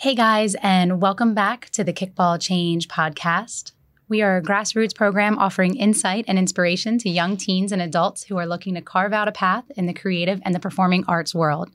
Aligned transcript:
Hey 0.00 0.14
guys, 0.14 0.56
and 0.62 1.02
welcome 1.02 1.34
back 1.34 1.68
to 1.72 1.84
the 1.84 1.92
Kickball 1.92 2.40
Change 2.40 2.88
podcast. 2.88 3.72
We 4.08 4.22
are 4.22 4.38
a 4.38 4.42
grassroots 4.42 4.94
program 4.94 5.38
offering 5.38 5.76
insight 5.76 6.24
and 6.26 6.38
inspiration 6.38 6.96
to 7.00 7.10
young 7.10 7.36
teens 7.36 7.70
and 7.70 7.82
adults 7.82 8.22
who 8.22 8.38
are 8.38 8.46
looking 8.46 8.74
to 8.76 8.80
carve 8.80 9.12
out 9.12 9.28
a 9.28 9.32
path 9.32 9.64
in 9.76 9.84
the 9.84 9.92
creative 9.92 10.40
and 10.42 10.54
the 10.54 10.58
performing 10.58 11.04
arts 11.06 11.34
world. 11.34 11.68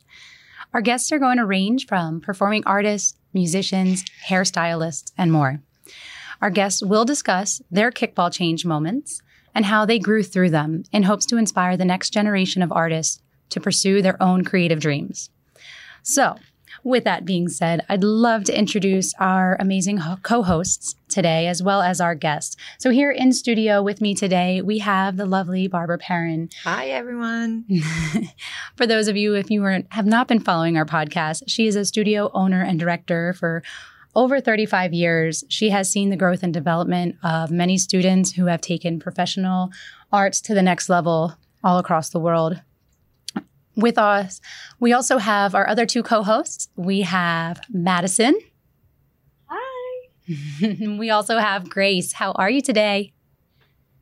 Our 0.73 0.81
guests 0.81 1.11
are 1.11 1.19
going 1.19 1.37
to 1.37 1.45
range 1.45 1.85
from 1.85 2.19
performing 2.19 2.63
artists, 2.65 3.15
musicians, 3.31 4.03
hairstylists, 4.27 5.11
and 5.19 5.31
more. 5.31 5.61
Our 6.41 6.49
guests 6.49 6.81
will 6.81 7.05
discuss 7.05 7.61
their 7.69 7.91
kickball 7.91 8.33
change 8.33 8.65
moments 8.65 9.21
and 9.53 9.65
how 9.65 9.85
they 9.85 9.99
grew 9.99 10.23
through 10.23 10.49
them 10.49 10.81
in 10.91 11.03
hopes 11.03 11.27
to 11.27 11.37
inspire 11.37 11.77
the 11.77 11.85
next 11.85 12.09
generation 12.09 12.63
of 12.63 12.71
artists 12.71 13.21
to 13.49 13.61
pursue 13.61 14.01
their 14.01 14.19
own 14.19 14.43
creative 14.43 14.79
dreams. 14.79 15.29
So, 16.01 16.37
with 16.85 17.03
that 17.03 17.25
being 17.25 17.49
said, 17.49 17.83
I'd 17.89 18.03
love 18.03 18.43
to 18.45 18.57
introduce 18.57 19.13
our 19.15 19.57
amazing 19.59 19.99
co 20.21 20.43
hosts 20.43 20.95
today, 21.09 21.47
as 21.47 21.61
well 21.61 21.81
as 21.81 21.99
our 21.99 22.13
guests. 22.13 22.55
So, 22.77 22.91
here 22.91 23.11
in 23.11 23.33
studio 23.33 23.81
with 23.81 24.01
me 24.01 24.13
today, 24.13 24.61
we 24.61 24.77
have 24.77 25.17
the 25.17 25.25
lovely 25.25 25.67
Barbara 25.67 25.97
Perrin. 25.97 26.49
Hi, 26.63 26.89
everyone. 26.89 27.65
for 28.75 28.85
those 28.85 29.07
of 29.07 29.17
you, 29.17 29.33
if 29.33 29.49
you 29.49 29.61
were, 29.61 29.81
have 29.89 30.05
not 30.05 30.27
been 30.27 30.39
following 30.39 30.77
our 30.77 30.85
podcast, 30.85 31.43
she 31.47 31.65
is 31.65 31.75
a 31.75 31.85
studio 31.85 32.29
owner 32.35 32.61
and 32.61 32.79
director 32.79 33.33
for 33.33 33.63
over 34.13 34.39
35 34.39 34.93
years. 34.93 35.43
She 35.49 35.71
has 35.71 35.89
seen 35.89 36.11
the 36.11 36.15
growth 36.15 36.43
and 36.43 36.53
development 36.53 37.15
of 37.23 37.49
many 37.49 37.79
students 37.79 38.33
who 38.33 38.45
have 38.45 38.61
taken 38.61 38.99
professional 38.99 39.71
arts 40.13 40.39
to 40.41 40.53
the 40.53 40.61
next 40.61 40.87
level 40.87 41.33
all 41.63 41.79
across 41.79 42.09
the 42.09 42.19
world 42.19 42.61
with 43.75 43.97
us, 43.97 44.41
we 44.79 44.93
also 44.93 45.17
have 45.17 45.55
our 45.55 45.67
other 45.67 45.85
two 45.85 46.03
co 46.03 46.23
hosts. 46.23 46.69
We 46.75 47.01
have 47.01 47.61
Madison. 47.69 48.39
Hi. 49.47 50.09
we 50.97 51.09
also 51.09 51.37
have 51.37 51.69
Grace. 51.69 52.13
How 52.13 52.31
are 52.33 52.49
you 52.49 52.61
today? 52.61 53.13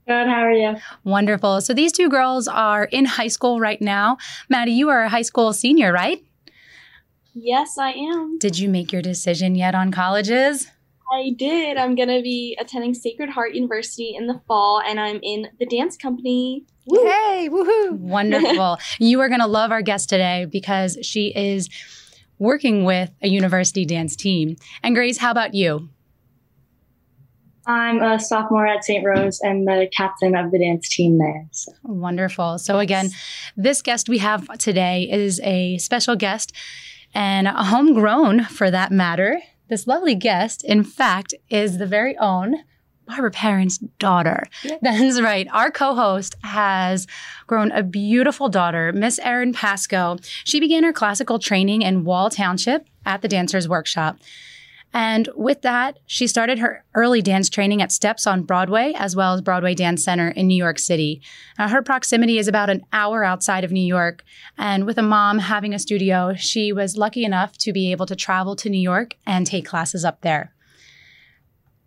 Good. 0.08 0.28
How 0.28 0.42
are 0.42 0.52
you? 0.52 0.76
Wonderful. 1.06 1.62
So 1.62 1.74
these 1.74 1.94
two 1.94 2.10
girls 2.10 2.48
are 2.48 2.86
in 2.86 3.06
high 3.06 3.30
school 3.30 3.60
right 3.60 3.82
now. 3.82 4.18
Maddie, 4.50 4.74
you 4.74 4.90
are 4.90 5.04
a 5.04 5.10
high 5.10 5.22
school 5.22 5.54
senior, 5.54 5.94
right? 5.94 6.22
Yes, 7.34 7.78
I 7.78 7.92
am. 7.92 8.38
Did 8.38 8.60
you 8.60 8.70
make 8.70 8.92
your 8.92 9.02
decision 9.02 9.56
yet 9.56 9.74
on 9.74 9.92
colleges? 9.92 10.68
I 11.12 11.32
did. 11.38 11.78
I'm 11.78 11.96
going 11.96 12.10
to 12.10 12.22
be 12.22 12.58
attending 12.60 12.94
Sacred 12.94 13.30
Heart 13.30 13.54
University 13.54 14.16
in 14.16 14.28
the 14.28 14.42
fall, 14.48 14.82
and 14.86 15.00
I'm 15.00 15.20
in 15.24 15.48
the 15.60 15.66
dance 15.66 15.96
company. 15.96 16.66
Woo. 16.86 17.04
Hey, 17.06 17.50
woohoo. 17.52 17.98
Wonderful. 17.98 18.78
you 19.00 19.20
are 19.22 19.30
going 19.30 19.40
to 19.40 19.48
love 19.48 19.72
our 19.72 19.82
guest 19.82 20.10
today 20.10 20.46
because 20.46 20.98
she 21.02 21.34
is 21.36 21.70
working 22.40 22.84
with 22.84 23.12
a 23.22 23.28
university 23.28 23.86
dance 23.86 24.16
team. 24.16 24.56
And 24.82 24.96
Grace, 24.96 25.18
how 25.18 25.32
about 25.32 25.54
you? 25.54 25.90
I'm 27.66 28.02
a 28.02 28.20
sophomore 28.20 28.68
at 28.68 28.84
St. 28.84 29.06
Rose 29.06 29.40
and 29.40 29.66
the 29.66 29.90
captain 29.96 30.36
of 30.36 30.52
the 30.52 30.60
dance 30.60 30.90
team 30.90 31.18
there. 31.18 31.48
So. 31.52 31.72
Wonderful. 31.84 32.60
So, 32.60 32.80
again, 32.80 33.10
this 33.56 33.82
guest 33.82 34.10
we 34.10 34.18
have 34.18 34.46
today 34.58 35.10
is 35.10 35.40
a 35.44 35.78
special 35.78 36.18
guest 36.18 36.54
and 37.14 37.48
a 37.48 37.64
homegrown 37.64 38.44
for 38.46 38.70
that 38.70 38.92
matter. 38.92 39.40
This 39.70 39.88
lovely 39.88 40.16
guest, 40.16 40.66
in 40.66 40.84
fact, 40.84 41.34
is 41.50 41.78
the 41.78 41.86
very 41.86 42.18
own 42.18 42.58
Barbara 43.06 43.32
Perrin's 43.32 43.78
daughter. 44.00 44.44
That's 44.82 45.22
right. 45.22 45.48
Our 45.52 45.72
co 45.72 45.96
host 45.96 46.36
has 46.44 47.08
grown 47.48 47.72
a 47.72 47.84
beautiful 47.84 48.50
daughter, 48.50 48.92
Miss 48.94 49.20
Erin 49.20 49.54
Pasco. 49.54 50.18
She 50.44 50.60
began 50.60 50.84
her 50.84 50.94
classical 50.94 51.40
training 51.40 51.82
in 51.82 52.04
Wall 52.04 52.30
Township 52.30 52.88
at 53.06 53.22
the 53.22 53.28
Dancers 53.28 53.68
Workshop. 53.68 54.18
And 54.94 55.28
with 55.36 55.64
that, 55.64 55.98
she 56.06 56.28
started 56.28 56.60
her 56.60 56.86
early 56.94 57.22
dance 57.22 57.50
training 57.50 57.82
at 57.82 57.92
Steps 57.92 58.28
on 58.28 58.44
Broadway, 58.44 58.94
as 58.96 59.16
well 59.16 59.34
as 59.34 59.42
Broadway 59.42 59.74
Dance 59.74 60.04
Center 60.04 60.30
in 60.30 60.48
New 60.48 60.56
York 60.56 60.78
City. 60.78 61.22
Now, 61.58 61.68
her 61.68 61.82
proximity 61.82 62.38
is 62.38 62.48
about 62.48 62.70
an 62.70 62.86
hour 62.94 63.24
outside 63.24 63.64
of 63.64 63.72
New 63.72 63.86
York. 63.86 64.24
And 64.56 64.86
with 64.86 65.00
a 65.00 65.04
mom 65.04 65.40
having 65.40 65.74
a 65.74 65.80
studio, 65.80 66.36
she 66.36 66.72
was 66.72 66.96
lucky 66.96 67.26
enough 67.26 67.58
to 67.60 67.74
be 67.74 67.92
able 67.92 68.06
to 68.06 68.16
travel 68.16 68.56
to 68.58 68.70
New 68.70 68.80
York 68.80 69.16
and 69.26 69.48
take 69.48 69.66
classes 69.66 70.06
up 70.06 70.22
there. 70.22 70.53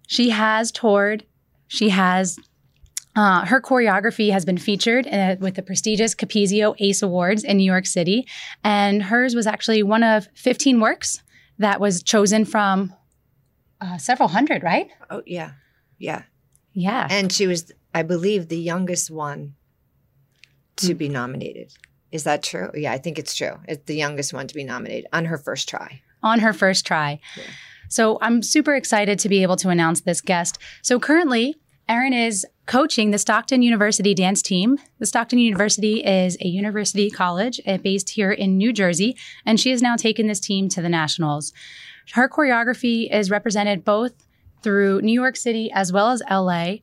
She 0.06 0.30
has 0.30 0.70
toured. 0.72 1.24
She 1.68 1.88
has 1.90 2.38
uh, 3.16 3.46
her 3.46 3.60
choreography 3.62 4.30
has 4.30 4.44
been 4.44 4.58
featured 4.58 5.06
uh, 5.06 5.36
with 5.40 5.54
the 5.54 5.62
prestigious 5.62 6.14
Capezio 6.14 6.74
ACE 6.78 7.02
Awards 7.02 7.44
in 7.44 7.56
New 7.56 7.64
York 7.64 7.86
City, 7.86 8.26
and 8.62 9.04
hers 9.04 9.34
was 9.34 9.46
actually 9.46 9.82
one 9.82 10.02
of 10.02 10.28
15 10.34 10.80
works 10.80 11.22
that 11.58 11.80
was 11.80 12.02
chosen 12.02 12.44
from 12.44 12.94
uh, 13.80 13.96
several 13.96 14.28
hundred, 14.28 14.62
right? 14.62 14.88
Oh, 15.10 15.22
yeah. 15.24 15.52
Yeah. 15.98 16.22
Yeah. 16.74 17.08
And 17.10 17.32
she 17.32 17.46
was, 17.46 17.72
I 17.94 18.02
believe, 18.02 18.48
the 18.48 18.58
youngest 18.58 19.10
one 19.10 19.54
to 20.76 20.94
mm. 20.94 20.98
be 20.98 21.08
nominated. 21.08 21.72
Is 22.12 22.24
that 22.24 22.42
true? 22.42 22.70
Yeah, 22.74 22.92
I 22.92 22.98
think 22.98 23.18
it's 23.18 23.34
true. 23.34 23.58
It's 23.66 23.84
the 23.86 23.96
youngest 23.96 24.34
one 24.34 24.46
to 24.46 24.54
be 24.54 24.64
nominated 24.64 25.06
on 25.12 25.24
her 25.24 25.38
first 25.38 25.68
try. 25.68 26.02
On 26.22 26.40
her 26.40 26.52
first 26.52 26.86
try. 26.86 27.20
Yeah. 27.36 27.44
So 27.88 28.18
I'm 28.20 28.42
super 28.42 28.74
excited 28.74 29.18
to 29.20 29.28
be 29.28 29.42
able 29.42 29.56
to 29.56 29.68
announce 29.68 30.00
this 30.00 30.20
guest. 30.20 30.58
So 30.82 30.98
currently, 30.98 31.56
Erin 31.88 32.12
is 32.12 32.44
coaching 32.66 33.12
the 33.12 33.18
Stockton 33.18 33.62
University 33.62 34.12
dance 34.12 34.42
team. 34.42 34.78
The 34.98 35.06
Stockton 35.06 35.38
University 35.38 36.04
is 36.04 36.36
a 36.40 36.48
university 36.48 37.10
college 37.10 37.60
uh, 37.66 37.78
based 37.78 38.10
here 38.10 38.32
in 38.32 38.56
New 38.56 38.72
Jersey, 38.72 39.16
and 39.44 39.60
she 39.60 39.70
has 39.70 39.82
now 39.82 39.94
taken 39.94 40.26
this 40.26 40.40
team 40.40 40.68
to 40.70 40.82
the 40.82 40.88
nationals. 40.88 41.52
Her 42.12 42.28
choreography 42.28 43.12
is 43.12 43.30
represented 43.30 43.84
both 43.84 44.12
through 44.62 45.00
New 45.02 45.12
York 45.12 45.36
City 45.36 45.70
as 45.72 45.92
well 45.92 46.10
as 46.10 46.22
LA. 46.28 46.76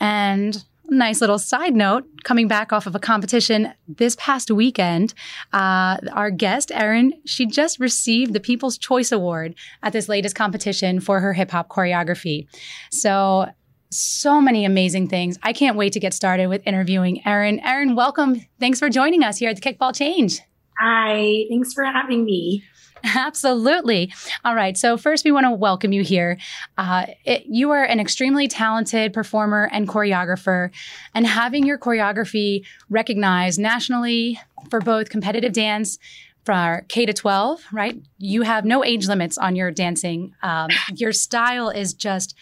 And 0.00 0.64
nice 0.90 1.20
little 1.20 1.38
side 1.38 1.74
note 1.74 2.04
coming 2.24 2.48
back 2.48 2.72
off 2.72 2.86
of 2.86 2.94
a 2.94 2.98
competition 2.98 3.72
this 3.88 4.16
past 4.16 4.50
weekend 4.50 5.14
uh, 5.52 5.96
our 6.12 6.30
guest 6.30 6.70
erin 6.72 7.12
she 7.24 7.46
just 7.46 7.78
received 7.78 8.32
the 8.32 8.40
people's 8.40 8.76
choice 8.76 9.12
award 9.12 9.54
at 9.82 9.92
this 9.92 10.08
latest 10.08 10.34
competition 10.34 11.00
for 11.00 11.20
her 11.20 11.32
hip-hop 11.32 11.68
choreography. 11.68 12.46
So 12.90 13.46
so 13.92 14.40
many 14.40 14.64
amazing 14.64 15.08
things. 15.08 15.36
I 15.42 15.52
can't 15.52 15.76
wait 15.76 15.92
to 15.94 16.00
get 16.00 16.14
started 16.14 16.46
with 16.46 16.62
interviewing 16.64 17.26
erin. 17.26 17.58
Erin 17.60 17.96
welcome. 17.96 18.40
Thanks 18.60 18.78
for 18.78 18.88
joining 18.88 19.24
us 19.24 19.38
here 19.38 19.50
at 19.50 19.60
the 19.60 19.62
kickball 19.62 19.94
change. 19.94 20.40
Hi. 20.78 21.44
Thanks 21.50 21.72
for 21.72 21.84
having 21.84 22.24
me 22.24 22.62
Absolutely. 23.16 24.12
All 24.44 24.54
right. 24.54 24.76
So, 24.76 24.96
first, 24.96 25.24
we 25.24 25.32
want 25.32 25.44
to 25.44 25.52
welcome 25.52 25.92
you 25.92 26.02
here. 26.02 26.38
Uh, 26.76 27.06
it, 27.24 27.46
you 27.46 27.70
are 27.70 27.84
an 27.84 28.00
extremely 28.00 28.48
talented 28.48 29.12
performer 29.12 29.68
and 29.72 29.88
choreographer, 29.88 30.70
and 31.14 31.26
having 31.26 31.66
your 31.66 31.78
choreography 31.78 32.64
recognized 32.88 33.58
nationally 33.58 34.38
for 34.70 34.80
both 34.80 35.08
competitive 35.08 35.52
dance 35.52 35.98
for 36.44 36.84
K 36.88 37.06
to 37.06 37.12
12, 37.12 37.64
right? 37.72 38.00
You 38.18 38.42
have 38.42 38.64
no 38.64 38.84
age 38.84 39.06
limits 39.06 39.38
on 39.38 39.56
your 39.56 39.70
dancing. 39.70 40.34
Um, 40.42 40.70
your 40.94 41.12
style 41.12 41.70
is 41.70 41.94
just 41.94 42.34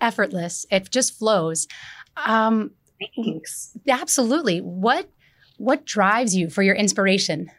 effortless, 0.00 0.66
it 0.70 0.90
just 0.90 1.18
flows. 1.18 1.66
Um, 2.16 2.72
Thanks. 3.14 3.76
Absolutely. 3.88 4.60
What 4.60 5.10
what 5.58 5.84
drives 5.86 6.36
you 6.36 6.50
for 6.50 6.62
your 6.62 6.74
inspiration? 6.74 7.50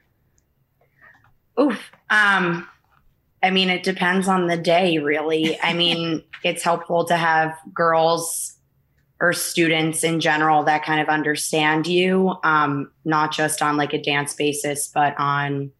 Oof. 1.59 1.91
Um, 2.09 2.67
I 3.43 3.51
mean, 3.51 3.69
it 3.69 3.83
depends 3.83 4.27
on 4.27 4.47
the 4.47 4.57
day, 4.57 4.97
really. 4.97 5.59
I 5.61 5.73
mean, 5.81 6.23
it's 6.43 6.63
helpful 6.63 7.05
to 7.05 7.15
have 7.15 7.57
girls 7.73 8.53
or 9.19 9.33
students 9.33 10.03
in 10.03 10.19
general 10.19 10.63
that 10.63 10.83
kind 10.83 11.01
of 11.01 11.07
understand 11.07 11.87
you, 11.87 12.35
um, 12.43 12.91
not 13.03 13.31
just 13.31 13.61
on 13.61 13.75
like 13.75 13.93
a 13.93 14.01
dance 14.01 14.35
basis, 14.35 14.87
but 14.87 15.15
on, 15.17 15.71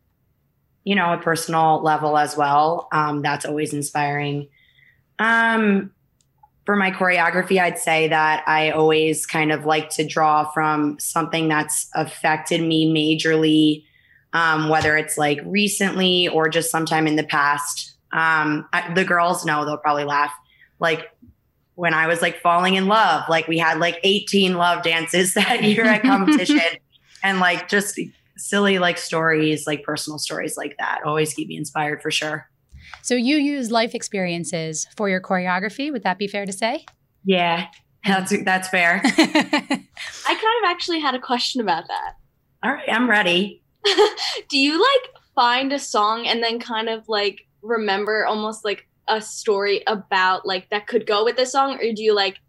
you 0.83 0.95
know, 0.95 1.13
a 1.13 1.17
personal 1.17 1.81
level 1.83 2.17
as 2.17 2.35
well. 2.35 2.87
Um, 2.91 3.21
that's 3.21 3.45
always 3.45 3.73
inspiring. 3.73 4.47
Um, 5.19 5.91
for 6.65 6.75
my 6.75 6.91
choreography, 6.91 7.61
I'd 7.61 7.77
say 7.77 8.07
that 8.07 8.43
I 8.47 8.71
always 8.71 9.25
kind 9.25 9.51
of 9.51 9.65
like 9.65 9.89
to 9.91 10.05
draw 10.05 10.51
from 10.51 10.97
something 10.99 11.47
that's 11.47 11.89
affected 11.93 12.61
me 12.61 12.91
majorly 12.91 13.85
um, 14.33 14.69
whether 14.69 14.97
it's 14.97 15.17
like 15.17 15.39
recently 15.45 16.27
or 16.27 16.49
just 16.49 16.71
sometime 16.71 17.07
in 17.07 17.15
the 17.15 17.23
past. 17.23 17.95
Um, 18.11 18.67
I, 18.73 18.93
the 18.93 19.03
girls 19.03 19.45
know 19.45 19.65
they'll 19.65 19.77
probably 19.77 20.05
laugh. 20.05 20.33
Like 20.79 21.11
when 21.75 21.93
I 21.93 22.07
was 22.07 22.21
like 22.21 22.39
falling 22.39 22.75
in 22.75 22.87
love, 22.87 23.23
like 23.29 23.47
we 23.47 23.57
had 23.57 23.79
like 23.79 23.99
18 24.03 24.55
love 24.55 24.83
dances 24.83 25.33
that 25.35 25.63
year 25.63 25.85
at 25.85 26.01
competition 26.01 26.59
and 27.23 27.39
like 27.39 27.67
just 27.67 27.99
silly 28.37 28.79
like 28.79 28.97
stories, 28.97 29.67
like 29.67 29.83
personal 29.83 30.19
stories 30.19 30.57
like 30.57 30.77
that 30.77 31.01
always 31.05 31.33
keep 31.33 31.47
me 31.47 31.57
inspired 31.57 32.01
for 32.01 32.11
sure. 32.11 32.49
So 33.01 33.15
you 33.15 33.37
use 33.37 33.71
life 33.71 33.95
experiences 33.95 34.87
for 34.95 35.09
your 35.09 35.21
choreography. 35.21 35.91
Would 35.91 36.03
that 36.03 36.17
be 36.17 36.27
fair 36.27 36.45
to 36.45 36.53
say? 36.53 36.85
Yeah, 37.25 37.67
that's 38.05 38.33
that's 38.43 38.69
fair. 38.69 39.01
I 39.03 39.09
kind 39.19 39.79
of 39.79 40.65
actually 40.65 40.99
had 40.99 41.15
a 41.15 41.19
question 41.19 41.61
about 41.61 41.87
that. 41.87 42.15
All 42.63 42.71
right, 42.71 42.89
I'm 42.89 43.09
ready. 43.09 43.61
do 44.49 44.57
you 44.57 44.79
like 44.79 45.13
find 45.35 45.71
a 45.71 45.79
song 45.79 46.25
and 46.25 46.43
then 46.43 46.59
kind 46.59 46.89
of 46.89 47.07
like 47.07 47.47
remember 47.61 48.25
almost 48.25 48.65
like 48.65 48.87
a 49.07 49.21
story 49.21 49.83
about 49.87 50.45
like 50.45 50.69
that 50.69 50.87
could 50.87 51.05
go 51.05 51.23
with 51.23 51.35
this 51.35 51.51
song, 51.51 51.75
or 51.75 51.93
do 51.93 52.03
you 52.03 52.13
like 52.13 52.39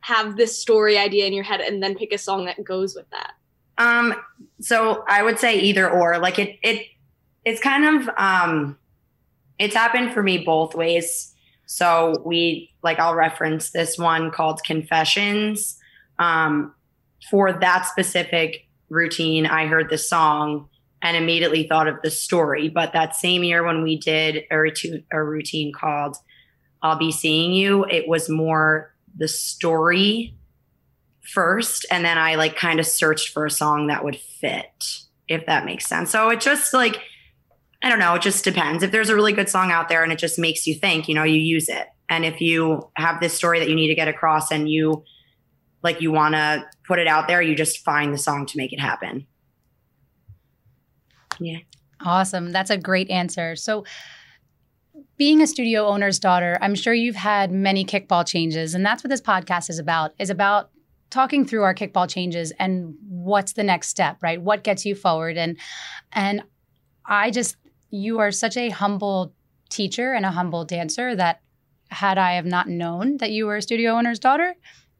have 0.00 0.36
this 0.36 0.58
story 0.60 0.96
idea 0.98 1.26
in 1.26 1.32
your 1.32 1.44
head 1.44 1.60
and 1.60 1.82
then 1.82 1.96
pick 1.96 2.12
a 2.12 2.18
song 2.18 2.44
that 2.44 2.62
goes 2.62 2.94
with 2.94 3.08
that? 3.10 3.32
Um, 3.78 4.14
so 4.60 5.04
I 5.08 5.22
would 5.22 5.38
say 5.38 5.58
either 5.58 5.90
or. 5.90 6.18
Like 6.18 6.38
it, 6.38 6.58
it, 6.62 6.86
it's 7.44 7.60
kind 7.60 7.84
of 8.00 8.08
um, 8.16 8.78
it's 9.58 9.74
happened 9.74 10.12
for 10.12 10.22
me 10.22 10.38
both 10.38 10.74
ways. 10.74 11.34
So 11.66 12.22
we 12.24 12.70
like 12.82 12.98
I'll 12.98 13.14
reference 13.14 13.70
this 13.70 13.98
one 13.98 14.30
called 14.30 14.62
Confessions. 14.64 15.78
Um, 16.18 16.72
for 17.30 17.52
that 17.52 17.86
specific 17.86 18.66
routine, 18.88 19.46
I 19.46 19.66
heard 19.66 19.90
the 19.90 19.98
song 19.98 20.68
and 21.02 21.16
immediately 21.16 21.66
thought 21.66 21.88
of 21.88 21.96
the 22.02 22.10
story. 22.10 22.68
But 22.68 22.92
that 22.92 23.14
same 23.14 23.44
year 23.44 23.64
when 23.64 23.82
we 23.82 23.98
did 23.98 24.44
a 24.50 24.58
routine, 24.58 25.04
a 25.12 25.22
routine 25.22 25.72
called 25.72 26.16
I'll 26.82 26.98
Be 26.98 27.12
Seeing 27.12 27.52
You, 27.52 27.84
it 27.84 28.08
was 28.08 28.28
more 28.28 28.94
the 29.16 29.28
story 29.28 30.34
first. 31.22 31.86
And 31.90 32.04
then 32.04 32.18
I 32.18 32.36
like 32.36 32.56
kind 32.56 32.80
of 32.80 32.86
searched 32.86 33.32
for 33.32 33.46
a 33.46 33.50
song 33.50 33.88
that 33.88 34.04
would 34.04 34.16
fit, 34.16 35.00
if 35.28 35.46
that 35.46 35.64
makes 35.64 35.86
sense. 35.86 36.10
So 36.10 36.28
it 36.30 36.40
just 36.40 36.72
like, 36.72 37.00
I 37.82 37.88
don't 37.88 37.98
know, 37.98 38.14
it 38.14 38.22
just 38.22 38.44
depends. 38.44 38.82
If 38.82 38.90
there's 38.90 39.08
a 39.08 39.14
really 39.14 39.32
good 39.32 39.48
song 39.48 39.70
out 39.70 39.88
there 39.88 40.02
and 40.02 40.12
it 40.12 40.18
just 40.18 40.38
makes 40.38 40.66
you 40.66 40.74
think, 40.74 41.08
you 41.08 41.14
know, 41.14 41.24
you 41.24 41.38
use 41.38 41.68
it. 41.68 41.88
And 42.08 42.24
if 42.24 42.40
you 42.40 42.88
have 42.94 43.20
this 43.20 43.34
story 43.34 43.58
that 43.58 43.68
you 43.68 43.74
need 43.74 43.88
to 43.88 43.94
get 43.94 44.08
across 44.08 44.50
and 44.50 44.68
you 44.68 45.04
like 45.82 46.00
you 46.00 46.10
want 46.10 46.34
to 46.34 46.64
put 46.86 46.98
it 46.98 47.06
out 47.06 47.28
there, 47.28 47.42
you 47.42 47.54
just 47.54 47.84
find 47.84 48.12
the 48.12 48.18
song 48.18 48.46
to 48.46 48.56
make 48.56 48.72
it 48.72 48.80
happen. 48.80 49.26
Yeah. 51.40 51.58
Awesome. 52.00 52.52
That's 52.52 52.70
a 52.70 52.76
great 52.76 53.10
answer. 53.10 53.56
So, 53.56 53.84
being 55.16 55.40
a 55.40 55.46
studio 55.46 55.86
owner's 55.86 56.18
daughter, 56.18 56.58
I'm 56.60 56.74
sure 56.74 56.92
you've 56.94 57.16
had 57.16 57.50
many 57.50 57.84
kickball 57.84 58.26
changes, 58.26 58.74
and 58.74 58.84
that's 58.84 59.02
what 59.02 59.10
this 59.10 59.20
podcast 59.20 59.70
is 59.70 59.78
about. 59.78 60.12
Is 60.18 60.30
about 60.30 60.70
talking 61.10 61.44
through 61.46 61.62
our 61.62 61.74
kickball 61.74 62.08
changes 62.08 62.52
and 62.58 62.94
what's 63.08 63.52
the 63.52 63.62
next 63.62 63.88
step, 63.88 64.18
right? 64.22 64.40
What 64.40 64.64
gets 64.64 64.84
you 64.84 64.94
forward? 64.94 65.36
And 65.36 65.56
and 66.12 66.42
I 67.06 67.30
just 67.30 67.56
you 67.90 68.18
are 68.18 68.30
such 68.30 68.56
a 68.56 68.70
humble 68.70 69.32
teacher 69.70 70.12
and 70.12 70.26
a 70.26 70.30
humble 70.30 70.64
dancer 70.64 71.14
that 71.16 71.40
had 71.90 72.18
I 72.18 72.32
have 72.32 72.46
not 72.46 72.68
known 72.68 73.18
that 73.18 73.30
you 73.30 73.46
were 73.46 73.56
a 73.56 73.62
studio 73.62 73.92
owner's 73.92 74.18
daughter, 74.18 74.54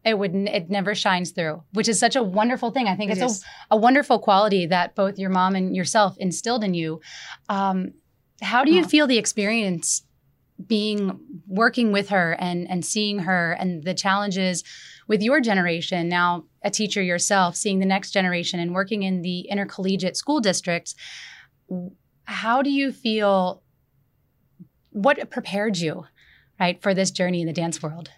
it 0.07 0.17
would 0.17 0.35
it 0.35 0.71
never 0.71 0.95
shines 0.95 1.33
through, 1.33 1.63
which 1.73 1.89
is 1.89 1.99
such 1.99 2.15
a 2.15 2.23
wonderful 2.23 2.71
thing. 2.71 2.87
I 2.87 2.95
think 2.95 3.11
It 3.11 3.19
it's 3.19 3.43
a, 3.43 3.75
a 3.75 3.77
wonderful 3.77 4.21
quality 4.21 4.65
that 4.67 4.95
both 4.95 5.19
your 5.19 5.31
mom 5.31 5.57
and 5.57 5.75
yourself 5.75 6.17
instilled 6.19 6.63
in 6.63 6.75
you. 6.75 7.01
Um, 7.49 7.93
how 8.41 8.65
do 8.65 8.73
you 8.73 8.85
Aw. 8.85 8.87
feel 8.87 9.07
the 9.09 9.19
experience 9.19 10.03
being 10.65 11.19
working 11.49 11.91
with 11.91 12.09
her 12.11 12.37
and 12.39 12.71
and 12.71 12.85
seeing 12.85 13.19
her 13.21 13.53
and 13.53 13.83
the 13.83 13.93
challenges 13.93 14.63
with 15.07 15.23
your 15.23 15.39
generation 15.41 16.09
now 16.09 16.45
a 16.63 16.71
teacher 16.71 17.03
yourself 17.03 17.55
seeing 17.55 17.79
the 17.79 17.85
next 17.85 18.13
generation 18.13 18.59
and 18.59 18.75
working 18.75 19.03
in 19.03 19.21
the 19.21 19.41
intercollegiate 19.41 20.17
school 20.17 20.41
districts 20.41 20.95
how 22.25 22.63
do 22.63 22.71
you 22.71 22.91
feel 22.91 23.63
what 24.93 25.29
prepared 25.29 25.77
you 25.77 26.07
right 26.59 26.81
for 26.81 26.95
this 26.95 27.11
journey 27.11 27.43
in 27.43 27.47
the 27.47 27.53
dance 27.53 27.83
world 27.83 28.11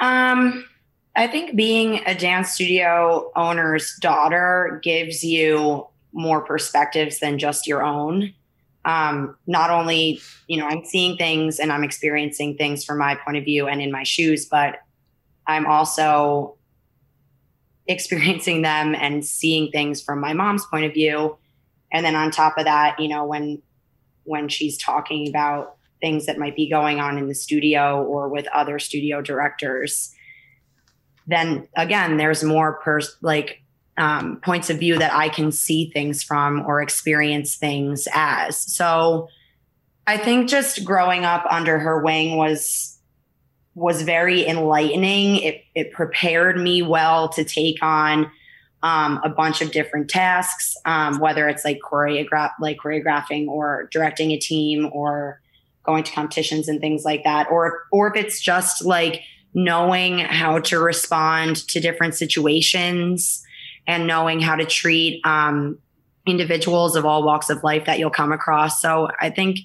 Um, 0.00 0.64
I 1.14 1.26
think 1.26 1.56
being 1.56 2.00
a 2.06 2.14
dance 2.14 2.52
studio 2.52 3.30
owner's 3.36 3.94
daughter 4.00 4.80
gives 4.82 5.22
you 5.22 5.86
more 6.12 6.40
perspectives 6.40 7.20
than 7.20 7.38
just 7.38 7.66
your 7.66 7.82
own. 7.82 8.32
Um, 8.84 9.36
not 9.46 9.70
only, 9.70 10.20
you 10.46 10.56
know, 10.56 10.66
I'm 10.66 10.84
seeing 10.84 11.16
things 11.16 11.58
and 11.58 11.70
I'm 11.70 11.84
experiencing 11.84 12.56
things 12.56 12.84
from 12.84 12.98
my 12.98 13.14
point 13.14 13.36
of 13.36 13.44
view 13.44 13.68
and 13.68 13.82
in 13.82 13.92
my 13.92 14.02
shoes, 14.02 14.46
but 14.46 14.78
I'm 15.46 15.66
also 15.66 16.56
experiencing 17.86 18.62
them 18.62 18.94
and 18.94 19.24
seeing 19.24 19.70
things 19.70 20.00
from 20.00 20.20
my 20.20 20.32
mom's 20.32 20.64
point 20.66 20.86
of 20.86 20.94
view. 20.94 21.36
And 21.92 22.06
then 22.06 22.14
on 22.14 22.30
top 22.30 22.56
of 22.56 22.64
that, 22.64 22.98
you 22.98 23.08
know, 23.08 23.24
when 23.24 23.62
when 24.24 24.48
she's 24.48 24.78
talking 24.78 25.28
about 25.28 25.76
things 26.00 26.26
that 26.26 26.38
might 26.38 26.56
be 26.56 26.68
going 26.68 27.00
on 27.00 27.18
in 27.18 27.28
the 27.28 27.34
studio 27.34 28.02
or 28.02 28.28
with 28.28 28.46
other 28.48 28.78
studio 28.78 29.20
directors 29.20 30.14
then 31.26 31.68
again 31.76 32.16
there's 32.16 32.42
more 32.42 32.80
pers- 32.80 33.16
like 33.22 33.62
um, 33.96 34.40
points 34.42 34.70
of 34.70 34.78
view 34.78 34.98
that 34.98 35.12
i 35.12 35.28
can 35.28 35.52
see 35.52 35.90
things 35.90 36.22
from 36.22 36.64
or 36.66 36.80
experience 36.80 37.56
things 37.56 38.08
as. 38.12 38.56
So 38.56 39.28
i 40.06 40.16
think 40.16 40.48
just 40.48 40.84
growing 40.84 41.24
up 41.24 41.44
under 41.50 41.78
her 41.78 42.02
wing 42.02 42.36
was 42.36 43.00
was 43.74 44.02
very 44.02 44.46
enlightening. 44.46 45.36
It, 45.36 45.64
it 45.74 45.92
prepared 45.92 46.58
me 46.58 46.82
well 46.82 47.28
to 47.30 47.44
take 47.44 47.82
on 47.82 48.30
um, 48.82 49.20
a 49.22 49.28
bunch 49.28 49.60
of 49.60 49.72
different 49.72 50.08
tasks, 50.08 50.74
um, 50.84 51.18
whether 51.18 51.48
it's 51.48 51.64
like 51.64 51.78
choreograph, 51.80 52.50
like 52.60 52.78
choreographing 52.78 53.46
or 53.46 53.88
directing 53.92 54.32
a 54.32 54.38
team 54.38 54.88
or 54.92 55.39
going 55.82 56.04
to 56.04 56.12
competitions 56.12 56.68
and 56.68 56.80
things 56.80 57.04
like 57.04 57.24
that, 57.24 57.48
or 57.50 57.84
or 57.92 58.08
if 58.08 58.24
it's 58.24 58.40
just 58.40 58.84
like 58.84 59.22
knowing 59.54 60.18
how 60.18 60.60
to 60.60 60.78
respond 60.78 61.56
to 61.68 61.80
different 61.80 62.14
situations 62.14 63.42
and 63.86 64.06
knowing 64.06 64.40
how 64.40 64.54
to 64.54 64.64
treat 64.64 65.20
um, 65.26 65.78
individuals 66.26 66.94
of 66.96 67.04
all 67.04 67.24
walks 67.24 67.50
of 67.50 67.64
life 67.64 67.86
that 67.86 67.98
you'll 67.98 68.10
come 68.10 68.32
across. 68.32 68.80
So 68.80 69.08
I 69.20 69.30
think 69.30 69.58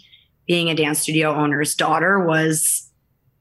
being 0.48 0.70
a 0.70 0.76
dance 0.76 1.00
studio 1.00 1.34
owner's 1.34 1.76
daughter 1.76 2.26
was 2.26 2.90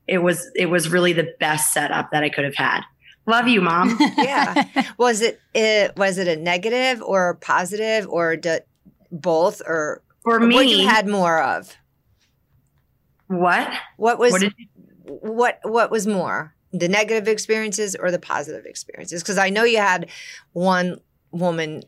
it 0.07 0.19
was 0.19 0.51
it 0.55 0.67
was 0.67 0.89
really 0.89 1.13
the 1.13 1.35
best 1.41 1.73
setup 1.73 2.11
that 2.11 2.23
I 2.23 2.29
could 2.29 2.45
have 2.45 2.57
had. 2.57 2.83
Love 3.27 3.49
you, 3.49 3.63
mom. 3.63 3.99
Yeah. 4.19 4.65
Was 4.99 5.23
it, 5.23 5.41
it 5.55 5.97
was 5.97 6.19
it 6.19 6.29
a 6.29 6.37
negative 6.37 7.01
or 7.03 7.31
a 7.31 7.35
positive 7.35 8.07
or 8.09 8.37
d- 8.37 8.59
both 9.11 9.63
or 9.67 10.03
For 10.23 10.39
what 10.41 10.49
me, 10.49 10.83
you 10.83 10.87
had 10.87 11.09
more 11.09 11.43
of? 11.43 11.75
What? 13.39 13.73
What 13.97 14.19
was 14.19 14.33
What 14.33 14.41
did 14.41 14.53
what 15.05 15.61
what 15.63 15.91
was 15.91 16.07
more? 16.07 16.55
The 16.73 16.89
negative 16.89 17.29
experiences 17.29 17.95
or 17.95 18.11
the 18.11 18.19
positive 18.19 18.67
experiences? 18.67 19.23
Because 19.23 19.39
I 19.39 19.51
know 19.51 19.65
you 19.65 19.79
had 19.79 20.11
one 20.53 21.01
woman 21.31 21.85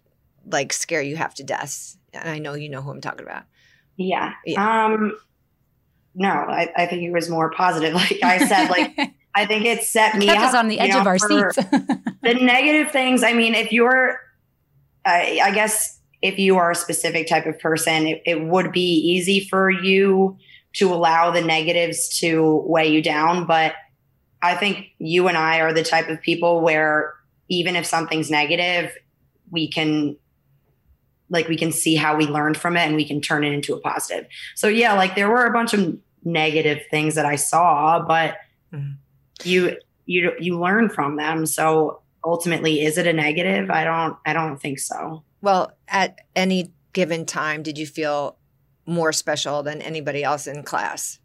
like 0.50 0.72
scare 0.72 1.02
you 1.02 1.16
half 1.16 1.34
to 1.34 1.44
death. 1.44 1.96
And 2.12 2.28
I 2.28 2.38
know 2.38 2.54
you 2.54 2.68
know 2.68 2.82
who 2.82 2.90
I'm 2.90 3.00
talking 3.00 3.26
about. 3.26 3.44
Yeah. 3.96 4.32
Yeah. 4.44 4.86
Um 4.86 5.16
no, 6.14 6.30
I, 6.30 6.72
I 6.74 6.86
think 6.86 7.02
it 7.02 7.10
was 7.10 7.28
more 7.28 7.50
positive. 7.50 7.94
Like 7.94 8.22
I 8.22 8.46
said, 8.46 8.68
like 8.70 8.96
I 9.34 9.44
think 9.44 9.66
it 9.66 9.82
set 9.82 10.16
me 10.16 10.26
kept 10.26 10.40
up 10.40 10.48
us 10.48 10.54
on 10.54 10.68
the 10.68 10.76
you 10.76 10.80
edge 10.80 10.90
know, 10.90 11.00
of 11.00 11.06
our 11.06 11.18
for 11.18 11.52
seats 11.52 11.56
the 12.22 12.34
negative 12.34 12.90
things. 12.90 13.22
I 13.22 13.34
mean, 13.34 13.54
if 13.54 13.70
you're, 13.70 14.18
I, 15.04 15.40
I 15.42 15.50
guess, 15.50 16.00
if 16.22 16.38
you 16.38 16.56
are 16.56 16.70
a 16.70 16.74
specific 16.74 17.28
type 17.28 17.44
of 17.44 17.58
person, 17.58 18.06
it, 18.06 18.22
it 18.24 18.42
would 18.42 18.72
be 18.72 18.80
easy 18.80 19.46
for 19.46 19.70
you 19.70 20.38
to 20.76 20.92
allow 20.92 21.30
the 21.30 21.40
negatives 21.42 22.08
to 22.20 22.62
weigh 22.66 22.88
you 22.90 23.02
down. 23.02 23.46
But 23.46 23.74
I 24.42 24.54
think 24.54 24.86
you 24.98 25.28
and 25.28 25.36
I 25.36 25.60
are 25.60 25.72
the 25.72 25.82
type 25.82 26.08
of 26.08 26.20
people 26.20 26.60
where 26.60 27.14
even 27.48 27.76
if 27.76 27.86
something's 27.86 28.30
negative, 28.30 28.96
we 29.50 29.68
can 29.68 30.16
like 31.28 31.48
we 31.48 31.56
can 31.56 31.72
see 31.72 31.96
how 31.96 32.16
we 32.16 32.26
learned 32.26 32.56
from 32.56 32.76
it 32.76 32.86
and 32.86 32.94
we 32.94 33.04
can 33.04 33.20
turn 33.20 33.42
it 33.42 33.52
into 33.52 33.74
a 33.74 33.80
positive. 33.80 34.26
So 34.54 34.68
yeah, 34.68 34.92
like 34.94 35.14
there 35.16 35.28
were 35.28 35.44
a 35.46 35.52
bunch 35.52 35.74
of 35.74 35.96
negative 36.24 36.82
things 36.90 37.14
that 37.16 37.26
I 37.26 37.36
saw, 37.36 38.00
but 38.06 38.36
Mhm. 38.72 38.96
you 39.44 39.76
you 40.04 40.32
you 40.38 40.58
learn 40.58 40.88
from 40.88 41.16
them. 41.16 41.46
So 41.46 42.00
ultimately, 42.24 42.82
is 42.84 42.98
it 42.98 43.06
a 43.06 43.12
negative? 43.12 43.70
I 43.70 43.84
don't 43.84 44.16
I 44.26 44.32
don't 44.32 44.58
think 44.60 44.78
so. 44.78 45.24
Well, 45.40 45.72
at 45.88 46.18
any 46.36 46.72
given 46.92 47.24
time, 47.26 47.62
did 47.62 47.76
you 47.78 47.86
feel 47.86 48.36
more 48.86 49.12
special 49.12 49.62
than 49.62 49.82
anybody 49.82 50.22
else 50.24 50.46
in 50.46 50.62
class? 50.62 51.18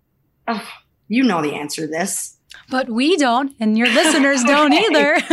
Oh, 0.47 0.67
you 1.07 1.23
know 1.23 1.41
the 1.41 1.53
answer 1.53 1.81
to 1.81 1.87
this. 1.87 2.37
but 2.69 2.89
we 2.89 3.15
don't 3.17 3.53
and 3.59 3.77
your 3.77 3.87
listeners 3.89 4.43
don't 4.43 4.73
either 4.83 5.19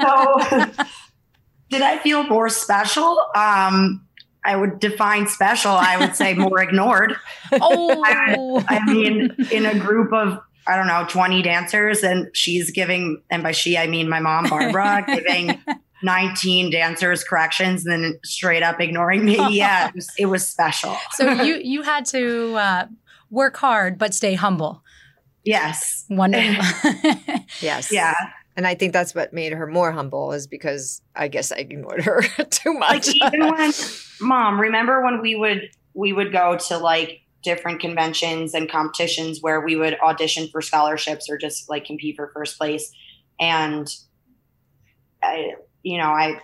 So 0.00 0.66
did 1.70 1.82
I 1.82 1.98
feel 1.98 2.22
more 2.24 2.48
special? 2.48 3.18
Um 3.34 4.06
I 4.44 4.56
would 4.56 4.80
define 4.80 5.28
special. 5.28 5.70
I 5.70 5.96
would 5.98 6.16
say 6.16 6.34
more 6.34 6.60
ignored. 6.66 7.14
oh 7.52 8.64
I 8.68 8.84
mean, 8.92 9.30
in 9.52 9.66
a 9.66 9.78
group 9.78 10.12
of 10.12 10.38
I 10.66 10.76
don't 10.76 10.86
know, 10.86 11.04
20 11.08 11.42
dancers, 11.42 12.04
and 12.04 12.28
she's 12.34 12.70
giving, 12.70 13.20
and 13.30 13.42
by 13.42 13.50
she, 13.50 13.76
I 13.76 13.88
mean 13.88 14.08
my 14.08 14.20
mom, 14.20 14.48
Barbara, 14.48 15.04
giving 15.08 15.60
19 16.02 16.70
dancers 16.70 17.24
corrections 17.24 17.84
and 17.86 17.92
then 17.92 18.18
straight 18.24 18.62
up 18.62 18.80
ignoring 18.80 19.24
me. 19.24 19.36
Yeah, 19.50 19.88
it 19.88 19.94
was, 19.94 20.08
it 20.18 20.26
was 20.26 20.46
special. 20.46 20.96
so 21.12 21.30
you 21.42 21.56
you 21.62 21.82
had 21.82 22.04
to 22.06 22.54
uh, 22.56 22.86
work 23.30 23.56
hard 23.56 23.98
but 23.98 24.14
stay 24.14 24.34
humble 24.34 24.82
Yes. 25.44 26.04
wonderful 26.08 26.64
Yes. 27.60 27.90
Yeah. 27.92 28.14
And 28.56 28.66
I 28.66 28.74
think 28.74 28.92
that's 28.92 29.14
what 29.14 29.32
made 29.32 29.52
her 29.52 29.66
more 29.66 29.90
humble 29.92 30.32
is 30.32 30.46
because 30.46 31.00
I 31.16 31.28
guess 31.28 31.50
I 31.52 31.56
ignored 31.56 32.02
her 32.02 32.22
too 32.50 32.74
Like 32.74 33.06
much. 33.06 33.08
even 33.08 33.48
when, 33.50 33.72
mom, 34.20 34.60
remember 34.60 35.02
when 35.02 35.20
we 35.20 35.34
would 35.34 35.68
we 35.94 36.12
would 36.12 36.32
go 36.32 36.56
to 36.68 36.78
like 36.78 37.20
different 37.42 37.80
conventions 37.80 38.54
and 38.54 38.70
competitions 38.70 39.38
where 39.40 39.60
we 39.60 39.74
would 39.74 39.98
audition 40.00 40.48
for 40.52 40.60
scholarships 40.62 41.28
or 41.30 41.36
just 41.36 41.68
like 41.68 41.84
compete 41.84 42.14
for 42.16 42.30
first 42.34 42.56
place. 42.58 42.92
And 43.40 43.88
I, 45.22 45.54
you 45.82 45.98
know, 45.98 46.10
I, 46.10 46.40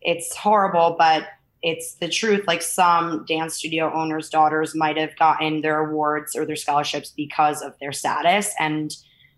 it's 0.00 0.34
horrible, 0.36 0.96
but 0.98 1.28
it's 1.62 1.94
the 1.94 2.08
truth. 2.08 2.46
Like 2.46 2.62
some 2.62 3.24
dance 3.26 3.54
studio 3.54 3.92
owners' 3.94 4.28
daughters 4.28 4.74
might 4.74 4.96
have 4.96 5.16
gotten 5.16 5.60
their 5.60 5.78
awards 5.78 6.34
or 6.34 6.44
their 6.44 6.56
scholarships 6.56 7.12
because 7.16 7.62
of 7.62 7.74
their 7.80 7.92
status. 7.92 8.52
And 8.58 8.94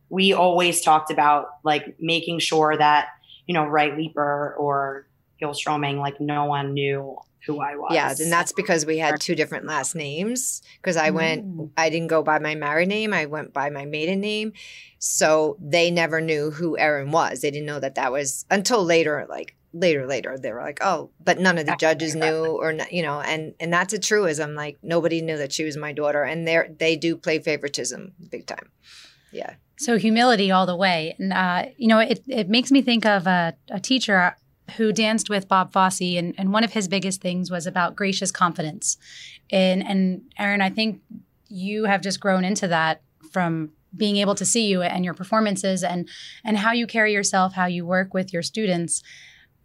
we 0.09 0.33
always 0.33 0.81
talked 0.81 1.11
about 1.11 1.49
like 1.65 1.95
making 2.01 2.39
sure 2.39 2.77
that, 2.77 3.09
you 3.47 3.55
know, 3.55 3.67
Right 3.67 3.97
Leaper 3.97 4.55
or 4.59 5.07
Gil 5.39 5.53
Stroming, 5.53 5.99
like 5.99 6.21
no 6.21 6.47
one 6.47 6.73
knew 6.73 7.19
who 7.47 7.61
I 7.61 7.77
was. 7.77 7.93
Yeah, 7.93 8.15
and 8.19 8.33
that's 8.33 8.53
because 8.53 8.87
we 8.87 8.99
had 8.99 9.21
two 9.21 9.35
different 9.35 9.67
last 9.67 9.95
names. 9.95 10.63
Because 10.81 10.97
I 10.97 11.11
went, 11.11 11.45
Mm. 11.45 11.71
I 11.77 11.91
didn't 11.91 12.09
go 12.09 12.23
by 12.23 12.39
my 12.39 12.55
married 12.55 12.89
name. 12.89 13.13
I 13.13 13.27
went 13.27 13.53
by 13.53 13.71
my 13.71 13.85
maiden 13.85 14.21
name. 14.21 14.53
So 14.99 15.57
they 15.61 15.91
never 15.91 16.21
knew 16.21 16.51
who 16.51 16.79
Erin 16.79 17.11
was. 17.11 17.41
They 17.41 17.51
didn't 17.51 17.67
know 17.67 17.81
that 17.81 17.97
that 17.97 18.13
was 18.13 18.47
until 18.51 18.83
later. 18.85 19.27
Like 19.29 19.57
later, 19.73 20.07
later, 20.07 20.39
they 20.39 20.53
were 20.53 20.63
like, 20.63 20.79
oh, 20.83 21.11
but 21.23 21.39
none 21.39 21.59
of 21.59 21.67
the 21.67 21.77
judges 21.79 22.15
knew, 22.15 22.47
or 22.47 22.71
n- 22.71 22.87
you 22.91 23.03
know, 23.03 23.21
and 23.21 23.55
and 23.61 23.73
that's 23.73 23.93
a 23.93 23.99
truism. 23.99 24.55
Like 24.55 24.79
nobody 24.83 25.21
knew 25.21 25.37
that 25.37 25.53
she 25.53 25.65
was 25.65 25.77
my 25.77 25.93
daughter, 25.93 26.23
and 26.23 26.47
they 26.49 26.63
they 26.79 26.97
do 26.97 27.17
play 27.17 27.39
favoritism 27.39 28.13
big 28.31 28.47
time. 28.47 28.71
Yeah. 29.33 29.55
So 29.77 29.99
humility 29.99 30.53
all 30.53 30.67
the 30.67 30.77
way. 30.77 31.17
And, 31.19 31.33
uh, 31.33 31.67
you 31.77 31.89
know, 31.89 31.99
it, 31.99 32.23
it 32.29 32.49
makes 32.49 32.71
me 32.71 32.81
think 32.81 33.05
of 33.05 33.27
a, 33.27 33.55
a 33.69 33.81
teacher 33.81 34.37
who 34.77 34.93
danced 34.93 35.29
with 35.29 35.49
Bob 35.49 35.73
Fosse, 35.73 36.17
and, 36.17 36.35
and 36.39 36.53
one 36.53 36.65
of 36.65 36.73
his 36.73 36.89
biggest 36.89 37.21
things 37.21 37.51
was 37.51 37.67
about 37.67 37.97
gracious 37.97 38.31
confidence. 38.31 38.97
And, 39.51 39.87
and 39.87 40.23
Erin, 40.39 40.63
I 40.63 40.71
think 40.71 41.01
you 41.49 41.85
have 41.85 42.01
just 42.01 42.21
grown 42.21 42.45
into 42.45 42.67
that 42.69 43.03
from 43.31 43.73
being 43.97 44.17
able 44.17 44.35
to 44.35 44.45
see 44.45 44.67
you 44.67 44.83
and 44.83 45.05
your 45.05 45.15
performances 45.15 45.85
and 45.85 46.09
and 46.45 46.59
how 46.59 46.73
you 46.73 46.87
carry 46.87 47.13
yourself, 47.13 47.55
how 47.55 47.67
you 47.67 47.87
work 47.87 48.13
with 48.13 48.33
your 48.33 48.43
students. 48.43 49.03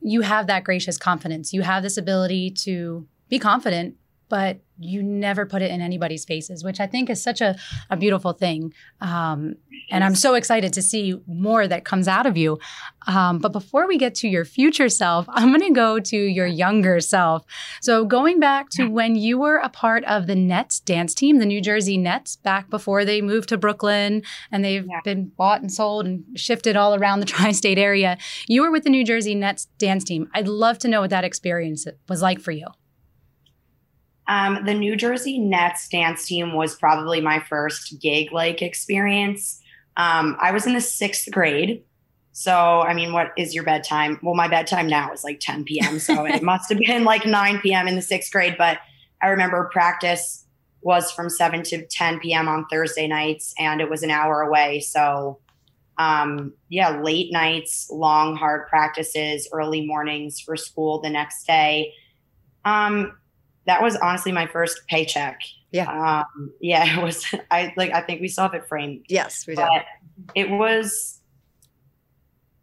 You 0.01 0.22
have 0.22 0.48
that 0.48 0.63
gracious 0.63 0.98
confidence. 0.98 1.51
You 1.51 1.63
have 1.63 1.84
this 1.84 1.98
ability 1.98 2.51
to 2.51 3.08
be 3.27 3.39
confident, 3.39 3.96
but 4.30 4.60
you 4.82 5.04
never 5.04 5.46
put 5.46 5.62
it 5.62 5.72
in 5.72 5.82
anybody's 5.82 6.24
faces, 6.24 6.64
which 6.64 6.80
I 6.80 6.88
think 6.88 7.10
is 7.10 7.22
such 7.22 7.42
a, 7.42 7.58
a 7.90 7.98
beautiful 7.98 8.32
thing. 8.32 8.74
Um, 9.02 9.56
and 9.92 10.06
I'm 10.06 10.16
so 10.16 10.36
excited 10.36 10.72
to 10.74 10.82
see 10.82 11.20
more 11.28 11.68
that 11.68 11.84
comes 11.84 12.08
out 12.08 12.26
of 12.26 12.38
you. 12.38 12.60
Um, 13.08 13.40
but 13.40 13.52
before 13.52 13.88
we 13.90 13.98
get 13.98 14.16
to 14.16 14.30
your 14.30 14.46
future 14.46 14.88
self, 14.88 15.26
I'm 15.30 15.50
going 15.50 15.68
to 15.68 15.74
go 15.74 16.00
to 16.00 16.18
your 16.18 16.46
younger 16.48 17.02
self. 17.02 17.44
So, 17.82 18.06
going 18.06 18.40
back 18.40 18.70
to 18.72 18.86
when 18.88 19.16
you 19.16 19.38
were 19.38 19.58
a 19.58 19.68
part 19.68 20.06
of 20.06 20.28
the 20.28 20.36
Nets 20.36 20.80
dance 20.80 21.14
team, 21.14 21.40
the 21.40 21.46
New 21.46 21.60
Jersey 21.60 21.98
Nets, 21.98 22.38
back 22.38 22.70
before 22.70 23.04
they 23.04 23.22
moved 23.22 23.50
to 23.50 23.58
Brooklyn 23.58 24.22
and 24.52 24.64
they've 24.64 24.86
Yeah. 24.86 25.02
been 25.04 25.26
bought 25.38 25.60
and 25.62 25.72
sold 25.72 26.06
and 26.06 26.24
shifted 26.36 26.78
all 26.78 26.96
around 26.96 27.20
the 27.20 27.26
tri 27.34 27.52
state 27.52 27.78
area, 27.80 28.18
you 28.48 28.62
were 28.62 28.72
with 28.72 28.84
the 28.86 28.90
New 28.90 29.04
Jersey 29.04 29.36
Nets 29.36 29.66
dance 29.78 30.06
team. 30.06 30.30
I'd 30.34 30.48
love 30.48 30.78
to 30.80 30.88
know 30.88 31.02
what 31.02 31.10
that 31.10 31.26
experience 31.26 31.86
was 32.08 32.22
like 32.22 32.40
for 32.40 32.52
you. 32.52 32.68
Um, 34.30 34.64
the 34.64 34.76
New 34.76 34.96
Jersey 34.96 35.40
Nets 35.40 35.90
dance 35.90 36.28
team 36.28 36.54
was 36.54 36.76
probably 36.76 37.20
my 37.20 37.40
first 37.40 38.00
gig 38.00 38.32
like 38.32 38.62
experience. 38.62 39.60
Um, 39.98 40.38
I 40.40 40.52
was 40.52 40.68
in 40.68 40.74
the 40.74 40.82
sixth 40.82 41.30
grade. 41.32 41.84
So, 42.32 42.54
I 42.54 42.94
mean, 42.94 43.12
what 43.12 43.34
is 43.38 43.56
your 43.56 43.64
bedtime? 43.64 44.20
Well, 44.22 44.36
my 44.36 44.48
bedtime 44.48 44.88
now 44.88 45.12
is 45.12 45.24
like 45.24 45.40
10 45.40 45.66
p.m. 45.66 45.98
So 45.98 46.26
it 46.28 46.44
must 46.44 46.70
have 46.70 46.78
been 46.78 47.04
like 47.04 47.26
9 47.26 47.60
p.m. 47.60 47.88
in 47.88 47.96
the 47.96 48.04
sixth 48.04 48.32
grade. 48.32 48.56
But 48.56 48.78
I 49.20 49.30
remember 49.30 49.68
practice 49.74 50.46
was 50.82 51.12
from 51.12 51.30
7 51.30 51.64
to 51.64 51.86
10 51.88 52.20
p.m. 52.20 52.48
on 52.48 52.66
Thursday 52.72 53.08
nights, 53.08 53.54
and 53.58 53.82
it 53.82 53.90
was 53.90 54.04
an 54.04 54.12
hour 54.12 54.42
away. 54.42 54.80
So, 54.80 55.40
um, 55.98 56.54
yeah, 56.70 57.02
late 57.02 57.34
nights, 57.34 57.90
long, 57.92 58.36
hard 58.36 58.68
practices, 58.68 59.50
early 59.52 59.86
mornings 59.86 60.40
for 60.40 60.56
school 60.56 61.02
the 61.02 61.10
next 61.10 61.46
day. 61.48 61.94
Um, 62.64 63.18
that 63.66 63.82
was 63.82 63.96
honestly 63.98 64.32
my 64.32 64.48
first 64.48 64.82
paycheck. 64.88 65.39
Yeah. 65.72 66.24
Um, 66.30 66.51
yeah, 66.60 66.98
it 67.00 67.04
was. 67.04 67.25
I 67.51 67.74
like. 67.78 67.92
I 67.94 68.01
think 68.01 68.22
we 68.22 68.28
still 68.28 68.44
have 68.44 68.54
it 68.54 68.68
framed, 68.68 69.06
Yes, 69.10 69.46
we 69.48 69.56
do. 69.56 69.62
but 69.62 69.86
it 70.36 70.50
was. 70.50 71.16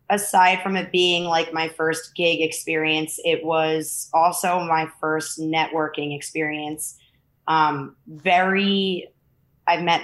Aside 0.09 0.63
from 0.63 0.77
it 0.77 0.93
being 0.93 1.25
like 1.25 1.53
my 1.53 1.67
first 1.67 2.15
gig 2.15 2.41
experience, 2.41 3.19
it 3.25 3.45
was 3.45 4.09
also 4.15 4.61
my 4.61 4.89
first 5.01 5.41
networking 5.41 6.15
experience. 6.15 6.97
Um, 7.49 7.97
very, 8.07 9.09
I've 9.67 9.83
met 9.83 10.03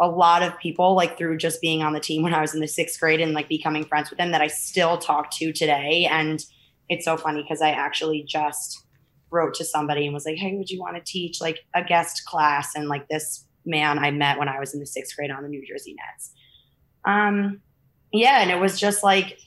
a 0.00 0.08
lot 0.08 0.42
of 0.42 0.58
people 0.58 0.96
like 0.96 1.16
through 1.16 1.36
just 1.36 1.60
being 1.60 1.80
on 1.80 1.92
the 1.92 2.00
team 2.00 2.24
when 2.24 2.34
I 2.34 2.40
was 2.40 2.54
in 2.54 2.60
the 2.60 2.66
sixth 2.66 2.98
grade 2.98 3.20
and 3.20 3.32
like 3.32 3.48
becoming 3.48 3.84
friends 3.84 4.10
with 4.10 4.18
them 4.18 4.32
that 4.32 4.40
I 4.40 4.48
still 4.48 4.98
talk 4.98 5.30
to 5.36 5.52
today. 5.52 6.08
And 6.10 6.44
it's 6.88 7.04
so 7.04 7.16
funny 7.16 7.42
because 7.42 7.62
I 7.62 7.70
actually 7.70 8.24
just 8.24 8.84
wrote 9.30 9.54
to 9.54 9.64
somebody 9.64 10.04
and 10.04 10.14
was 10.14 10.26
like, 10.26 10.36
Hey, 10.36 10.56
would 10.56 10.70
you 10.70 10.80
want 10.80 10.96
to 10.96 11.02
teach 11.02 11.40
like 11.40 11.60
a 11.74 11.82
guest 11.82 12.24
class? 12.26 12.74
And 12.74 12.88
like 12.88 13.08
this 13.08 13.44
man 13.64 13.98
I 13.98 14.10
met 14.10 14.38
when 14.38 14.48
I 14.48 14.58
was 14.58 14.74
in 14.74 14.80
the 14.80 14.86
sixth 14.86 15.16
grade 15.16 15.30
on 15.30 15.42
the 15.42 15.48
New 15.48 15.64
Jersey 15.66 15.94
Nets. 15.94 16.32
Um, 17.04 17.60
yeah, 18.12 18.40
and 18.40 18.50
it 18.50 18.58
was 18.58 18.78
just 18.78 19.02
like 19.02 19.38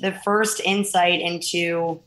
the 0.00 0.12
first 0.12 0.60
insight 0.60 1.20
into, 1.20 1.58
you 1.58 2.02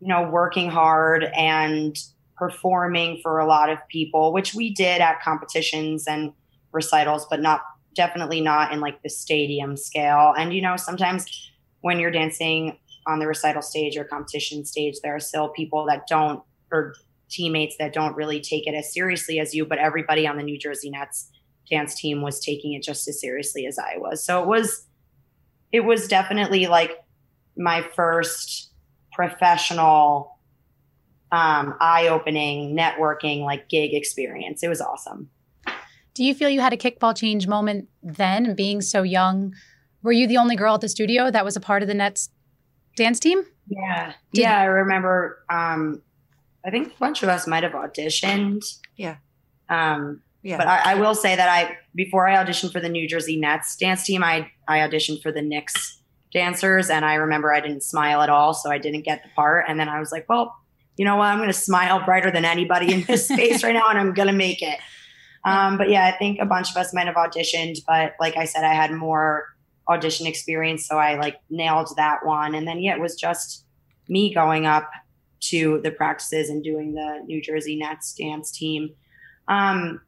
know, 0.00 0.28
working 0.30 0.70
hard 0.70 1.24
and 1.36 1.96
performing 2.36 3.20
for 3.22 3.38
a 3.38 3.46
lot 3.46 3.70
of 3.70 3.78
people, 3.88 4.32
which 4.32 4.54
we 4.54 4.72
did 4.72 5.00
at 5.00 5.20
competitions 5.22 6.06
and 6.06 6.32
recitals, 6.72 7.26
but 7.28 7.40
not 7.40 7.62
definitely 7.94 8.40
not 8.40 8.72
in 8.72 8.80
like 8.80 9.02
the 9.02 9.10
stadium 9.10 9.76
scale. 9.76 10.32
And, 10.36 10.54
you 10.54 10.62
know, 10.62 10.76
sometimes 10.76 11.26
when 11.82 11.98
you're 11.98 12.10
dancing 12.10 12.78
on 13.06 13.18
the 13.18 13.26
recital 13.26 13.62
stage 13.62 13.96
or 13.96 14.04
competition 14.04 14.64
stage, 14.64 14.96
there 15.02 15.14
are 15.14 15.20
still 15.20 15.48
people 15.48 15.86
that 15.86 16.06
don't, 16.08 16.42
or 16.70 16.94
teammates 17.30 17.76
that 17.78 17.92
don't 17.92 18.14
really 18.14 18.40
take 18.40 18.66
it 18.66 18.74
as 18.74 18.92
seriously 18.92 19.38
as 19.38 19.54
you, 19.54 19.64
but 19.64 19.78
everybody 19.78 20.26
on 20.26 20.36
the 20.36 20.42
New 20.42 20.58
Jersey 20.58 20.90
Nets 20.90 21.30
dance 21.70 21.94
team 21.94 22.22
was 22.22 22.40
taking 22.40 22.74
it 22.74 22.82
just 22.82 23.08
as 23.08 23.20
seriously 23.20 23.66
as 23.66 23.78
I 23.78 23.96
was. 23.98 24.24
So 24.24 24.42
it 24.42 24.46
was, 24.46 24.86
it 25.72 25.80
was 25.80 26.06
definitely 26.08 26.66
like 26.66 26.98
my 27.56 27.86
first 27.94 28.70
professional, 29.12 30.38
um, 31.32 31.74
eye 31.80 32.08
opening 32.08 32.76
networking, 32.76 33.42
like 33.42 33.68
gig 33.68 33.94
experience. 33.94 34.62
It 34.62 34.68
was 34.68 34.82
awesome. 34.82 35.30
Do 36.14 36.24
you 36.24 36.34
feel 36.34 36.50
you 36.50 36.60
had 36.60 36.74
a 36.74 36.76
kickball 36.76 37.16
change 37.16 37.48
moment 37.48 37.88
then, 38.02 38.54
being 38.54 38.82
so 38.82 39.02
young? 39.02 39.54
Were 40.02 40.12
you 40.12 40.26
the 40.26 40.36
only 40.36 40.56
girl 40.56 40.74
at 40.74 40.82
the 40.82 40.88
studio 40.90 41.30
that 41.30 41.44
was 41.44 41.56
a 41.56 41.60
part 41.60 41.80
of 41.80 41.88
the 41.88 41.94
Nets 41.94 42.28
dance 42.96 43.18
team? 43.20 43.42
Yeah. 43.68 44.12
Did- 44.32 44.42
yeah. 44.42 44.58
I 44.58 44.64
remember, 44.64 45.44
um, 45.50 46.02
I 46.64 46.70
think 46.70 46.88
a 46.94 46.98
bunch 46.98 47.22
of 47.22 47.28
us 47.28 47.46
might 47.46 47.62
have 47.62 47.72
auditioned. 47.72 48.64
Yeah. 48.96 49.16
Um, 49.68 50.22
Yeah. 50.42 50.58
But 50.58 50.66
I, 50.66 50.92
I 50.92 50.94
will 50.96 51.14
say 51.14 51.36
that 51.36 51.48
I 51.48 51.76
before 51.94 52.28
I 52.28 52.34
auditioned 52.42 52.72
for 52.72 52.80
the 52.80 52.88
New 52.88 53.06
Jersey 53.08 53.38
Nets 53.38 53.76
dance 53.76 54.04
team, 54.04 54.24
I 54.24 54.50
I 54.66 54.78
auditioned 54.78 55.22
for 55.22 55.30
the 55.32 55.42
Knicks 55.42 56.00
dancers, 56.32 56.90
and 56.90 57.04
I 57.04 57.14
remember 57.14 57.52
I 57.52 57.60
didn't 57.60 57.82
smile 57.82 58.22
at 58.22 58.28
all, 58.30 58.52
so 58.54 58.70
I 58.70 58.78
didn't 58.78 59.02
get 59.02 59.22
the 59.22 59.28
part. 59.36 59.66
And 59.68 59.78
then 59.78 59.88
I 59.88 60.00
was 60.00 60.10
like, 60.10 60.28
well, 60.28 60.54
you 60.96 61.04
know 61.04 61.16
what? 61.16 61.26
I'm 61.26 61.38
going 61.38 61.48
to 61.48 61.52
smile 61.52 62.04
brighter 62.04 62.30
than 62.30 62.44
anybody 62.44 62.92
in 62.92 63.02
this 63.04 63.28
space 63.28 63.62
right 63.62 63.74
now, 63.74 63.88
and 63.88 63.98
I'm 63.98 64.14
going 64.14 64.28
to 64.28 64.34
make 64.34 64.62
it. 64.62 64.78
Um, 65.44 65.76
but 65.78 65.90
yeah, 65.90 66.06
I 66.06 66.12
think 66.16 66.38
a 66.40 66.46
bunch 66.46 66.70
of 66.70 66.76
us 66.76 66.92
might 66.94 67.06
have 67.06 67.16
auditioned, 67.16 67.78
but 67.86 68.14
like 68.20 68.36
I 68.36 68.44
said, 68.46 68.64
I 68.64 68.74
had 68.74 68.92
more 68.92 69.44
audition 69.88 70.26
experience, 70.26 70.86
so 70.86 70.98
I 70.98 71.18
like 71.18 71.36
nailed 71.50 71.94
that 71.96 72.24
one. 72.24 72.54
And 72.54 72.66
then 72.66 72.80
yeah, 72.80 72.94
it 72.94 73.00
was 73.00 73.14
just 73.14 73.64
me 74.08 74.32
going 74.34 74.66
up 74.66 74.90
to 75.40 75.80
the 75.82 75.90
practices 75.90 76.48
and 76.48 76.62
doing 76.62 76.94
the 76.94 77.22
New 77.26 77.42
Jersey 77.42 77.76
Nets 77.76 78.14
dance 78.14 78.52
team. 78.52 78.90
Um, 79.48 80.00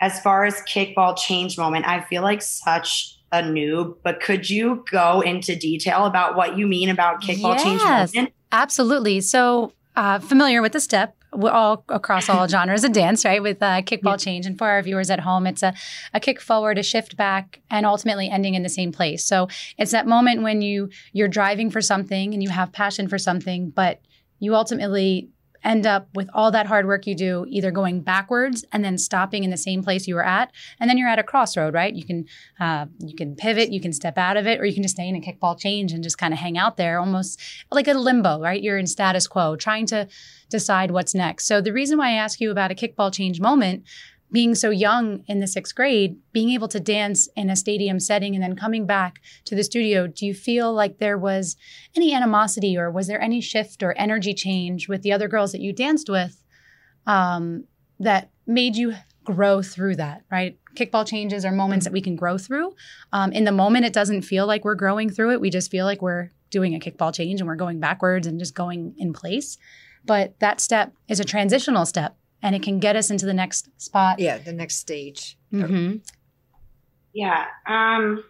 as 0.00 0.20
far 0.20 0.44
as 0.44 0.54
kickball 0.62 1.16
change 1.16 1.56
moment, 1.56 1.86
I 1.86 2.00
feel 2.02 2.22
like 2.22 2.42
such 2.42 3.18
a 3.30 3.40
noob, 3.42 3.96
but 4.02 4.20
could 4.20 4.50
you 4.50 4.84
go 4.90 5.20
into 5.22 5.56
detail 5.56 6.04
about 6.04 6.36
what 6.36 6.58
you 6.58 6.66
mean 6.66 6.90
about 6.90 7.22
kickball 7.22 7.58
change 7.62 7.80
moment? 8.14 8.32
Absolutely. 8.50 9.20
So, 9.22 9.72
uh, 9.96 10.18
familiar 10.18 10.60
with 10.60 10.72
the 10.72 10.80
step. 10.80 11.16
We're 11.32 11.50
all 11.50 11.84
across 11.88 12.28
all 12.28 12.46
genres 12.54 12.84
of 12.84 12.92
dance, 12.92 13.24
right? 13.24 13.42
With 13.42 13.62
uh, 13.62 13.82
kickball 13.82 14.20
change, 14.22 14.46
and 14.46 14.58
for 14.58 14.68
our 14.68 14.82
viewers 14.82 15.10
at 15.10 15.20
home, 15.20 15.46
it's 15.46 15.62
a, 15.62 15.74
a 16.12 16.20
kick 16.20 16.40
forward, 16.40 16.78
a 16.78 16.82
shift 16.82 17.16
back, 17.16 17.60
and 17.70 17.86
ultimately 17.86 18.28
ending 18.28 18.54
in 18.54 18.62
the 18.62 18.68
same 18.68 18.92
place. 18.92 19.24
So 19.24 19.48
it's 19.78 19.92
that 19.92 20.06
moment 20.06 20.42
when 20.42 20.62
you 20.62 20.90
you're 21.12 21.28
driving 21.28 21.70
for 21.70 21.80
something 21.80 22.34
and 22.34 22.42
you 22.42 22.50
have 22.50 22.72
passion 22.72 23.08
for 23.08 23.18
something, 23.18 23.70
but 23.70 24.00
you 24.40 24.54
ultimately 24.54 25.28
end 25.64 25.86
up 25.86 26.08
with 26.14 26.28
all 26.34 26.50
that 26.50 26.66
hard 26.66 26.86
work 26.86 27.06
you 27.06 27.14
do 27.14 27.46
either 27.48 27.70
going 27.70 28.00
backwards 28.00 28.64
and 28.72 28.84
then 28.84 28.98
stopping 28.98 29.44
in 29.44 29.50
the 29.50 29.56
same 29.56 29.82
place 29.82 30.06
you 30.06 30.14
were 30.14 30.24
at. 30.24 30.50
And 30.80 30.88
then 30.88 30.98
you're 30.98 31.08
at 31.08 31.18
a 31.18 31.22
crossroad 31.22 31.74
right? 31.74 31.94
You 31.94 32.04
can 32.04 32.26
uh, 32.60 32.86
you 32.98 33.14
can 33.14 33.36
pivot 33.36 33.72
you 33.72 33.80
can 33.80 33.92
step 33.92 34.18
out 34.18 34.36
of 34.36 34.46
it 34.46 34.60
or 34.60 34.64
you 34.64 34.74
can 34.74 34.82
just 34.82 34.94
stay 34.94 35.08
in 35.08 35.16
a 35.16 35.20
kickball 35.20 35.58
change 35.58 35.92
and 35.92 36.02
just 36.02 36.18
kind 36.18 36.32
of 36.32 36.40
hang 36.40 36.58
out 36.58 36.76
there 36.76 36.98
almost 36.98 37.40
like 37.70 37.88
a 37.88 37.94
limbo 37.94 38.40
right? 38.40 38.62
You're 38.62 38.78
in 38.78 38.86
status 38.86 39.26
quo 39.26 39.56
trying 39.56 39.86
to 39.86 40.08
decide 40.50 40.90
what's 40.90 41.14
next. 41.14 41.46
So 41.46 41.60
the 41.60 41.72
reason 41.72 41.98
why 41.98 42.10
i 42.10 42.12
ask 42.12 42.40
you 42.40 42.50
about 42.50 42.70
a 42.70 42.74
kickball 42.74 43.12
change 43.12 43.40
moment 43.40 43.84
being 44.32 44.54
so 44.54 44.70
young 44.70 45.22
in 45.26 45.40
the 45.40 45.46
sixth 45.46 45.74
grade, 45.74 46.16
being 46.32 46.50
able 46.50 46.68
to 46.68 46.80
dance 46.80 47.28
in 47.36 47.50
a 47.50 47.56
stadium 47.56 48.00
setting 48.00 48.34
and 48.34 48.42
then 48.42 48.56
coming 48.56 48.86
back 48.86 49.20
to 49.44 49.54
the 49.54 49.62
studio, 49.62 50.06
do 50.06 50.24
you 50.24 50.34
feel 50.34 50.72
like 50.72 50.98
there 50.98 51.18
was 51.18 51.54
any 51.94 52.14
animosity 52.14 52.76
or 52.76 52.90
was 52.90 53.06
there 53.06 53.20
any 53.20 53.40
shift 53.40 53.82
or 53.82 53.96
energy 53.98 54.32
change 54.32 54.88
with 54.88 55.02
the 55.02 55.12
other 55.12 55.28
girls 55.28 55.52
that 55.52 55.60
you 55.60 55.72
danced 55.72 56.08
with 56.08 56.42
um, 57.06 57.64
that 58.00 58.30
made 58.46 58.74
you 58.74 58.94
grow 59.24 59.62
through 59.62 59.96
that, 59.96 60.22
right? 60.30 60.58
Kickball 60.74 61.06
changes 61.06 61.44
are 61.44 61.52
moments 61.52 61.84
that 61.84 61.92
we 61.92 62.00
can 62.00 62.16
grow 62.16 62.38
through. 62.38 62.74
Um, 63.12 63.32
in 63.32 63.44
the 63.44 63.52
moment, 63.52 63.84
it 63.84 63.92
doesn't 63.92 64.22
feel 64.22 64.46
like 64.46 64.64
we're 64.64 64.74
growing 64.74 65.10
through 65.10 65.32
it. 65.32 65.40
We 65.40 65.50
just 65.50 65.70
feel 65.70 65.84
like 65.84 66.02
we're 66.02 66.30
doing 66.50 66.74
a 66.74 66.80
kickball 66.80 67.14
change 67.14 67.40
and 67.40 67.46
we're 67.46 67.56
going 67.56 67.78
backwards 67.80 68.26
and 68.26 68.38
just 68.38 68.54
going 68.54 68.94
in 68.96 69.12
place. 69.12 69.58
But 70.04 70.38
that 70.40 70.60
step 70.60 70.92
is 71.08 71.20
a 71.20 71.24
transitional 71.24 71.86
step 71.86 72.16
and 72.42 72.54
it 72.54 72.62
can 72.62 72.78
get 72.80 72.96
us 72.96 73.10
into 73.10 73.26
the 73.26 73.34
next 73.34 73.68
spot. 73.80 74.18
Yeah, 74.18 74.38
the 74.38 74.52
next 74.52 74.76
stage. 74.76 75.38
Mm-hmm. 75.52 75.98
Yeah. 77.14 77.44
Um, 77.66 78.24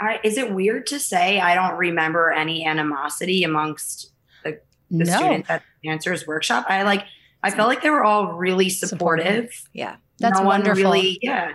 I, 0.00 0.20
is 0.24 0.38
it 0.38 0.52
weird 0.52 0.86
to 0.88 0.98
say 1.00 1.40
I 1.40 1.54
don't 1.54 1.76
remember 1.76 2.30
any 2.30 2.64
animosity 2.66 3.42
amongst 3.44 4.12
the, 4.44 4.60
the 4.90 5.04
No, 5.04 5.16
students 5.16 5.50
at 5.50 5.62
the 5.82 5.88
dancers 5.88 6.26
workshop? 6.26 6.66
I 6.68 6.82
like. 6.82 7.04
I 7.42 7.50
felt 7.50 7.68
like 7.68 7.82
they 7.82 7.90
were 7.90 8.02
all 8.04 8.32
really 8.32 8.68
supportive. 8.68 9.50
Yeah, 9.72 9.96
That's 10.18 10.40
no 10.40 10.46
wonderful. 10.46 10.82
really. 10.82 11.18
Yeah. 11.22 11.52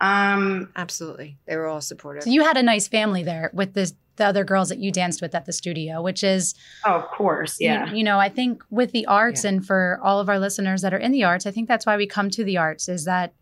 Um. 0.00 0.72
absolutely. 0.74 1.36
They 1.46 1.56
were 1.56 1.66
all 1.66 1.80
supportive. 1.82 2.22
so 2.24 2.30
you 2.30 2.42
had 2.42 2.56
a 2.56 2.62
nice 2.62 2.88
family 2.88 3.22
there 3.22 3.50
with 3.52 3.74
this, 3.74 3.92
the 4.20 4.26
other 4.26 4.44
girls 4.44 4.68
that 4.68 4.78
you 4.78 4.92
danced 4.92 5.20
with 5.20 5.34
at 5.34 5.46
the 5.46 5.52
studio, 5.52 6.00
which 6.00 6.22
is 6.22 6.54
Oh, 6.84 6.92
of 6.94 7.08
course. 7.08 7.56
Yeah. 7.58 7.92
You, 7.92 8.04
know, 8.04 8.20
I 8.20 8.28
think 8.28 8.62
with 8.70 8.92
the 8.92 9.06
arts 9.06 9.42
Yeah. 9.42 9.50
and 9.50 9.66
for 9.66 9.98
all 10.04 10.20
of 10.20 10.28
our 10.28 10.38
listeners 10.38 10.82
that 10.82 10.94
are 10.94 10.98
in 10.98 11.10
the 11.10 11.24
arts, 11.24 11.46
I 11.46 11.50
think 11.50 11.66
that's 11.68 11.86
why 11.86 11.96
we 11.96 12.06
come 12.06 12.30
to 12.30 12.44
the 12.44 12.56
arts 12.58 12.88
is 12.88 13.04
that 13.06 13.34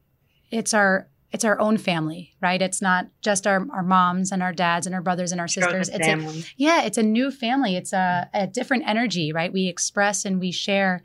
it's 0.50 0.73
our 0.73 1.08
it's 1.30 1.44
our 1.44 1.61
own 1.61 1.76
family, 1.76 2.35
right? 2.40 2.62
It's 2.62 2.80
not 2.80 3.08
just 3.20 3.47
our, 3.47 3.66
our 3.75 3.82
moms 3.82 4.32
and 4.32 4.42
our 4.42 4.52
dads 4.54 4.87
and 4.87 4.94
our 4.94 5.02
brothers 5.02 5.30
and 5.30 5.38
our 5.42 5.49
sisters. 5.49 5.90
It's 5.90 6.06
a, 6.08 6.49
yeah, 6.56 6.85
it's 6.85 6.97
a 6.97 7.02
new 7.02 7.30
family. 7.30 7.76
It's 7.76 7.92
a, 7.92 8.30
a 8.32 8.47
different 8.47 8.85
energy, 8.88 9.30
right? 9.30 9.52
We 9.52 9.68
express 9.68 10.25
and 10.25 10.40
we 10.40 10.52
share 10.52 11.02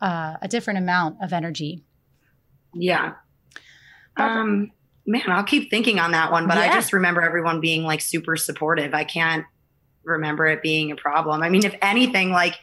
uh, 0.00 0.34
a 0.40 0.46
different 0.46 0.78
amount 0.78 1.16
of 1.20 1.32
energy. 1.32 1.82
Yeah. 2.72 3.14
Um, 4.16 4.70
man, 5.06 5.22
I'll 5.28 5.44
keep 5.44 5.70
thinking 5.70 5.98
on 5.98 6.12
that 6.12 6.32
one, 6.32 6.46
but 6.48 6.56
I 6.58 6.68
just 6.72 6.92
remember 6.92 7.20
everyone 7.22 7.60
being 7.60 7.82
like 7.84 8.00
super 8.00 8.36
supportive. 8.36 8.94
I 8.94 9.04
can't 9.04 9.44
remember 10.04 10.46
it 10.46 10.62
being 10.62 10.90
a 10.90 10.96
problem. 10.96 11.42
I 11.42 11.48
mean, 11.50 11.64
if 11.64 11.74
anything, 11.82 12.30
like 12.30 12.54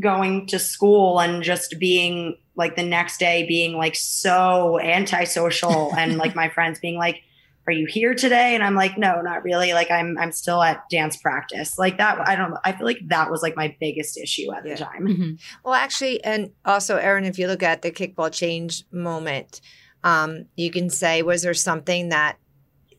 going 0.00 0.46
to 0.48 0.58
school 0.58 1.20
and 1.20 1.42
just 1.42 1.76
being 1.78 2.36
like 2.54 2.76
the 2.76 2.82
next 2.82 3.18
day 3.18 3.46
being 3.46 3.76
like 3.76 3.94
so 3.96 4.78
antisocial 4.80 5.94
and 5.98 6.16
like 6.18 6.34
my 6.34 6.48
friends 6.48 6.78
being 6.80 6.98
like, 6.98 7.20
are 7.68 7.72
you 7.72 7.86
here 7.86 8.14
today? 8.14 8.54
And 8.54 8.62
I'm 8.62 8.76
like, 8.76 8.96
no, 8.96 9.20
not 9.22 9.42
really. 9.42 9.72
Like 9.72 9.90
I'm 9.90 10.16
I'm 10.18 10.30
still 10.30 10.62
at 10.62 10.88
dance 10.88 11.16
practice. 11.16 11.76
Like 11.78 11.98
that 11.98 12.20
I 12.28 12.36
don't. 12.36 12.54
I 12.64 12.70
feel 12.72 12.86
like 12.86 13.00
that 13.08 13.28
was 13.28 13.42
like 13.42 13.56
my 13.56 13.74
biggest 13.80 14.16
issue 14.16 14.52
at 14.52 14.64
Yeah. 14.64 14.74
the 14.74 14.84
time. 14.84 15.06
Mhm. 15.06 15.40
Well, 15.64 15.74
actually, 15.74 16.22
and 16.22 16.52
also, 16.64 16.96
Erin, 16.96 17.24
if 17.24 17.40
you 17.40 17.48
look 17.48 17.64
at 17.64 17.82
the 17.82 17.90
kickball 17.90 18.32
change 18.32 18.84
moment, 18.92 19.60
um, 20.06 20.46
you 20.54 20.70
can 20.70 20.88
say, 20.88 21.22
was 21.22 21.42
there 21.42 21.52
something 21.52 22.10
that 22.10 22.38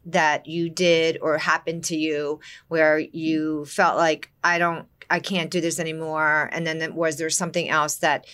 that 0.06 0.46
you 0.46 0.70
did 0.70 1.18
or 1.22 1.38
happened 1.38 1.84
to 1.86 1.96
you 1.96 2.40
where 2.68 3.00
you 3.00 3.66
felt 3.66 3.98
like 3.98 4.32
I 4.42 4.58
don't, 4.58 4.88
I 5.10 5.20
can't 5.20 5.50
do 5.50 5.62
this 5.62 5.80
anymore, 5.80 6.50
and 6.52 6.68
then 6.68 6.96
was 6.96 7.18
there 7.18 7.30
something 7.30 7.70
else 7.70 7.96
that 7.98 8.26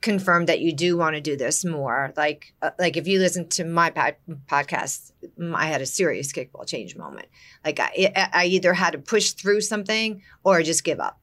confirmed 0.00 0.48
that 0.48 0.60
you 0.60 0.72
do 0.72 0.96
want 0.96 1.16
to 1.16 1.20
do 1.20 1.36
this 1.36 1.64
more? 1.64 2.12
Like, 2.16 2.54
uh, 2.62 2.70
like 2.78 2.96
if 2.96 3.08
you 3.08 3.18
listen 3.18 3.48
to 3.50 3.64
my 3.64 3.90
pod- 3.90 4.16
podcast, 4.46 5.10
I 5.54 5.66
had 5.66 5.82
a 5.82 5.86
serious 5.86 6.32
kickball 6.32 6.66
change 6.66 6.96
moment. 6.96 7.26
Like 7.64 7.80
I, 7.80 8.30
I 8.32 8.46
either 8.46 8.72
had 8.72 8.92
to 8.92 8.98
push 8.98 9.32
through 9.32 9.62
something 9.62 10.22
or 10.44 10.62
just 10.62 10.84
give 10.84 11.00
up. 11.00 11.18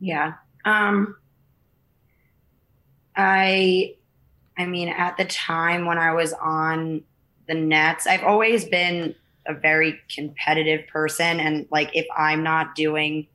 Yeah. 0.00 0.34
Um 0.64 1.16
I 3.16 3.96
I 4.56 4.66
mean 4.66 4.88
at 4.88 5.16
the 5.16 5.24
time 5.24 5.86
when 5.86 5.98
I 5.98 6.12
was 6.12 6.32
on 6.32 7.02
the 7.46 7.54
nets, 7.54 8.06
I've 8.06 8.22
always 8.22 8.64
been 8.64 9.14
a 9.46 9.54
very 9.54 10.00
competitive 10.14 10.86
person 10.88 11.40
and 11.40 11.66
like 11.70 11.90
if 11.94 12.06
I'm 12.16 12.42
not 12.42 12.74
doing 12.74 13.26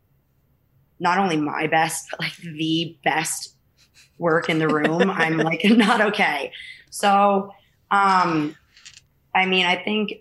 not 0.99 1.17
only 1.17 1.37
my 1.37 1.67
best 1.67 2.07
but 2.09 2.19
like 2.19 2.35
the 2.37 2.97
best 3.03 3.55
work 4.17 4.49
in 4.49 4.59
the 4.59 4.67
room, 4.67 5.09
I'm 5.09 5.37
like 5.37 5.61
not 5.63 6.01
okay. 6.01 6.51
So, 6.89 7.51
um 7.91 8.55
I 9.35 9.45
mean, 9.45 9.65
I 9.65 9.81
think 9.81 10.13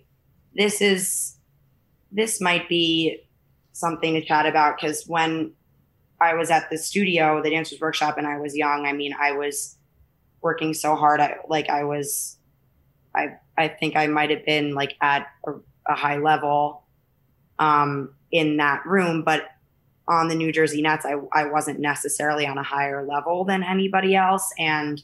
this 0.53 0.81
is 0.81 1.35
this 2.11 2.41
might 2.41 2.67
be 2.69 3.21
something 3.73 4.13
to 4.13 4.23
chat 4.23 4.45
about 4.45 4.77
because 4.77 5.05
when 5.07 5.53
I 6.21 6.33
was 6.33 6.51
at 6.51 6.69
the 6.69 6.77
studio, 6.77 7.41
the 7.41 7.49
dancers 7.49 7.79
workshop, 7.79 8.17
and 8.17 8.27
I 8.27 8.39
was 8.39 8.55
young. 8.55 8.85
I 8.85 8.93
mean, 8.93 9.13
I 9.19 9.31
was 9.31 9.77
working 10.41 10.73
so 10.73 10.95
hard. 10.95 11.19
I 11.19 11.37
like 11.47 11.69
I 11.69 11.83
was, 11.83 12.37
I 13.15 13.35
I 13.57 13.67
think 13.67 13.95
I 13.95 14.07
might 14.07 14.29
have 14.29 14.45
been 14.45 14.73
like 14.73 14.95
at 15.01 15.27
a, 15.45 15.53
a 15.87 15.95
high 15.95 16.17
level, 16.17 16.83
um, 17.57 18.13
in 18.31 18.57
that 18.57 18.85
room, 18.85 19.23
but 19.23 19.49
on 20.07 20.27
the 20.27 20.35
New 20.35 20.51
Jersey 20.51 20.81
Nets, 20.81 21.05
I 21.05 21.15
I 21.33 21.45
wasn't 21.45 21.79
necessarily 21.79 22.45
on 22.45 22.57
a 22.57 22.63
higher 22.63 23.05
level 23.05 23.45
than 23.45 23.63
anybody 23.63 24.15
else, 24.15 24.51
and 24.57 25.01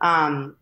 um, 0.00 0.56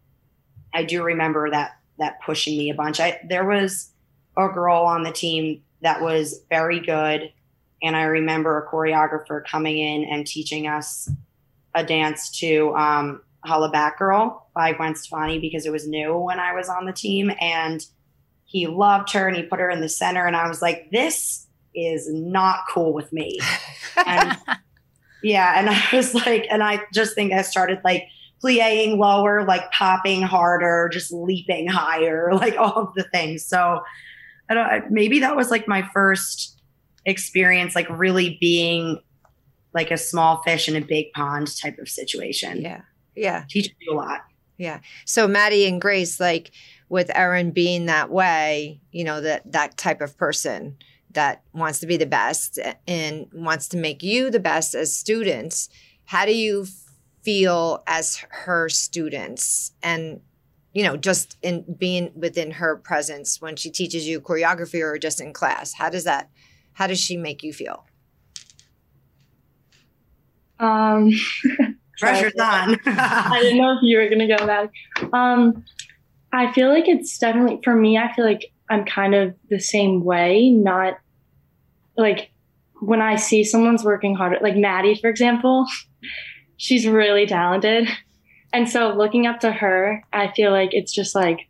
I 0.75 0.85
do 0.85 1.03
remember 1.03 1.51
that 1.51 1.79
that 1.99 2.21
pushing 2.25 2.59
me 2.59 2.71
a 2.71 2.75
bunch. 2.75 3.01
I 3.01 3.21
there 3.29 3.45
was 3.45 3.91
a 4.37 4.49
girl 4.49 4.83
on 4.83 5.03
the 5.03 5.13
team 5.13 5.63
that 5.81 6.03
was 6.03 6.41
very 6.51 6.81
good 6.81 7.33
and 7.83 7.97
I 7.97 8.05
remember 8.05 8.59
a 8.59 8.69
choreographer 8.69 9.45
coming 9.45 9.79
in 9.79 10.05
and 10.05 10.27
teaching 10.27 10.67
us 10.67 11.11
a 11.75 11.85
dance 11.85 12.31
to 12.39 12.75
um, 12.75 13.23
Hollaback 13.47 13.99
Girl 13.99 14.49
by 14.55 14.73
Gwen 14.73 14.95
Stefani 14.95 15.39
because 15.39 15.67
it 15.67 15.73
was 15.73 15.89
new 15.89 16.17
when 16.17 16.39
I 16.39 16.53
was 16.53 16.69
on 16.69 16.87
the 16.87 16.93
team. 16.93 17.31
And 17.41 17.85
he 18.45 18.67
loved 18.67 19.13
her 19.13 19.27
and 19.29 19.37
he 19.37 19.43
put 19.43 19.61
her 19.61 19.71
in 19.71 19.81
the 19.81 19.89
center. 19.89 20.27
And 20.27 20.37
I 20.37 20.49
was 20.49 20.63
like, 20.63 20.91
this 20.91 21.47
is 21.75 22.13
not 22.13 22.61
cool 22.73 22.93
with 22.93 23.13
me. 23.13 23.39
And 24.07 24.37
yeah. 25.23 25.59
And 25.59 25.71
I 25.71 25.83
was 25.93 26.15
like, 26.15 26.47
and 26.51 26.63
I 26.63 26.83
just 26.93 27.15
think 27.15 27.33
I 27.33 27.41
started 27.41 27.81
like 27.83 28.05
plieing 28.43 28.99
lower, 28.99 29.45
like 29.47 29.71
popping 29.73 30.21
harder, 30.21 30.91
just 30.93 31.11
leaping 31.13 31.67
higher, 31.67 32.31
like 32.35 32.59
all 32.59 32.75
of 32.75 32.95
the 32.95 33.05
things. 33.05 33.45
So 33.45 33.83
I 34.51 34.55
don't, 34.55 34.91
maybe 34.91 35.21
that 35.21 35.35
was 35.35 35.51
like 35.51 35.67
my 35.67 35.89
first 35.95 36.61
experience 37.07 37.75
like 37.75 37.89
really 37.89 38.37
being 38.41 39.01
like 39.73 39.91
a 39.91 39.97
small 39.97 40.43
fish 40.43 40.69
in 40.69 40.77
a 40.77 40.81
big 40.81 41.13
pond 41.13 41.57
type 41.61 41.79
of 41.79 41.89
situation. 41.89 42.63
Yeah, 42.63 42.83
yeah. 43.17 43.45
Teaches 43.49 43.75
you 43.81 43.93
a 43.93 43.97
lot. 43.97 44.21
Yeah. 44.59 44.81
So 45.05 45.27
Maddie 45.29 45.67
and 45.67 45.81
Grace, 45.81 46.21
like 46.21 46.51
with 46.89 47.11
Erin 47.15 47.51
being 47.51 47.87
that 47.87 48.11
way, 48.11 48.81
you 48.93 49.05
know, 49.05 49.21
that 49.21 49.51
that 49.53 49.77
type 49.77 50.01
of 50.01 50.17
person 50.17 50.77
that 51.13 51.43
wants 51.53 51.81
to 51.81 51.87
be 51.87 51.97
the 51.97 52.07
best 52.07 52.59
and 52.87 53.27
wants 53.33 53.69
to 53.69 53.77
make 53.77 54.03
you 54.03 54.31
the 54.31 54.41
best 54.41 54.75
as 54.75 54.95
students, 54.95 55.69
how 56.05 56.27
do 56.27 56.35
you 56.35 56.67
feel 57.23 57.83
as 57.87 58.25
her 58.31 58.69
students 58.69 59.73
and 59.83 60.21
you 60.73 60.83
know, 60.83 60.95
just 60.95 61.39
in 61.41 61.65
being 61.79 62.13
within 62.15 62.51
her 62.51 62.77
presence 62.77 63.41
when 63.41 63.57
she 63.57 63.71
teaches 63.71 64.07
you 64.07 64.21
choreography 64.21 64.83
or 64.83 64.99
just 64.99 65.23
in 65.23 65.33
class? 65.33 65.73
How 65.73 65.89
does 65.89 66.05
that 66.05 66.29
how 66.75 66.87
does 66.87 67.01
she 67.01 67.17
make 67.17 67.43
you 67.43 67.55
feel? 67.55 67.87
Um, 70.59 71.11
Pressure's 71.99 72.35
on. 72.35 72.79
I 72.87 73.39
didn't 73.43 73.59
know 73.59 73.77
if 73.77 73.83
you 73.83 73.99
were 73.99 74.09
gonna 74.09 74.29
go 74.29 74.47
back. 74.47 74.71
Um, 75.13 75.65
I 76.33 76.53
feel 76.53 76.69
like 76.69 76.89
it's 76.89 77.19
definitely 77.19 77.61
for 77.65 77.75
me. 77.75 77.97
I 77.99 78.13
feel 78.13 78.25
like 78.25 78.53
I'm 78.69 78.85
kind 78.85 79.15
of 79.15 79.35
the 79.49 79.61
same 79.61 80.05
way. 80.05 80.51
Not 80.51 80.99
like 81.97 82.31
when 82.81 83.01
I 83.01 83.17
see 83.17 83.45
someone's 83.45 83.85
working 83.85 84.15
harder, 84.15 84.39
like 84.43 84.57
Maddie, 84.57 84.95
for 84.95 85.09
example. 85.09 85.67
She's 86.59 86.87
really 86.87 87.27
talented, 87.27 87.87
and 88.53 88.69
so 88.69 88.95
looking 88.97 89.27
up 89.27 89.41
to 89.41 89.53
her, 89.53 90.03
I 90.13 90.33
feel 90.33 90.51
like 90.51 90.71
it's 90.73 90.93
just 90.93 91.15
like 91.15 91.41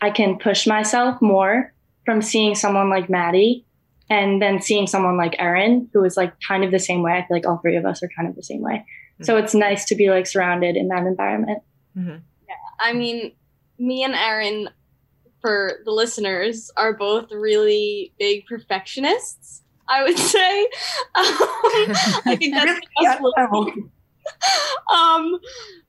I 0.00 0.10
can 0.10 0.38
push 0.38 0.66
myself 0.66 1.20
more 1.22 1.72
from 2.04 2.22
seeing 2.22 2.54
someone 2.54 2.90
like 2.90 3.10
Maddie. 3.10 3.64
And 4.08 4.40
then 4.40 4.62
seeing 4.62 4.86
someone 4.86 5.16
like 5.16 5.34
Erin, 5.40 5.90
who 5.92 6.04
is 6.04 6.16
like 6.16 6.32
kind 6.46 6.62
of 6.62 6.70
the 6.70 6.78
same 6.78 7.02
way, 7.02 7.14
I 7.14 7.26
feel 7.26 7.36
like 7.36 7.44
all 7.44 7.58
three 7.58 7.74
of 7.74 7.84
us 7.84 8.04
are 8.04 8.10
kind 8.16 8.28
of 8.28 8.36
the 8.36 8.42
same 8.44 8.62
way. 8.62 8.84
So 9.22 9.36
it's 9.36 9.54
nice 9.54 9.84
to 9.86 9.94
be 9.94 10.10
like 10.10 10.26
surrounded 10.26 10.76
in 10.76 10.88
that 10.88 11.06
environment. 11.06 11.62
Yeah, 12.48 12.54
I 12.80 12.92
mean, 12.92 13.32
me 13.78 14.04
and 14.04 14.14
Erin, 14.14 14.68
for 15.40 15.80
the 15.84 15.90
listeners, 15.90 16.70
are 16.76 16.92
both 16.92 17.32
really 17.32 18.12
big 18.18 18.46
perfectionists. 18.46 19.62
I 19.88 20.02
would 20.02 20.18
say. 20.34 20.62
Um, 20.64 20.68
I 21.14 22.36
think 22.38 22.54
that's 22.54 22.80
the 22.80 23.04
best 23.04 23.22
word. 23.22 23.90
um, 24.94 25.38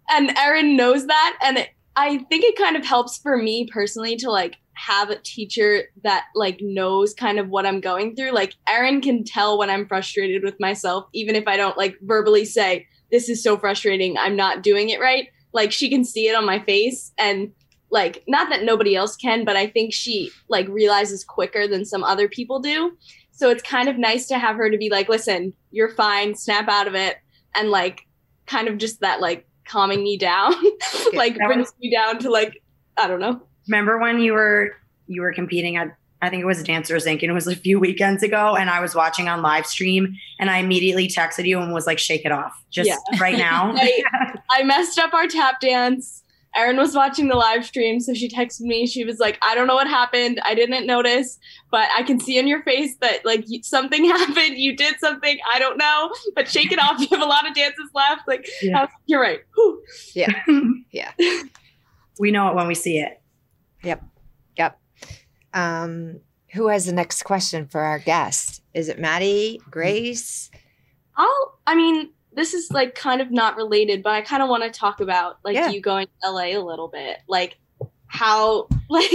and 0.09 0.37
Erin 0.37 0.77
knows 0.77 1.07
that, 1.07 1.37
and 1.41 1.57
it, 1.57 1.69
I 1.95 2.19
think 2.29 2.43
it 2.43 2.55
kind 2.55 2.77
of 2.77 2.85
helps 2.85 3.17
for 3.17 3.37
me 3.37 3.67
personally 3.71 4.15
to 4.17 4.29
like 4.29 4.55
have 4.73 5.09
a 5.09 5.17
teacher 5.17 5.85
that 6.03 6.25
like 6.35 6.59
knows 6.61 7.13
kind 7.13 7.39
of 7.39 7.49
what 7.49 7.65
I'm 7.65 7.81
going 7.81 8.15
through. 8.15 8.31
Like 8.31 8.53
Erin 8.69 9.01
can 9.01 9.23
tell 9.23 9.57
when 9.57 9.69
I'm 9.69 9.87
frustrated 9.87 10.43
with 10.43 10.59
myself, 10.59 11.07
even 11.13 11.35
if 11.35 11.47
I 11.47 11.57
don't 11.57 11.77
like 11.77 11.97
verbally 12.01 12.45
say, 12.45 12.85
"This 13.11 13.29
is 13.29 13.43
so 13.43 13.57
frustrating. 13.57 14.17
I'm 14.17 14.35
not 14.35 14.63
doing 14.63 14.89
it 14.89 14.99
right." 14.99 15.27
Like 15.53 15.71
she 15.71 15.89
can 15.89 16.03
see 16.03 16.27
it 16.27 16.35
on 16.35 16.45
my 16.45 16.59
face, 16.59 17.11
and 17.17 17.51
like 17.89 18.23
not 18.27 18.49
that 18.49 18.63
nobody 18.63 18.95
else 18.95 19.15
can, 19.15 19.45
but 19.45 19.55
I 19.55 19.67
think 19.67 19.93
she 19.93 20.31
like 20.49 20.67
realizes 20.67 21.23
quicker 21.23 21.67
than 21.67 21.85
some 21.85 22.03
other 22.03 22.27
people 22.27 22.59
do. 22.59 22.97
So 23.31 23.49
it's 23.49 23.63
kind 23.63 23.87
of 23.87 23.97
nice 23.97 24.27
to 24.27 24.37
have 24.39 24.55
her 24.55 24.69
to 24.69 24.77
be 24.77 24.89
like, 24.89 25.09
"Listen, 25.09 25.53
you're 25.71 25.93
fine. 25.93 26.35
Snap 26.35 26.67
out 26.67 26.87
of 26.87 26.95
it," 26.95 27.17
and 27.55 27.69
like 27.69 28.05
kind 28.45 28.67
of 28.67 28.77
just 28.77 29.01
that 29.01 29.19
like 29.21 29.47
calming 29.65 30.01
me 30.01 30.17
down 30.17 30.53
like 31.13 31.35
brings 31.35 31.73
me 31.81 31.91
down 31.93 32.17
to 32.17 32.29
like 32.29 32.63
i 32.95 33.05
don't 33.05 33.19
know 33.19 33.41
Remember 33.67 33.97
when 33.97 34.19
you 34.19 34.33
were 34.33 34.75
you 35.07 35.21
were 35.21 35.33
competing 35.33 35.75
at 35.75 35.95
I 36.21 36.29
think 36.29 36.41
it 36.41 36.45
was 36.45 36.63
Dancers 36.63 37.05
Inc. 37.05 37.21
and 37.21 37.29
it 37.29 37.33
was 37.33 37.47
a 37.47 37.55
few 37.55 37.79
weekends 37.79 38.23
ago, 38.23 38.55
and 38.55 38.69
I 38.69 38.79
was 38.79 38.95
watching 38.95 39.29
on 39.29 39.41
live 39.41 39.65
stream, 39.67 40.15
and 40.39 40.49
I 40.49 40.57
immediately 40.57 41.07
texted 41.07 41.45
you 41.45 41.59
and 41.59 41.73
was 41.73 41.85
like, 41.85 41.99
"Shake 41.99 42.25
it 42.25 42.31
off, 42.31 42.53
just 42.71 42.89
Yeah. 42.89 42.97
right 43.19 43.37
now." 43.49 43.73
I, 43.75 44.01
I 44.51 44.63
messed 44.63 44.97
up 44.99 45.13
our 45.13 45.27
tap 45.27 45.59
dance 45.61 46.23
Erin 46.55 46.77
was 46.77 46.95
watching 46.95 47.27
the 47.27 47.35
live 47.35 47.63
stream, 47.65 47.99
so 47.99 48.15
she 48.15 48.27
texted 48.27 48.61
me. 48.61 48.87
She 48.87 49.03
was 49.03 49.19
like, 49.19 49.37
"I 49.45 49.53
don't 49.53 49.67
know 49.67 49.75
what 49.75 49.87
happened. 49.87 50.39
I 50.43 50.55
didn't 50.55 50.87
notice, 50.87 51.37
but 51.69 51.87
I 51.95 52.01
can 52.01 52.19
see 52.19 52.39
in 52.39 52.47
your 52.47 52.63
face 52.63 52.95
that 53.01 53.23
like 53.25 53.45
something 53.61 54.03
happened. 54.09 54.57
You 54.57 54.75
did 54.75 54.99
something. 54.99 55.37
I 55.53 55.59
don't 55.59 55.77
know, 55.77 56.11
but 56.35 56.47
shake 56.49 56.71
it 56.71 56.79
off. 56.79 56.99
You 56.99 57.07
have 57.11 57.21
a 57.21 57.29
lot 57.29 57.47
of 57.47 57.53
dances 57.53 57.89
left. 57.93 58.27
Like, 58.27 58.47
Yeah. 58.61 58.81
Was 58.81 58.89
you're 59.05 59.21
right. 59.21 59.41
Whew. 59.53 59.83
Yeah. 60.15 60.33
yeah. 60.91 61.11
we 62.19 62.31
know 62.31 62.49
it 62.49 62.55
when 62.55 62.65
we 62.67 62.73
see 62.75 62.97
it. 62.97 63.21
Um, 65.57 66.19
who 66.53 66.67
has 66.69 66.85
the 66.85 66.93
next 66.93 67.23
question 67.23 67.67
for 67.67 67.81
our 67.81 67.99
guest? 67.99 68.61
Is 68.73 68.89
it 68.89 68.99
Maddie, 68.99 69.59
Grace? 69.69 70.49
I'll. 71.15 71.59
I 71.65 71.75
mean, 71.75 72.11
this 72.33 72.53
is 72.53 72.71
like 72.71 72.95
kind 72.95 73.21
of 73.21 73.31
not 73.31 73.57
related, 73.57 74.03
but 74.03 74.13
I 74.13 74.21
kind 74.21 74.43
of 74.43 74.49
want 74.49 74.63
to 74.63 74.69
talk 74.69 74.99
about 75.01 75.39
like 75.43 75.55
Yeah. 75.55 75.69
you 75.69 75.81
going 75.81 76.07
to 76.23 76.29
LA 76.31 76.57
a 76.57 76.59
little 76.59 76.87
bit, 76.87 77.17
like 77.27 77.57
how 78.07 78.67
like 78.89 79.09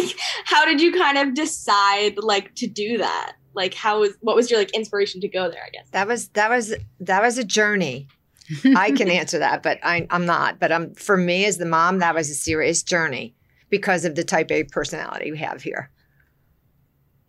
how 0.45 0.65
did 0.67 0.81
you 0.81 0.93
kind 0.93 1.17
of 1.17 1.35
decide 1.35 2.19
like 2.19 2.55
to 2.57 2.67
do 2.67 2.99
that? 2.99 3.35
Like 3.55 3.75
how 3.75 4.01
was 4.01 4.13
what 4.21 4.37
was 4.37 4.51
your 4.51 4.59
like 4.61 4.73
inspiration 4.73 5.21
to 5.23 5.29
go 5.29 5.51
there? 5.51 5.63
I 5.65 5.71
guess. 5.71 5.89
That 5.93 6.07
was 6.09 6.29
that 6.31 6.51
was 6.51 6.75
that 7.01 7.23
was 7.23 7.39
a 7.39 7.45
journey. 7.45 8.09
I 8.77 8.91
can 8.91 9.09
answer 9.09 9.39
that, 9.39 9.63
but 9.63 9.79
I, 9.83 10.07
I'm 10.11 10.27
not. 10.27 10.59
But 10.59 10.73
um, 10.73 10.93
for 10.95 11.17
me 11.17 11.45
as 11.47 11.59
the 11.59 11.65
mom, 11.65 12.01
that 12.01 12.15
was 12.15 12.29
a 12.29 12.35
serious 12.35 12.83
journey 12.83 13.35
because 13.71 14.05
of 14.05 14.17
the 14.17 14.25
type 14.25 14.51
A 14.51 14.65
personality 14.65 15.31
we 15.31 15.39
have 15.39 15.63
here. 15.63 15.91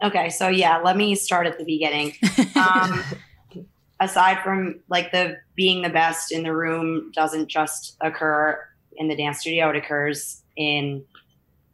Okay, 0.03 0.29
so 0.29 0.49
yeah, 0.49 0.79
let 0.79 0.97
me 0.97 1.15
start 1.15 1.47
at 1.47 1.57
the 1.57 1.63
beginning. 1.63 2.13
Um, 2.55 3.01
aside 4.01 4.43
from 4.43 4.81
like 4.89 5.13
the 5.13 5.37
being 5.55 5.81
the 5.81 5.89
best 5.89 6.33
in 6.33 6.43
the 6.43 6.53
room 6.53 7.11
doesn't 7.15 7.47
just 7.47 7.95
occur 8.01 8.59
in 8.97 9.07
the 9.07 9.15
dance 9.15 9.39
studio, 9.39 9.69
it 9.69 9.77
occurs 9.77 10.41
in 10.57 11.05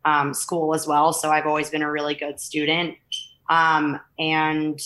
um, 0.05 0.35
school 0.35 0.75
as 0.75 0.85
well. 0.85 1.11
So 1.11 1.31
I've 1.31 1.47
always 1.47 1.71
been 1.71 1.81
a 1.81 1.91
really 1.91 2.13
good 2.13 2.39
student. 2.39 2.95
Um, 3.49 3.99
and 4.19 4.79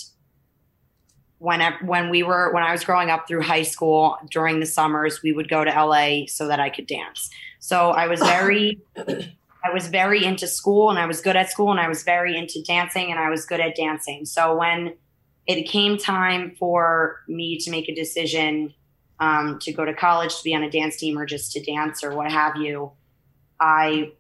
when 1.39 1.61
I, 1.61 1.73
when 1.83 2.09
we 2.09 2.23
were 2.23 2.53
when 2.53 2.63
I 2.63 2.71
was 2.71 2.85
growing 2.85 3.09
up 3.09 3.27
through 3.27 3.41
high 3.41 3.63
school 3.63 4.17
during 4.31 4.61
the 4.61 4.65
summers, 4.65 5.21
we 5.21 5.33
would 5.33 5.49
go 5.49 5.65
to 5.65 5.69
LA 5.69 6.27
so 6.27 6.47
that 6.47 6.61
I 6.61 6.69
could 6.69 6.87
dance. 6.87 7.29
So 7.59 7.89
I 7.89 8.07
was 8.07 8.21
very 8.21 8.79
I 9.63 9.71
was 9.71 9.87
very 9.87 10.25
into 10.25 10.47
school 10.47 10.89
and 10.89 10.99
I 10.99 11.05
was 11.05 11.21
good 11.21 11.35
at 11.35 11.49
school 11.49 11.71
and 11.71 11.79
I 11.79 11.87
was 11.87 12.03
very 12.03 12.37
into 12.37 12.61
dancing 12.61 13.11
and 13.11 13.19
I 13.19 13.29
was 13.29 13.45
good 13.45 13.61
at 13.61 13.75
dancing. 13.75 14.25
So 14.25 14.57
when 14.57 14.95
it 15.47 15.63
came 15.63 15.97
time 15.97 16.55
for 16.59 17.21
me 17.27 17.57
to 17.59 17.71
make 17.71 17.87
a 17.87 17.95
decision 17.95 18.73
um, 19.19 19.59
to 19.59 19.71
go 19.71 19.85
to 19.85 19.93
college 19.93 20.35
to 20.37 20.43
be 20.43 20.53
on 20.53 20.63
a 20.63 20.69
dance 20.69 20.97
team 20.97 21.17
or 21.17 21.25
just 21.25 21.53
to 21.53 21.63
dance 21.63 22.03
or 22.03 22.13
what 22.13 22.31
have 22.31 22.57
you, 22.57 22.91
I 23.59 24.11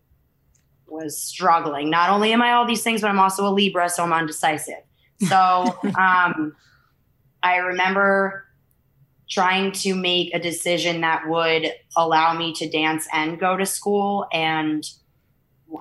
was 0.87 1.17
struggling. 1.17 1.89
Not 1.89 2.09
only 2.09 2.31
am 2.31 2.41
I 2.41 2.53
all 2.53 2.65
these 2.65 2.83
things, 2.83 3.01
but 3.01 3.09
I'm 3.09 3.19
also 3.19 3.45
a 3.45 3.51
Libra, 3.51 3.89
so 3.89 4.03
I'm 4.03 4.13
undecisive. 4.13 4.83
So 5.27 5.35
um, 5.99 6.55
I 7.41 7.57
remember 7.57 8.45
trying 9.29 9.71
to 9.71 9.95
make 9.95 10.33
a 10.33 10.39
decision 10.39 11.01
that 11.01 11.27
would 11.27 11.73
allow 11.97 12.33
me 12.37 12.53
to 12.53 12.69
dance 12.69 13.07
and 13.11 13.39
go 13.39 13.57
to 13.57 13.65
school 13.65 14.27
and 14.31 14.87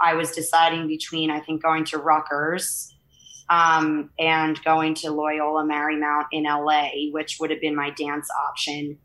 I 0.00 0.14
was 0.14 0.30
deciding 0.32 0.88
between, 0.88 1.30
I 1.30 1.40
think, 1.40 1.62
going 1.62 1.84
to 1.86 1.98
Rutgers 1.98 2.94
um, 3.48 4.10
and 4.18 4.62
going 4.64 4.94
to 4.94 5.10
Loyola 5.10 5.64
Marymount 5.64 6.26
in 6.32 6.44
LA, 6.44 7.10
which 7.10 7.38
would 7.40 7.50
have 7.50 7.60
been 7.60 7.76
my 7.76 7.90
dance 7.90 8.28
option. 8.48 8.98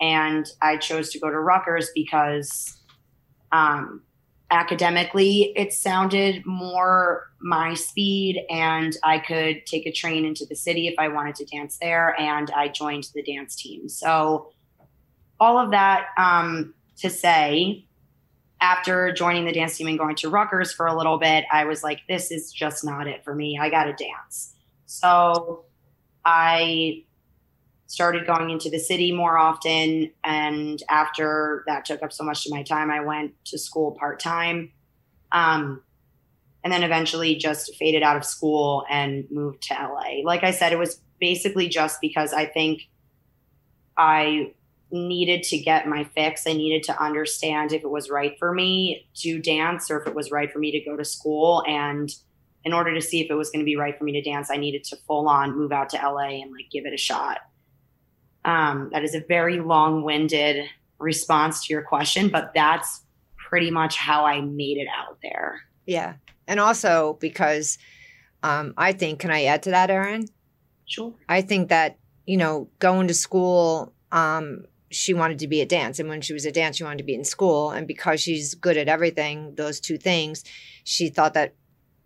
And 0.00 0.46
I 0.60 0.76
chose 0.76 1.10
to 1.10 1.18
go 1.18 1.30
to 1.30 1.38
Rutgers 1.38 1.90
because 1.94 2.78
um, 3.52 4.02
academically 4.50 5.52
it 5.56 5.72
sounded 5.72 6.44
more 6.44 7.24
my 7.40 7.74
speed, 7.74 8.44
and 8.50 8.96
I 9.02 9.18
could 9.18 9.64
take 9.66 9.86
a 9.86 9.92
train 9.92 10.24
into 10.24 10.44
the 10.46 10.56
city 10.56 10.88
if 10.88 10.94
I 10.98 11.08
wanted 11.08 11.36
to 11.36 11.44
dance 11.46 11.78
there. 11.80 12.18
And 12.20 12.50
I 12.50 12.68
joined 12.68 13.08
the 13.14 13.22
dance 13.22 13.56
team. 13.56 13.88
So, 13.88 14.52
all 15.38 15.58
of 15.58 15.70
that 15.70 16.08
um, 16.16 16.74
to 16.98 17.10
say, 17.10 17.85
after 18.60 19.12
joining 19.12 19.44
the 19.44 19.52
dance 19.52 19.76
team 19.76 19.86
and 19.86 19.98
going 19.98 20.16
to 20.16 20.28
Rutgers 20.28 20.72
for 20.72 20.86
a 20.86 20.96
little 20.96 21.18
bit, 21.18 21.44
I 21.52 21.64
was 21.64 21.82
like, 21.82 22.00
this 22.08 22.30
is 22.30 22.52
just 22.52 22.84
not 22.84 23.06
it 23.06 23.22
for 23.24 23.34
me. 23.34 23.58
I 23.60 23.68
got 23.68 23.84
to 23.84 23.92
dance. 23.92 24.54
So 24.86 25.64
I 26.24 27.04
started 27.86 28.26
going 28.26 28.50
into 28.50 28.70
the 28.70 28.78
city 28.78 29.12
more 29.12 29.36
often. 29.38 30.10
And 30.24 30.82
after 30.88 31.64
that 31.66 31.84
took 31.84 32.02
up 32.02 32.12
so 32.12 32.24
much 32.24 32.46
of 32.46 32.52
my 32.52 32.62
time, 32.62 32.90
I 32.90 33.00
went 33.00 33.32
to 33.46 33.58
school 33.58 33.92
part 33.92 34.20
time. 34.20 34.72
Um, 35.32 35.82
and 36.64 36.72
then 36.72 36.82
eventually 36.82 37.36
just 37.36 37.76
faded 37.76 38.02
out 38.02 38.16
of 38.16 38.24
school 38.24 38.84
and 38.90 39.24
moved 39.30 39.62
to 39.64 39.74
LA. 39.74 40.22
Like 40.24 40.42
I 40.42 40.50
said, 40.50 40.72
it 40.72 40.78
was 40.78 41.00
basically 41.20 41.68
just 41.68 42.00
because 42.00 42.32
I 42.32 42.46
think 42.46 42.88
I 43.96 44.52
needed 44.90 45.42
to 45.44 45.58
get 45.58 45.88
my 45.88 46.04
fix. 46.04 46.46
I 46.46 46.52
needed 46.52 46.84
to 46.84 47.02
understand 47.02 47.72
if 47.72 47.82
it 47.82 47.90
was 47.90 48.08
right 48.10 48.38
for 48.38 48.52
me 48.52 49.08
to 49.16 49.40
dance 49.40 49.90
or 49.90 50.00
if 50.00 50.06
it 50.06 50.14
was 50.14 50.30
right 50.30 50.50
for 50.50 50.58
me 50.58 50.70
to 50.72 50.80
go 50.80 50.96
to 50.96 51.04
school. 51.04 51.64
And 51.66 52.10
in 52.64 52.72
order 52.72 52.94
to 52.94 53.00
see 53.00 53.20
if 53.20 53.30
it 53.30 53.34
was 53.34 53.50
going 53.50 53.60
to 53.60 53.64
be 53.64 53.76
right 53.76 53.96
for 53.96 54.04
me 54.04 54.12
to 54.12 54.22
dance, 54.22 54.50
I 54.50 54.56
needed 54.56 54.84
to 54.84 54.96
full 55.06 55.28
on 55.28 55.56
move 55.56 55.72
out 55.72 55.90
to 55.90 55.96
LA 55.96 56.40
and 56.40 56.52
like 56.52 56.70
give 56.70 56.86
it 56.86 56.94
a 56.94 56.98
shot. 56.98 57.38
Um, 58.44 58.90
that 58.92 59.02
is 59.02 59.14
a 59.14 59.20
very 59.20 59.60
long 59.60 60.02
winded 60.02 60.66
response 60.98 61.66
to 61.66 61.72
your 61.72 61.82
question, 61.82 62.28
but 62.28 62.52
that's 62.54 63.02
pretty 63.36 63.70
much 63.70 63.96
how 63.96 64.24
I 64.24 64.40
made 64.40 64.78
it 64.78 64.88
out 64.96 65.18
there. 65.22 65.62
Yeah, 65.84 66.14
and 66.46 66.60
also 66.60 67.16
because 67.20 67.78
um, 68.44 68.72
I 68.76 68.92
think, 68.92 69.18
can 69.18 69.32
I 69.32 69.44
add 69.44 69.64
to 69.64 69.70
that, 69.70 69.90
Erin? 69.90 70.28
Sure. 70.84 71.12
I 71.28 71.42
think 71.42 71.70
that 71.70 71.98
you 72.26 72.36
know, 72.36 72.68
going 72.78 73.08
to 73.08 73.14
school, 73.14 73.92
um, 74.12 74.64
she 74.96 75.14
wanted 75.14 75.38
to 75.40 75.48
be 75.48 75.60
at 75.60 75.68
dance, 75.68 75.98
and 75.98 76.08
when 76.08 76.20
she 76.20 76.32
was 76.32 76.46
at 76.46 76.54
dance, 76.54 76.76
she 76.76 76.84
wanted 76.84 76.98
to 76.98 77.04
be 77.04 77.14
in 77.14 77.24
school, 77.24 77.70
and 77.70 77.86
because 77.86 78.20
she's 78.20 78.54
good 78.54 78.76
at 78.76 78.88
everything, 78.88 79.54
those 79.54 79.80
two 79.80 79.98
things, 79.98 80.44
she 80.84 81.08
thought 81.08 81.34
that 81.34 81.54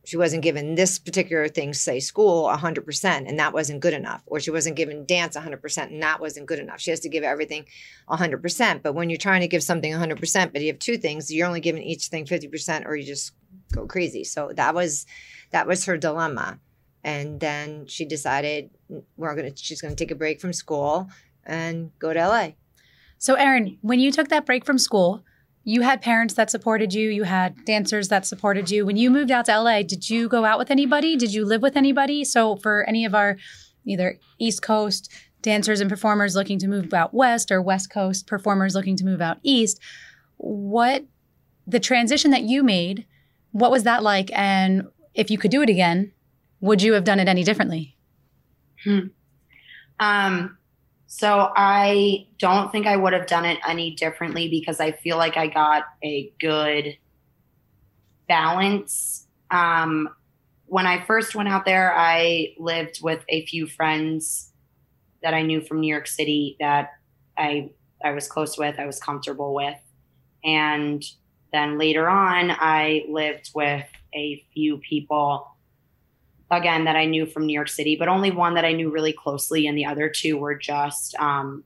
she 0.05 0.16
wasn't 0.16 0.42
given 0.42 0.74
this 0.74 0.98
particular 0.98 1.46
thing, 1.46 1.74
say 1.74 2.00
school, 2.00 2.48
100%, 2.48 3.29
and 3.29 3.38
that 3.38 3.53
wasn't 3.53 3.81
good 3.81 3.92
enough. 3.92 4.22
Or 4.26 4.40
she 4.40 4.50
wasn't 4.50 4.76
given 4.76 5.05
dance 5.05 5.37
100%, 5.37 5.83
and 5.85 6.03
that 6.03 6.20
wasn't 6.20 6.46
good 6.46 6.59
enough. 6.59 6.81
She 6.81 6.90
has 6.90 7.00
to 7.00 7.09
give 7.09 7.22
everything 7.22 7.66
100%. 8.09 8.83
But 8.83 8.94
when 8.94 9.11
you're 9.11 9.18
trying 9.18 9.42
to 9.42 9.48
give 9.48 9.62
something 9.62 9.92
100%, 9.92 10.53
but 10.53 10.62
you 10.62 10.68
have 10.68 10.79
two 10.79 10.96
things, 10.96 11.33
you're 11.33 11.46
only 11.46 11.61
giving 11.61 11.83
each 11.83 12.07
thing 12.07 12.24
50%, 12.24 12.87
or 12.87 12.96
you 12.96 13.05
just 13.05 13.33
go 13.72 13.87
crazy. 13.87 14.24
So 14.24 14.53
that 14.55 14.74
was 14.74 15.07
that 15.50 15.66
was 15.66 15.85
her 15.85 15.96
dilemma. 15.96 16.59
And 17.05 17.40
then 17.40 17.87
she 17.87 18.05
decided 18.05 18.70
we're 19.16 19.35
gonna 19.35 19.57
she's 19.57 19.81
gonna 19.81 19.94
take 19.94 20.11
a 20.11 20.16
break 20.16 20.40
from 20.40 20.53
school 20.53 21.09
and 21.44 21.90
go 21.98 22.12
to 22.12 22.26
LA. 22.26 22.50
So, 23.20 23.35
Erin, 23.35 23.76
when 23.83 24.00
you 24.00 24.11
took 24.11 24.28
that 24.28 24.46
break 24.46 24.64
from 24.64 24.78
school, 24.78 25.22
you 25.62 25.83
had 25.83 26.00
parents 26.00 26.33
that 26.35 26.50
supported 26.50 26.94
you, 26.94 27.11
you 27.11 27.24
had 27.24 27.66
dancers 27.66 28.09
that 28.09 28.24
supported 28.24 28.70
you. 28.70 28.87
When 28.87 28.96
you 28.96 29.11
moved 29.11 29.30
out 29.30 29.44
to 29.44 29.61
LA, 29.61 29.83
did 29.83 30.09
you 30.09 30.26
go 30.26 30.46
out 30.46 30.59
with 30.59 30.70
anybody? 30.70 31.16
Did 31.16 31.35
you 31.35 31.44
live 31.44 31.61
with 31.61 31.76
anybody? 31.76 32.24
So, 32.24 32.56
for 32.56 32.83
any 32.88 33.04
of 33.04 33.14
our 33.14 33.37
either 33.85 34.18
East 34.38 34.62
Coast 34.62 35.12
dancers 35.42 35.83
and 35.83 35.90
performers 35.90 36.35
looking 36.35 36.59
to 36.61 36.66
move 36.66 36.92
out 36.94 37.12
west 37.12 37.52
or 37.52 37.61
West 37.61 37.90
Coast 37.90 38.26
performers 38.26 38.74
looking 38.74 38.96
to 38.96 39.04
move 39.04 39.20
out 39.20 39.38
east, 39.42 39.80
what 40.38 41.04
the 41.66 41.80
transition 41.80 42.30
that 42.30 42.42
you 42.42 42.62
made, 42.62 43.06
what 43.52 43.70
was 43.70 43.83
that 43.83 44.02
like? 44.02 44.30
And 44.33 44.88
if 45.14 45.30
you 45.30 45.37
could 45.37 45.50
do 45.50 45.61
it 45.61 45.68
again, 45.68 46.12
would 46.61 46.80
you 46.80 46.94
have 46.94 47.04
done 47.04 47.20
it 47.20 47.28
any 47.28 47.44
differently? 47.44 47.96
Hmm. 48.83 49.09
Um, 49.98 50.56
so 51.12 51.50
I 51.56 52.28
don't 52.38 52.70
think 52.70 52.86
I 52.86 52.94
would 52.94 53.12
have 53.12 53.26
done 53.26 53.44
it 53.44 53.58
any 53.66 53.96
differently 53.96 54.48
because 54.48 54.78
I 54.78 54.92
feel 54.92 55.16
like 55.16 55.36
I 55.36 55.48
got 55.48 55.82
a 56.04 56.32
good 56.38 56.96
balance. 58.28 59.26
Um, 59.50 60.08
when 60.66 60.86
I 60.86 61.04
first 61.04 61.34
went 61.34 61.48
out 61.48 61.64
there, 61.64 61.92
I 61.92 62.54
lived 62.60 63.00
with 63.02 63.24
a 63.28 63.44
few 63.46 63.66
friends 63.66 64.52
that 65.20 65.34
I 65.34 65.42
knew 65.42 65.60
from 65.62 65.80
New 65.80 65.92
York 65.92 66.06
City 66.06 66.56
that 66.60 66.90
I 67.36 67.70
I 68.04 68.12
was 68.12 68.28
close 68.28 68.56
with, 68.56 68.78
I 68.78 68.86
was 68.86 69.00
comfortable 69.00 69.52
with. 69.52 69.80
And 70.44 71.02
then 71.52 71.76
later 71.76 72.08
on, 72.08 72.52
I 72.52 73.04
lived 73.08 73.50
with 73.52 73.84
a 74.14 74.46
few 74.54 74.78
people 74.78 75.56
again 76.50 76.84
that 76.84 76.96
I 76.96 77.04
knew 77.04 77.26
from 77.26 77.46
New 77.46 77.52
York 77.52 77.68
City, 77.68 77.96
but 77.96 78.08
only 78.08 78.30
one 78.30 78.54
that 78.54 78.64
I 78.64 78.72
knew 78.72 78.90
really 78.90 79.12
closely, 79.12 79.66
and 79.66 79.76
the 79.76 79.84
other 79.84 80.08
two 80.08 80.36
were 80.36 80.54
just 80.54 81.14
um, 81.16 81.64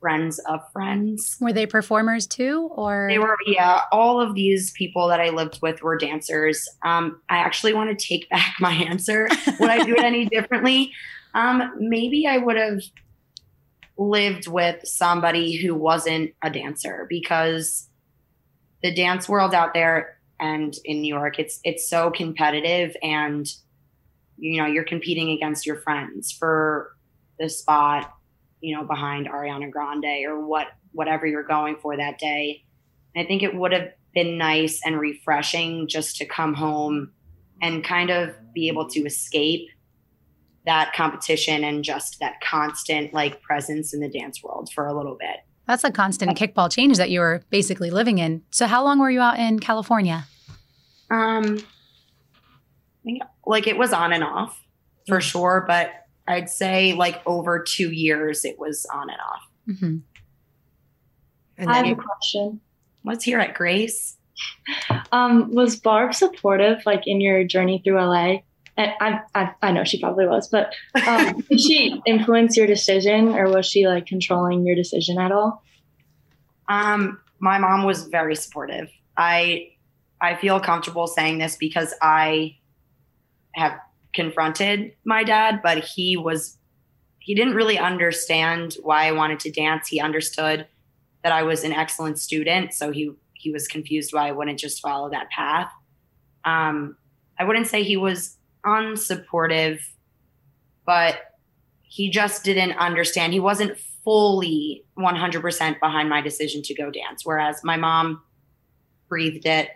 friends 0.00 0.38
of 0.40 0.60
friends. 0.72 1.36
Were 1.40 1.52
they 1.52 1.66
performers 1.66 2.26
too, 2.26 2.70
or 2.72 3.08
they 3.10 3.18
were? 3.18 3.36
Yeah, 3.46 3.82
all 3.92 4.20
of 4.20 4.34
these 4.34 4.70
people 4.72 5.08
that 5.08 5.20
I 5.20 5.30
lived 5.30 5.60
with 5.62 5.82
were 5.82 5.96
dancers. 5.96 6.68
Um, 6.84 7.20
I 7.28 7.38
actually 7.38 7.74
want 7.74 7.96
to 7.96 8.06
take 8.06 8.28
back 8.30 8.54
my 8.60 8.72
answer. 8.72 9.28
Would 9.60 9.70
I 9.70 9.84
do 9.84 9.94
it 9.94 10.04
any 10.04 10.26
differently? 10.26 10.92
Um, 11.34 11.72
maybe 11.78 12.26
I 12.26 12.38
would 12.38 12.56
have 12.56 12.80
lived 13.98 14.46
with 14.46 14.86
somebody 14.86 15.56
who 15.56 15.74
wasn't 15.74 16.32
a 16.42 16.50
dancer 16.50 17.06
because 17.08 17.88
the 18.82 18.94
dance 18.94 19.28
world 19.28 19.54
out 19.54 19.74
there 19.74 20.18
and 20.38 20.74
in 20.84 21.00
New 21.00 21.14
York, 21.14 21.38
it's 21.38 21.60
it's 21.64 21.88
so 21.88 22.10
competitive 22.10 22.94
and 23.02 23.46
you 24.38 24.60
know 24.60 24.66
you're 24.66 24.84
competing 24.84 25.30
against 25.30 25.66
your 25.66 25.76
friends 25.76 26.32
for 26.32 26.96
the 27.38 27.48
spot 27.48 28.12
you 28.60 28.74
know 28.74 28.84
behind 28.84 29.28
ariana 29.28 29.70
grande 29.70 30.24
or 30.26 30.44
what 30.44 30.68
whatever 30.92 31.26
you're 31.26 31.42
going 31.42 31.76
for 31.76 31.96
that 31.96 32.18
day. 32.18 32.64
And 33.14 33.24
i 33.24 33.28
think 33.28 33.42
it 33.42 33.54
would 33.54 33.72
have 33.72 33.90
been 34.14 34.38
nice 34.38 34.80
and 34.84 34.98
refreshing 34.98 35.88
just 35.88 36.16
to 36.16 36.24
come 36.24 36.54
home 36.54 37.12
and 37.60 37.84
kind 37.84 38.10
of 38.10 38.34
be 38.54 38.68
able 38.68 38.88
to 38.88 39.00
escape 39.00 39.68
that 40.64 40.92
competition 40.94 41.62
and 41.62 41.84
just 41.84 42.18
that 42.20 42.40
constant 42.40 43.14
like 43.14 43.40
presence 43.42 43.94
in 43.94 44.00
the 44.00 44.08
dance 44.08 44.42
world 44.42 44.70
for 44.74 44.86
a 44.86 44.96
little 44.96 45.14
bit. 45.14 45.36
That's 45.66 45.84
a 45.84 45.90
constant 45.90 46.36
kickball 46.36 46.70
change 46.72 46.96
that 46.96 47.10
you 47.10 47.20
were 47.20 47.42
basically 47.50 47.90
living 47.90 48.18
in. 48.18 48.42
So 48.50 48.66
how 48.66 48.84
long 48.84 48.98
were 48.98 49.10
you 49.10 49.20
out 49.20 49.38
in 49.38 49.58
california? 49.60 50.24
Um 51.10 51.64
like 53.46 53.66
it 53.66 53.78
was 53.78 53.92
on 53.92 54.12
and 54.12 54.24
off 54.24 54.60
for 55.06 55.18
mm-hmm. 55.18 55.28
sure, 55.28 55.64
but 55.66 55.90
I'd 56.28 56.50
say 56.50 56.92
like 56.94 57.22
over 57.26 57.60
two 57.62 57.92
years 57.92 58.44
it 58.44 58.58
was 58.58 58.86
on 58.92 59.08
and 59.08 59.18
off. 59.20 59.48
Mm-hmm. 59.68 59.96
And 61.58 61.70
I 61.70 61.86
have 61.86 61.98
a 61.98 62.02
question. 62.02 62.60
Let's 63.04 63.24
hear 63.24 63.40
it, 63.40 63.54
Grace. 63.54 64.16
Um, 65.12 65.54
was 65.54 65.76
Barb 65.76 66.14
supportive, 66.14 66.84
like 66.84 67.06
in 67.06 67.20
your 67.20 67.44
journey 67.44 67.80
through 67.82 68.00
LA? 68.00 68.38
And 68.76 68.92
I, 69.00 69.20
I, 69.34 69.54
I 69.62 69.72
know 69.72 69.84
she 69.84 69.98
probably 69.98 70.26
was, 70.26 70.48
but 70.48 70.74
um, 71.06 71.40
did 71.50 71.60
she 71.60 72.02
influence 72.04 72.56
your 72.56 72.66
decision, 72.66 73.30
or 73.30 73.48
was 73.48 73.64
she 73.64 73.86
like 73.86 74.06
controlling 74.06 74.66
your 74.66 74.76
decision 74.76 75.18
at 75.18 75.32
all? 75.32 75.62
Um, 76.68 77.20
my 77.38 77.58
mom 77.58 77.84
was 77.84 78.06
very 78.08 78.34
supportive. 78.34 78.90
I, 79.16 79.70
I 80.20 80.34
feel 80.34 80.60
comfortable 80.60 81.06
saying 81.06 81.38
this 81.38 81.56
because 81.56 81.94
I 82.02 82.56
have 83.56 83.78
confronted 84.12 84.92
my 85.04 85.24
dad, 85.24 85.60
but 85.62 85.78
he 85.78 86.16
was 86.16 86.58
he 87.18 87.34
didn't 87.34 87.54
really 87.54 87.78
understand 87.78 88.76
why 88.82 89.08
I 89.08 89.12
wanted 89.12 89.40
to 89.40 89.50
dance. 89.50 89.88
He 89.88 90.00
understood 90.00 90.68
that 91.24 91.32
I 91.32 91.42
was 91.42 91.64
an 91.64 91.72
excellent 91.72 92.18
student, 92.18 92.72
so 92.72 92.92
he 92.92 93.10
he 93.34 93.50
was 93.50 93.66
confused 93.66 94.12
why 94.12 94.28
I 94.28 94.32
wouldn't 94.32 94.58
just 94.58 94.80
follow 94.80 95.10
that 95.10 95.28
path. 95.30 95.70
Um, 96.44 96.96
I 97.38 97.44
wouldn't 97.44 97.66
say 97.66 97.82
he 97.82 97.96
was 97.96 98.36
unsupportive, 98.64 99.80
but 100.84 101.16
he 101.82 102.10
just 102.10 102.44
didn't 102.44 102.72
understand. 102.72 103.32
He 103.32 103.40
wasn't 103.40 103.78
fully 104.04 104.84
100% 104.98 105.80
behind 105.80 106.08
my 106.08 106.20
decision 106.20 106.62
to 106.62 106.74
go 106.74 106.90
dance. 106.90 107.24
Whereas 107.24 107.62
my 107.64 107.76
mom 107.76 108.22
breathed 109.08 109.46
it, 109.46 109.70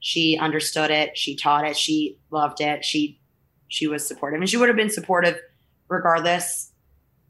she 0.00 0.38
understood 0.38 0.90
it. 0.90 1.16
She 1.16 1.36
taught 1.36 1.66
it. 1.66 1.76
She 1.76 2.18
loved 2.30 2.60
it. 2.60 2.84
She 2.84 3.20
she 3.68 3.86
was 3.86 4.06
supportive, 4.06 4.40
and 4.40 4.48
she 4.48 4.56
would 4.56 4.68
have 4.68 4.76
been 4.76 4.90
supportive 4.90 5.38
regardless, 5.88 6.72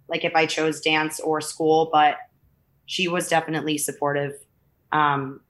like 0.09 0.25
if 0.25 0.35
I 0.35 0.47
chose 0.47 0.81
dance 0.81 1.21
or 1.21 1.41
school. 1.41 1.91
But 1.93 2.17
she 2.87 3.09
was 3.09 3.29
definitely 3.29 3.79
supportive. 3.79 4.33
Um, 4.93 5.41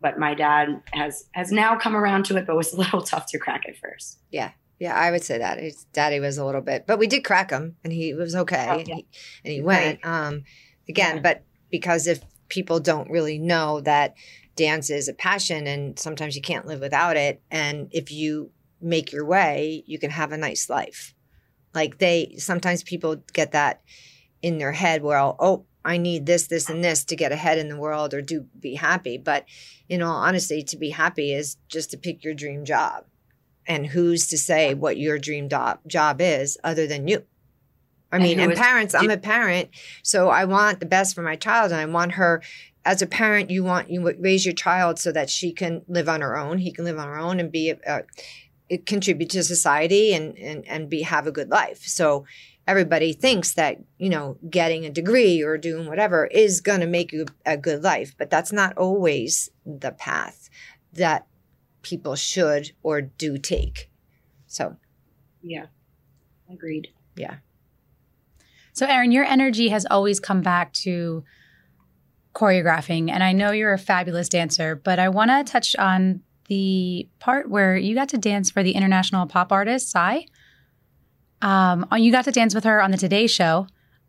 but 0.00 0.18
my 0.18 0.34
dad 0.34 0.82
has 0.92 1.26
has 1.32 1.50
now 1.50 1.76
come 1.76 1.96
around 1.96 2.24
to 2.26 2.36
it, 2.36 2.46
but 2.46 2.56
was 2.56 2.72
a 2.72 2.76
little 2.76 3.02
tough 3.02 3.26
to 3.26 3.38
crack 3.38 3.62
at 3.68 3.76
first. 3.76 4.18
Yeah, 4.30 4.50
yeah, 4.78 4.94
I 4.94 5.10
would 5.10 5.24
say 5.24 5.38
that 5.38 5.58
his 5.58 5.84
daddy 5.92 6.20
was 6.20 6.38
a 6.38 6.44
little 6.44 6.60
bit, 6.60 6.84
but 6.86 6.98
we 6.98 7.06
did 7.06 7.24
crack 7.24 7.50
him, 7.50 7.76
and 7.84 7.92
he 7.92 8.14
was 8.14 8.34
okay, 8.34 8.66
oh, 8.68 8.74
yeah. 8.74 8.78
and, 8.78 8.88
he, 8.88 9.06
and 9.44 9.52
he 9.52 9.60
went. 9.60 10.00
Right. 10.04 10.26
Um, 10.26 10.44
again, 10.88 11.16
yeah. 11.16 11.22
but 11.22 11.44
because 11.70 12.06
if 12.06 12.20
people 12.48 12.80
don't 12.80 13.10
really 13.10 13.38
know 13.38 13.80
that 13.82 14.14
dance 14.58 14.90
is 14.90 15.08
a 15.08 15.14
passion 15.14 15.66
and 15.66 15.98
sometimes 15.98 16.34
you 16.34 16.42
can't 16.42 16.66
live 16.66 16.80
without 16.80 17.16
it. 17.16 17.40
And 17.50 17.88
if 17.92 18.10
you 18.10 18.50
make 18.80 19.12
your 19.12 19.24
way, 19.24 19.84
you 19.86 19.98
can 19.98 20.10
have 20.10 20.32
a 20.32 20.36
nice 20.36 20.68
life. 20.68 21.14
Like 21.74 21.98
they 21.98 22.34
sometimes 22.38 22.82
people 22.82 23.22
get 23.32 23.52
that 23.52 23.82
in 24.42 24.58
their 24.58 24.72
head 24.72 25.02
where 25.02 25.18
oh, 25.18 25.64
I 25.84 25.96
need 25.96 26.26
this, 26.26 26.48
this, 26.48 26.68
and 26.68 26.82
this 26.82 27.04
to 27.04 27.16
get 27.16 27.32
ahead 27.32 27.56
in 27.56 27.68
the 27.68 27.78
world 27.78 28.12
or 28.12 28.20
do 28.20 28.46
be 28.58 28.74
happy. 28.74 29.16
But 29.16 29.46
in 29.88 30.02
all 30.02 30.16
honesty, 30.16 30.62
to 30.64 30.76
be 30.76 30.90
happy 30.90 31.32
is 31.32 31.56
just 31.68 31.92
to 31.92 31.96
pick 31.96 32.24
your 32.24 32.34
dream 32.34 32.64
job. 32.64 33.04
And 33.66 33.86
who's 33.86 34.26
to 34.28 34.38
say 34.38 34.74
what 34.74 34.96
your 34.96 35.18
dream 35.18 35.46
do- 35.46 35.78
job 35.86 36.20
is 36.20 36.58
other 36.64 36.86
than 36.86 37.06
you? 37.06 37.24
I 38.10 38.18
mean, 38.18 38.40
and, 38.40 38.52
and 38.52 38.60
parents, 38.60 38.94
I'm 38.94 39.10
a 39.10 39.18
parent, 39.18 39.68
so 40.02 40.30
I 40.30 40.46
want 40.46 40.80
the 40.80 40.86
best 40.86 41.14
for 41.14 41.22
my 41.22 41.36
child 41.36 41.72
and 41.72 41.80
I 41.80 41.84
want 41.84 42.12
her 42.12 42.42
as 42.88 43.02
a 43.02 43.06
parent, 43.06 43.50
you 43.50 43.62
want 43.62 43.90
you 43.90 44.00
raise 44.18 44.46
your 44.46 44.54
child 44.54 44.98
so 44.98 45.12
that 45.12 45.28
she 45.28 45.52
can 45.52 45.82
live 45.88 46.08
on 46.08 46.22
her 46.22 46.38
own, 46.38 46.56
he 46.56 46.72
can 46.72 46.86
live 46.86 46.98
on 46.98 47.06
her 47.06 47.18
own, 47.18 47.38
and 47.38 47.52
be 47.52 47.74
uh, 47.86 48.00
contribute 48.86 49.28
to 49.28 49.44
society 49.44 50.14
and 50.14 50.38
and 50.38 50.66
and 50.66 50.88
be 50.88 51.02
have 51.02 51.26
a 51.26 51.32
good 51.32 51.50
life. 51.50 51.82
So 51.82 52.24
everybody 52.66 53.12
thinks 53.12 53.52
that 53.52 53.76
you 53.98 54.08
know 54.08 54.38
getting 54.48 54.86
a 54.86 54.90
degree 54.90 55.42
or 55.42 55.58
doing 55.58 55.86
whatever 55.86 56.28
is 56.28 56.62
going 56.62 56.80
to 56.80 56.86
make 56.86 57.12
you 57.12 57.26
a 57.44 57.58
good 57.58 57.82
life, 57.82 58.14
but 58.16 58.30
that's 58.30 58.52
not 58.52 58.78
always 58.78 59.50
the 59.66 59.92
path 59.92 60.48
that 60.94 61.26
people 61.82 62.16
should 62.16 62.72
or 62.82 63.02
do 63.02 63.36
take. 63.36 63.90
So, 64.46 64.76
yeah, 65.42 65.66
agreed. 66.50 66.88
Yeah. 67.16 67.36
So, 68.72 68.86
Erin, 68.86 69.12
your 69.12 69.24
energy 69.24 69.68
has 69.68 69.84
always 69.90 70.18
come 70.18 70.40
back 70.40 70.72
to 70.84 71.24
choreographing, 72.38 73.10
and 73.10 73.24
I 73.24 73.32
know 73.32 73.50
you're 73.50 73.72
a 73.72 73.78
fabulous 73.78 74.28
dancer, 74.28 74.76
but 74.76 75.00
I 75.00 75.08
want 75.08 75.30
to 75.30 75.50
touch 75.50 75.74
on 75.76 76.22
the 76.46 77.08
part 77.18 77.50
where 77.50 77.76
you 77.76 77.96
got 77.96 78.08
to 78.10 78.18
dance 78.18 78.48
for 78.50 78.62
the 78.62 78.72
international 78.72 79.26
pop 79.26 79.50
artist, 79.50 79.90
Psy. 79.90 80.20
Um, 81.42 81.84
you 81.96 82.12
got 82.12 82.24
to 82.26 82.30
dance 82.30 82.54
with 82.54 82.64
her 82.64 82.80
on 82.80 82.92
the 82.92 82.96
Today 82.96 83.26
Show. 83.26 83.66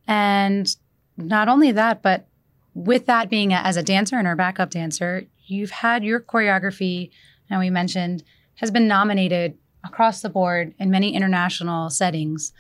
And 0.08 0.74
not 1.18 1.48
only 1.48 1.72
that, 1.72 2.04
but 2.04 2.28
with 2.76 3.08
that 3.08 3.30
being 3.30 3.52
a, 3.52 3.58
as 3.58 3.78
a 3.78 3.84
dancer 3.84 4.18
and 4.18 4.28
her 4.28 4.36
backup 4.36 4.70
dancer, 4.70 5.26
you've 5.48 5.72
had 5.72 6.04
your 6.04 6.20
choreography, 6.20 7.10
and 7.50 7.60
we 7.60 7.72
mentioned, 7.72 8.24
has 8.56 8.70
been 8.70 8.88
nominated 8.88 9.58
across 9.84 10.22
the 10.22 10.30
board 10.30 10.76
in 10.78 10.92
many 10.92 11.16
international 11.16 11.90
settings. 11.90 12.54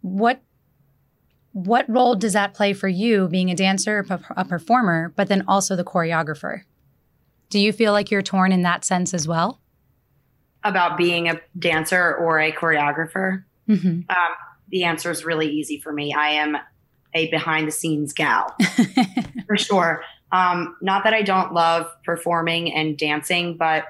What 0.00 0.42
what 1.52 1.88
role 1.88 2.14
does 2.14 2.32
that 2.34 2.54
play 2.54 2.72
for 2.72 2.88
you 2.88 3.28
being 3.28 3.50
a 3.50 3.54
dancer, 3.54 4.06
a 4.36 4.44
performer, 4.44 5.12
but 5.16 5.28
then 5.28 5.44
also 5.48 5.74
the 5.74 5.84
choreographer? 5.84 6.62
Do 7.48 7.58
you 7.58 7.72
feel 7.72 7.92
like 7.92 8.10
you're 8.10 8.22
torn 8.22 8.52
in 8.52 8.62
that 8.62 8.84
sense 8.84 9.12
as 9.12 9.26
well? 9.26 9.60
About 10.62 10.96
being 10.96 11.28
a 11.28 11.40
dancer 11.58 12.14
or 12.14 12.38
a 12.38 12.52
choreographer? 12.52 13.44
Mm-hmm. 13.68 14.00
Um, 14.08 14.34
the 14.68 14.84
answer 14.84 15.10
is 15.10 15.24
really 15.24 15.48
easy 15.48 15.80
for 15.80 15.92
me. 15.92 16.14
I 16.14 16.28
am 16.30 16.56
a 17.12 17.28
behind 17.30 17.66
the 17.66 17.72
scenes 17.72 18.12
gal 18.12 18.54
for 19.46 19.56
sure. 19.56 20.04
Um, 20.30 20.76
not 20.80 21.02
that 21.02 21.12
I 21.12 21.22
don't 21.22 21.52
love 21.52 21.90
performing 22.04 22.72
and 22.72 22.96
dancing, 22.96 23.56
but 23.56 23.84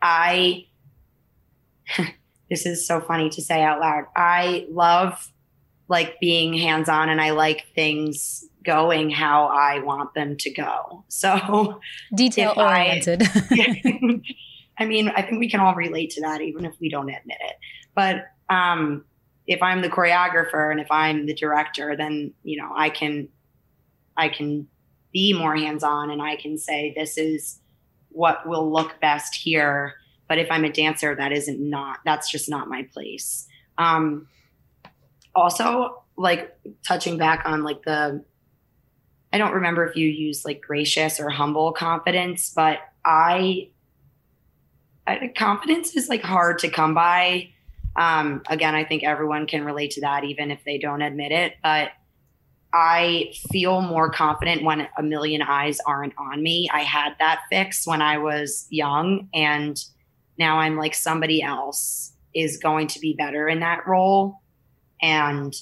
I, 0.00 0.66
this 2.48 2.64
is 2.64 2.86
so 2.86 3.00
funny 3.00 3.28
to 3.30 3.42
say 3.42 3.62
out 3.62 3.80
loud. 3.80 4.04
I 4.16 4.66
love 4.70 5.30
like 5.88 6.20
being 6.20 6.54
hands 6.54 6.88
on 6.88 7.08
and 7.08 7.20
I 7.20 7.30
like 7.30 7.66
things 7.74 8.44
going 8.62 9.08
how 9.08 9.46
I 9.46 9.80
want 9.80 10.14
them 10.14 10.36
to 10.36 10.50
go. 10.50 11.04
So 11.08 11.80
detail 12.14 12.52
oriented. 12.56 13.22
I, 13.24 14.20
I 14.78 14.84
mean, 14.84 15.08
I 15.08 15.22
think 15.22 15.40
we 15.40 15.50
can 15.50 15.60
all 15.60 15.74
relate 15.74 16.10
to 16.10 16.20
that, 16.20 16.40
even 16.40 16.64
if 16.64 16.74
we 16.80 16.88
don't 16.88 17.08
admit 17.08 17.38
it. 17.40 17.56
But 17.94 18.26
um, 18.48 19.04
if 19.46 19.62
I'm 19.62 19.80
the 19.80 19.88
choreographer 19.88 20.70
and 20.70 20.80
if 20.80 20.90
I'm 20.90 21.26
the 21.26 21.34
director, 21.34 21.96
then 21.96 22.32
you 22.44 22.60
know 22.60 22.70
I 22.76 22.90
can 22.90 23.28
I 24.16 24.28
can 24.28 24.68
be 25.12 25.32
more 25.32 25.56
hands 25.56 25.82
on 25.82 26.10
and 26.10 26.20
I 26.20 26.36
can 26.36 26.58
say 26.58 26.92
this 26.94 27.16
is 27.16 27.58
what 28.10 28.46
will 28.46 28.70
look 28.70 29.00
best 29.00 29.34
here. 29.34 29.94
But 30.28 30.38
if 30.38 30.48
I'm 30.50 30.64
a 30.64 30.72
dancer, 30.72 31.14
that 31.14 31.32
isn't 31.32 31.58
not 31.58 32.00
that's 32.04 32.30
just 32.30 32.48
not 32.48 32.68
my 32.68 32.82
place. 32.92 33.48
Um, 33.78 34.28
also, 35.38 36.02
like 36.16 36.58
touching 36.86 37.16
back 37.16 37.42
on 37.46 37.62
like 37.62 37.82
the 37.84 38.24
I 39.32 39.38
don't 39.38 39.54
remember 39.54 39.84
if 39.86 39.96
you 39.96 40.08
use 40.08 40.44
like 40.44 40.60
gracious 40.60 41.20
or 41.20 41.28
humble 41.28 41.72
confidence, 41.72 42.52
but 42.54 42.78
I, 43.04 43.68
I 45.06 45.32
confidence 45.36 45.96
is 45.96 46.08
like 46.08 46.22
hard 46.22 46.60
to 46.60 46.70
come 46.70 46.94
by. 46.94 47.50
Um, 47.96 48.42
again, 48.48 48.74
I 48.74 48.84
think 48.84 49.04
everyone 49.04 49.46
can 49.46 49.64
relate 49.64 49.92
to 49.92 50.00
that, 50.02 50.24
even 50.24 50.50
if 50.50 50.60
they 50.64 50.78
don't 50.78 51.02
admit 51.02 51.32
it. 51.32 51.54
But 51.62 51.90
I 52.72 53.32
feel 53.50 53.80
more 53.82 54.10
confident 54.10 54.62
when 54.62 54.88
a 54.96 55.02
million 55.02 55.42
eyes 55.42 55.78
aren't 55.86 56.14
on 56.16 56.42
me. 56.42 56.70
I 56.72 56.80
had 56.80 57.14
that 57.18 57.40
fix 57.50 57.86
when 57.86 58.00
I 58.00 58.18
was 58.18 58.66
young, 58.70 59.28
and 59.34 59.78
now 60.38 60.58
I'm 60.58 60.76
like 60.76 60.94
somebody 60.94 61.42
else 61.42 62.12
is 62.34 62.56
going 62.56 62.86
to 62.88 63.00
be 63.00 63.14
better 63.14 63.48
in 63.48 63.60
that 63.60 63.86
role. 63.86 64.40
And 65.02 65.54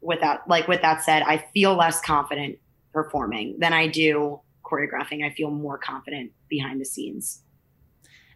with 0.00 0.20
that, 0.20 0.48
like 0.48 0.68
with 0.68 0.82
that 0.82 1.02
said, 1.02 1.22
I 1.22 1.44
feel 1.52 1.76
less 1.76 2.00
confident 2.00 2.58
performing 2.92 3.56
than 3.58 3.72
I 3.72 3.86
do 3.86 4.40
choreographing. 4.64 5.24
I 5.24 5.30
feel 5.30 5.50
more 5.50 5.78
confident 5.78 6.32
behind 6.48 6.80
the 6.80 6.84
scenes. 6.84 7.42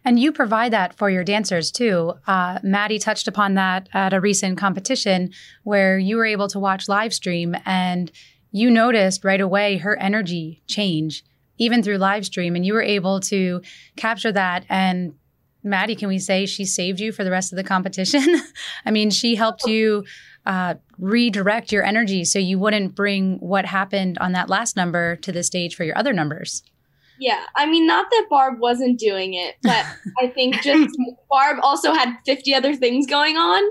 And 0.03 0.19
you 0.19 0.31
provide 0.31 0.71
that 0.71 0.95
for 0.95 1.09
your 1.09 1.23
dancers 1.23 1.71
too. 1.71 2.13
Uh, 2.27 2.59
Maddie 2.61 2.99
touched 2.99 3.27
upon 3.27 3.55
that 3.55 3.89
at 3.91 4.13
a 4.13 4.21
recent 4.21 4.57
competition 4.57 5.31
where 5.63 5.97
you 5.97 6.15
were 6.17 6.25
able 6.25 6.47
to 6.49 6.59
watch 6.59 6.87
live 6.87 7.13
stream 7.13 7.55
and 7.65 8.11
you 8.51 8.69
noticed 8.69 9.25
right 9.25 9.41
away 9.41 9.77
her 9.77 9.97
energy 9.97 10.61
change 10.67 11.23
even 11.57 11.81
through 11.81 11.97
live 11.97 12.25
stream 12.25 12.55
and 12.55 12.65
you 12.65 12.73
were 12.73 12.81
able 12.81 13.19
to 13.19 13.61
capture 13.95 14.31
that 14.31 14.65
and 14.69 15.13
Maddie, 15.65 15.95
can 15.95 16.07
we 16.07 16.19
say 16.19 16.45
she 16.45 16.63
saved 16.63 16.99
you 16.99 17.11
for 17.11 17.23
the 17.23 17.31
rest 17.31 17.51
of 17.51 17.57
the 17.57 17.63
competition? 17.63 18.41
I 18.85 18.91
mean, 18.91 19.09
she 19.09 19.35
helped 19.35 19.65
you 19.65 20.05
uh, 20.45 20.75
redirect 20.99 21.71
your 21.71 21.83
energy 21.83 22.23
so 22.23 22.37
you 22.37 22.59
wouldn't 22.59 22.95
bring 22.95 23.37
what 23.39 23.65
happened 23.65 24.17
on 24.19 24.33
that 24.33 24.49
last 24.49 24.75
number 24.75 25.15
to 25.17 25.31
the 25.31 25.43
stage 25.43 25.75
for 25.75 25.83
your 25.83 25.97
other 25.97 26.13
numbers. 26.13 26.63
Yeah, 27.19 27.43
I 27.55 27.65
mean, 27.65 27.87
not 27.87 28.07
that 28.11 28.27
Barb 28.29 28.59
wasn't 28.59 28.99
doing 28.99 29.33
it, 29.33 29.55
but 29.63 29.85
I 30.21 30.27
think 30.27 30.61
just 30.61 30.95
Barb 31.31 31.57
also 31.61 31.93
had 31.93 32.15
50 32.25 32.53
other 32.53 32.75
things 32.75 33.07
going 33.07 33.37
on. 33.37 33.63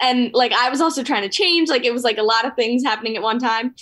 And 0.00 0.32
like, 0.32 0.52
I 0.52 0.70
was 0.70 0.80
also 0.80 1.02
trying 1.02 1.22
to 1.22 1.28
change. 1.28 1.68
Like, 1.68 1.84
it 1.84 1.92
was 1.92 2.02
like 2.04 2.18
a 2.18 2.22
lot 2.22 2.44
of 2.44 2.54
things 2.54 2.82
happening 2.82 3.16
at 3.16 3.22
one 3.22 3.38
time. 3.38 3.74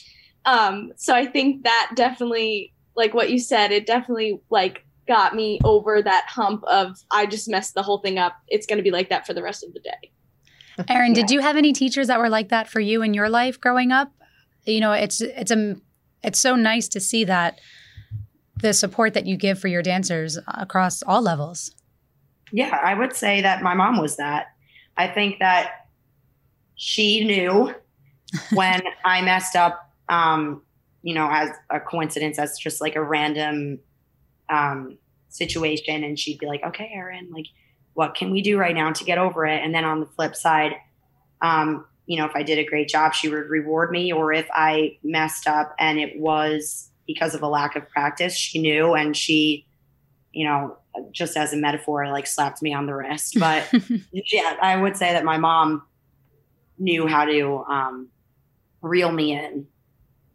Um, 0.44 0.92
so 0.96 1.14
I 1.14 1.26
think 1.26 1.64
that 1.64 1.92
definitely, 1.94 2.72
like 2.96 3.14
what 3.14 3.30
you 3.30 3.38
said, 3.38 3.72
it 3.72 3.86
definitely 3.86 4.40
like 4.50 4.84
got 5.10 5.34
me 5.34 5.58
over 5.64 6.00
that 6.00 6.26
hump 6.28 6.62
of 6.68 6.96
I 7.10 7.26
just 7.26 7.48
messed 7.48 7.74
the 7.74 7.82
whole 7.82 7.98
thing 7.98 8.16
up. 8.16 8.36
It's 8.46 8.64
going 8.64 8.76
to 8.76 8.82
be 8.82 8.92
like 8.92 9.08
that 9.08 9.26
for 9.26 9.34
the 9.34 9.42
rest 9.42 9.64
of 9.64 9.74
the 9.74 9.80
day. 9.80 10.12
Erin, 10.88 11.08
yeah. 11.08 11.22
did 11.22 11.30
you 11.32 11.40
have 11.40 11.56
any 11.56 11.72
teachers 11.72 12.06
that 12.06 12.20
were 12.20 12.28
like 12.28 12.48
that 12.50 12.68
for 12.68 12.78
you 12.78 13.02
in 13.02 13.12
your 13.12 13.28
life 13.28 13.60
growing 13.60 13.90
up? 13.90 14.12
You 14.64 14.80
know, 14.80 14.92
it's 14.92 15.20
it's 15.20 15.50
a 15.50 15.76
it's 16.22 16.38
so 16.38 16.54
nice 16.54 16.86
to 16.88 17.00
see 17.00 17.24
that 17.24 17.60
the 18.62 18.72
support 18.72 19.14
that 19.14 19.26
you 19.26 19.36
give 19.36 19.58
for 19.58 19.66
your 19.66 19.82
dancers 19.82 20.38
across 20.46 21.02
all 21.02 21.20
levels. 21.20 21.74
Yeah, 22.52 22.78
I 22.80 22.94
would 22.94 23.14
say 23.14 23.40
that 23.40 23.62
my 23.62 23.74
mom 23.74 24.00
was 24.00 24.16
that. 24.16 24.46
I 24.96 25.08
think 25.08 25.40
that 25.40 25.86
she 26.76 27.24
knew 27.24 27.74
when 28.54 28.80
I 29.04 29.22
messed 29.22 29.56
up, 29.56 29.90
um, 30.08 30.62
you 31.02 31.14
know, 31.14 31.28
as 31.28 31.50
a 31.68 31.80
coincidence, 31.80 32.38
as 32.38 32.56
just 32.58 32.80
like 32.80 32.94
a 32.94 33.02
random 33.02 33.80
um, 34.50 34.98
situation 35.28 36.02
and 36.02 36.18
she'd 36.18 36.38
be 36.38 36.46
like 36.46 36.62
okay 36.64 36.90
erin 36.94 37.30
like 37.30 37.46
what 37.94 38.14
can 38.14 38.30
we 38.30 38.42
do 38.42 38.58
right 38.58 38.74
now 38.74 38.92
to 38.92 39.04
get 39.04 39.18
over 39.18 39.44
it? 39.46 39.62
And 39.62 39.74
then 39.74 39.84
on 39.84 40.00
the 40.00 40.06
flip 40.06 40.34
side 40.34 40.72
um, 41.42 41.84
you 42.06 42.18
know 42.18 42.26
if 42.26 42.34
i 42.34 42.42
did 42.42 42.58
a 42.58 42.64
great 42.64 42.88
job 42.88 43.14
she 43.14 43.28
would 43.28 43.48
reward 43.48 43.90
me 43.92 44.12
or 44.12 44.32
if 44.32 44.48
i 44.52 44.98
messed 45.04 45.46
up 45.46 45.74
and 45.78 45.98
it 45.98 46.18
was 46.18 46.90
because 47.06 47.34
of 47.34 47.42
a 47.42 47.46
lack 47.46 47.76
of 47.76 47.88
practice 47.88 48.34
she 48.34 48.60
knew 48.60 48.94
and 48.94 49.16
she 49.16 49.64
you 50.32 50.44
know 50.44 50.76
just 51.12 51.36
as 51.36 51.52
a 51.52 51.56
metaphor 51.56 52.08
like 52.08 52.26
slapped 52.26 52.60
me 52.62 52.74
on 52.74 52.86
the 52.86 52.92
wrist. 52.92 53.36
But 53.38 53.72
yeah 54.12 54.56
i 54.60 54.76
would 54.76 54.96
say 54.96 55.12
that 55.12 55.24
my 55.24 55.38
mom 55.38 55.82
knew 56.78 57.06
how 57.06 57.26
to 57.26 57.64
um, 57.68 58.08
reel 58.82 59.12
me 59.12 59.32
in 59.32 59.66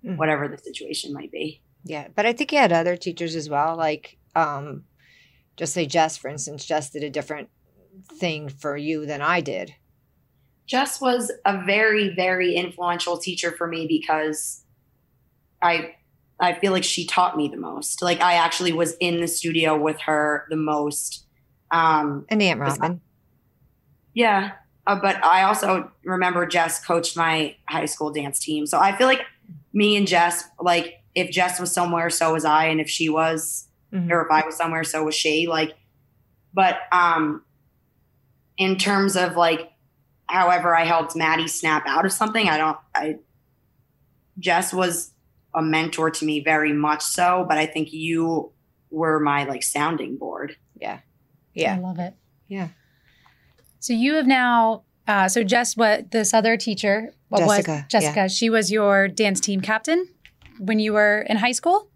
mm. 0.05 0.15
whatever 0.17 0.47
the 0.47 0.57
situation 0.57 1.11
might 1.11 1.31
be 1.31 1.61
yeah, 1.85 2.07
but 2.15 2.25
I 2.25 2.33
think 2.33 2.51
you 2.51 2.57
had 2.57 2.71
other 2.71 2.97
teachers 2.97 3.35
as 3.35 3.47
well. 3.47 3.77
Like, 3.77 4.17
um, 4.35 4.83
just 5.55 5.73
say 5.73 5.85
Jess, 5.85 6.17
for 6.17 6.29
instance. 6.29 6.65
Jess 6.65 6.89
did 6.89 7.03
a 7.03 7.09
different 7.11 7.49
thing 8.13 8.49
for 8.49 8.75
you 8.75 9.05
than 9.05 9.21
I 9.21 9.39
did. 9.39 9.75
Jess 10.65 10.99
was 10.99 11.31
a 11.45 11.63
very, 11.63 12.13
very 12.15 12.55
influential 12.55 13.17
teacher 13.17 13.51
for 13.51 13.67
me 13.67 13.85
because 13.87 14.63
I 15.61 15.95
I 16.39 16.53
feel 16.53 16.73
like 16.73 16.83
she 16.83 17.05
taught 17.05 17.37
me 17.37 17.47
the 17.47 17.57
most. 17.57 18.01
Like 18.01 18.19
I 18.19 18.33
actually 18.33 18.73
was 18.73 18.95
in 18.99 19.21
the 19.21 19.27
studio 19.27 19.79
with 19.79 19.99
her 20.01 20.47
the 20.49 20.57
most. 20.57 21.25
Um, 21.71 22.25
and 22.29 22.41
Aunt 22.41 22.59
Robin. 22.59 22.99
Yeah, 24.13 24.53
uh, 24.87 24.95
but 24.99 25.23
I 25.23 25.43
also 25.43 25.91
remember 26.03 26.47
Jess 26.47 26.83
coached 26.83 27.15
my 27.15 27.55
high 27.69 27.85
school 27.85 28.11
dance 28.11 28.39
team, 28.39 28.65
so 28.65 28.79
I 28.79 28.97
feel 28.97 29.07
like 29.07 29.21
me 29.71 29.95
and 29.95 30.07
Jess 30.07 30.45
like 30.59 30.95
if 31.15 31.31
Jess 31.31 31.59
was 31.59 31.71
somewhere, 31.71 32.09
so 32.09 32.33
was 32.33 32.45
I, 32.45 32.65
and 32.65 32.81
if 32.81 32.89
she 32.89 33.07
was, 33.07 33.69
mm-hmm. 33.91 34.11
or 34.11 34.25
if 34.25 34.31
I 34.31 34.45
was 34.45 34.57
somewhere, 34.57 34.83
so 34.83 35.05
was 35.05 35.15
she. 35.15 35.47
Like, 35.47 35.73
but 36.53 36.77
um, 36.91 37.43
in 38.57 38.77
terms 38.77 39.15
of 39.15 39.37
like, 39.37 39.71
however, 40.27 40.75
I 40.75 40.83
helped 40.83 41.15
Maddie 41.15 41.47
snap 41.47 41.87
out 41.87 42.05
of 42.05 42.11
something. 42.11 42.47
I 42.49 42.57
don't. 42.57 42.77
I 42.93 43.15
Jess 44.37 44.73
was 44.73 45.13
a 45.53 45.61
mentor 45.61 46.11
to 46.11 46.25
me 46.25 46.41
very 46.41 46.73
much 46.73 47.01
so, 47.01 47.45
but 47.47 47.57
I 47.57 47.65
think 47.65 47.93
you 47.93 48.51
were 48.89 49.19
my 49.21 49.45
like 49.45 49.63
sounding 49.63 50.17
board. 50.17 50.57
Yeah, 50.75 50.99
yeah, 51.53 51.75
I 51.75 51.79
love 51.79 51.99
it. 51.99 52.13
Yeah. 52.49 52.67
So 53.79 53.93
you 53.93 54.15
have 54.15 54.27
now. 54.27 54.83
Uh, 55.07 55.29
so 55.29 55.43
Jess, 55.43 55.77
what 55.77 56.09
this 56.09 56.33
other 56.33 56.57
teacher, 56.57 57.13
what 57.29 57.39
Jessica, 57.39 57.71
was 57.71 57.83
Jessica? 57.89 58.21
Yeah. 58.21 58.27
She 58.27 58.49
was 58.49 58.71
your 58.71 59.07
dance 59.07 59.39
team 59.39 59.61
captain 59.61 60.07
when 60.59 60.79
you 60.79 60.93
were 60.93 61.21
in 61.21 61.37
high 61.37 61.51
school? 61.51 61.89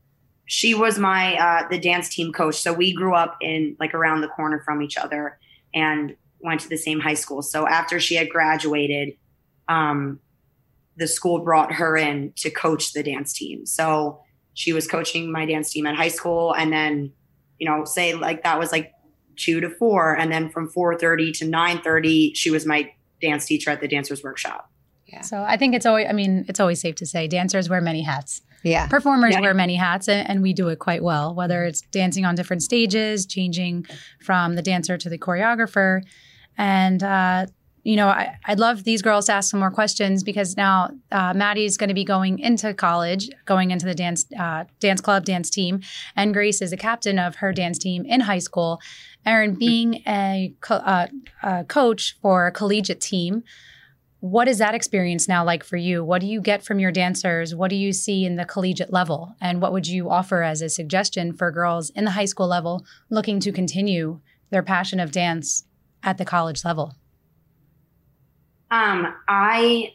She 0.46 0.74
was 0.74 0.98
my 0.98 1.36
uh, 1.38 1.68
the 1.70 1.80
dance 1.80 2.10
team 2.10 2.32
coach. 2.34 2.60
So 2.60 2.74
we 2.74 2.94
grew 2.94 3.14
up 3.14 3.38
in 3.42 3.76
like 3.80 3.94
around 3.94 4.22
the 4.22 4.28
corner 4.28 4.62
from 4.66 4.82
each 4.82 4.98
other 4.98 5.38
and 5.74 6.16
went 6.40 6.62
to 6.62 6.70
the 6.70 6.78
same 6.78 7.00
high 7.00 7.14
school. 7.14 7.42
So 7.42 7.68
after 7.68 8.00
she 8.00 8.16
had 8.16 8.30
graduated, 8.30 9.14
um, 9.68 10.20
the 10.98 11.08
school 11.08 11.40
brought 11.40 11.74
her 11.74 11.96
in 11.96 12.34
to 12.38 12.50
coach 12.50 12.94
the 12.94 13.04
dance 13.04 13.34
team. 13.34 13.66
So 13.66 14.22
she 14.54 14.74
was 14.74 14.88
coaching 14.88 15.32
my 15.32 15.46
dance 15.46 15.72
team 15.72 15.86
at 15.86 15.96
high 15.96 16.08
school, 16.10 16.54
and 16.54 16.74
then 16.74 17.14
you 17.60 17.70
know, 17.70 17.86
say 17.86 18.14
like 18.14 18.44
that 18.44 18.58
was 18.58 18.72
like 18.72 18.92
two 19.36 19.60
to 19.62 19.70
four, 19.70 20.18
and 20.18 20.32
then 20.32 20.50
from 20.50 20.68
four 20.70 20.98
thirty 20.98 21.32
to 21.34 21.46
nine 21.46 21.80
thirty, 21.82 22.34
she 22.34 22.50
was 22.50 22.66
my 22.66 22.92
dance 23.22 23.46
teacher 23.46 23.70
at 23.70 23.82
the 23.82 23.88
dancers 23.88 24.24
workshop. 24.24 24.72
Yeah. 25.06 25.22
So 25.22 25.42
I 25.42 25.58
think 25.58 25.76
it's 25.76 25.86
always, 25.86 26.08
I 26.08 26.14
mean, 26.14 26.46
it's 26.48 26.60
always 26.60 26.80
safe 26.80 26.96
to 26.96 27.06
say 27.06 27.28
dancers 27.28 27.68
wear 27.68 27.82
many 27.82 28.02
hats. 28.02 28.42
Yeah. 28.64 28.88
Performers 28.88 29.34
yeah. 29.34 29.42
wear 29.42 29.54
many 29.54 29.76
hats 29.76 30.08
and, 30.08 30.30
and, 30.30 30.42
we 30.42 30.54
do 30.54 30.68
it 30.68 30.80
quite 30.80 31.04
well, 31.04 31.34
whether 31.34 31.64
it's 31.64 31.82
dancing 31.92 32.26
on 32.26 32.36
different 32.36 32.62
stages, 32.62 33.26
changing 33.26 33.86
from 34.22 34.56
the 34.56 34.62
dancer 34.62 34.98
to 34.98 35.10
the 35.10 35.18
choreographer. 35.18 36.02
And, 36.58 37.02
uh, 37.02 37.46
you 37.84 37.96
know, 37.96 38.08
I, 38.08 38.38
would 38.50 38.60
love 38.60 38.84
these 38.84 39.02
girls 39.02 39.28
to 39.28 39.34
ask 39.34 39.52
some 39.52 39.60
more 39.60 39.72
questions 39.72 40.24
because 40.24 40.58
now 40.58 40.92
uh, 41.12 41.34
Maddie's 41.34 41.78
going 41.78 41.88
to 41.88 41.94
be 41.94 42.04
going 42.04 42.40
into 42.40 42.74
college, 42.74 43.30
going 43.46 43.72
into 43.72 43.86
the 43.86 43.96
dance 43.96 44.26
uh, 44.38 44.66
dance 44.80 45.02
club, 45.02 45.26
dance 45.26 45.50
team, 45.50 45.80
and 46.16 46.34
Grace 46.34 46.62
is 46.62 46.72
the 46.72 46.78
captain 46.78 47.18
of 47.18 47.38
her 47.38 47.54
dance 47.54 47.80
team 47.80 48.06
in 48.06 48.22
high 48.22 48.40
school. 48.40 48.80
Erin, 49.26 49.56
being 49.56 49.96
a, 50.08 50.54
co- 50.62 50.76
uh, 50.76 51.08
a 51.44 51.64
coach 51.66 52.18
for 52.22 52.48
a 52.48 52.52
collegiate 52.52 53.02
team, 53.02 53.44
what 54.22 54.50
is 54.50 54.58
that 54.58 54.76
experience 54.76 55.28
now 55.28 55.46
like 55.46 55.64
for 55.64 55.78
you? 55.78 56.04
What 56.04 56.20
do 56.20 56.28
you 56.28 56.42
get 56.42 56.64
from 56.64 56.80
your 56.80 56.92
dancers? 56.92 57.56
What 57.56 57.70
do 57.70 57.76
you 57.76 57.94
see 57.94 58.26
in 58.26 58.36
the 58.36 58.46
collegiate 58.46 58.92
level? 58.92 59.36
And 59.40 59.62
what 59.62 59.72
would 59.72 59.88
you 59.88 60.10
offer 60.10 60.44
as 60.44 60.62
a 60.62 60.70
suggestion 60.70 61.32
for 61.34 61.52
girls 61.52 61.90
in 61.92 62.04
the 62.04 62.12
high 62.12 62.26
school 62.26 62.48
level 62.48 62.86
looking 63.10 63.40
to 63.40 63.52
continue 63.52 64.20
their 64.50 64.64
passion 64.64 65.00
of 65.00 65.12
dance 65.12 65.64
at 66.04 66.18
the 66.18 66.26
college 66.26 66.66
level? 66.66 66.96
Um, 68.72 69.14
I 69.28 69.94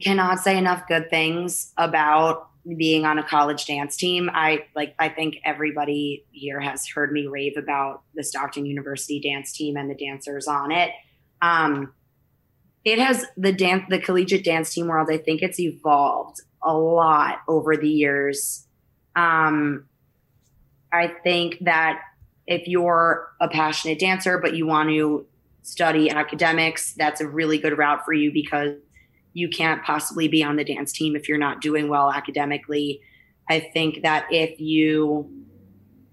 cannot 0.00 0.38
say 0.38 0.56
enough 0.56 0.86
good 0.86 1.10
things 1.10 1.72
about 1.76 2.48
being 2.78 3.04
on 3.04 3.18
a 3.18 3.22
college 3.22 3.66
dance 3.66 3.96
team. 3.96 4.30
I 4.32 4.64
like 4.74 4.94
I 4.98 5.08
think 5.08 5.36
everybody 5.44 6.24
here 6.30 6.60
has 6.60 6.88
heard 6.88 7.12
me 7.12 7.26
rave 7.26 7.56
about 7.58 8.02
the 8.14 8.24
Stockton 8.24 8.64
University 8.64 9.20
dance 9.20 9.52
team 9.52 9.76
and 9.76 9.90
the 9.90 9.94
dancers 9.94 10.46
on 10.46 10.72
it. 10.72 10.90
Um, 11.42 11.92
it 12.84 12.98
has 12.98 13.26
the 13.36 13.52
dance 13.52 13.84
the 13.88 13.98
collegiate 13.98 14.44
dance 14.44 14.72
team 14.72 14.88
world 14.88 15.08
i 15.10 15.18
think 15.18 15.42
it's 15.42 15.60
evolved 15.60 16.40
a 16.66 16.74
lot 16.74 17.40
over 17.46 17.76
the 17.76 17.88
years. 17.88 18.66
Um, 19.16 19.86
i 20.92 21.12
think 21.22 21.58
that 21.60 22.00
if 22.46 22.66
you're 22.66 23.28
a 23.40 23.48
passionate 23.48 23.98
dancer 23.98 24.38
but 24.38 24.54
you 24.54 24.66
want 24.66 24.88
to 24.90 25.26
study 25.62 26.10
academics 26.10 26.92
that's 26.92 27.20
a 27.20 27.28
really 27.28 27.58
good 27.58 27.78
route 27.78 28.04
for 28.04 28.12
you 28.12 28.32
because 28.32 28.74
you 29.34 29.48
can't 29.48 29.82
possibly 29.82 30.28
be 30.28 30.42
on 30.42 30.56
the 30.56 30.64
dance 30.64 30.92
team 30.92 31.14
if 31.14 31.28
you're 31.28 31.38
not 31.38 31.60
doing 31.60 31.88
well 31.88 32.10
academically. 32.10 33.02
I 33.50 33.60
think 33.60 34.02
that 34.02 34.26
if 34.30 34.58
you 34.58 35.28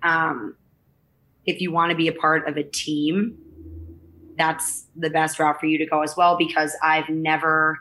um, 0.03 0.57
if 1.45 1.61
you 1.61 1.72
want 1.72 1.91
to 1.91 1.95
be 1.95 2.07
a 2.07 2.13
part 2.13 2.47
of 2.47 2.57
a 2.57 2.63
team 2.63 3.38
that's 4.38 4.86
the 4.96 5.10
best 5.10 5.40
route 5.40 5.60
for 5.60 5.66
you 5.66 5.78
to 5.78 5.86
go 5.86 6.02
as 6.02 6.16
well 6.16 6.38
because 6.38 6.76
I've 6.82 7.10
never 7.10 7.80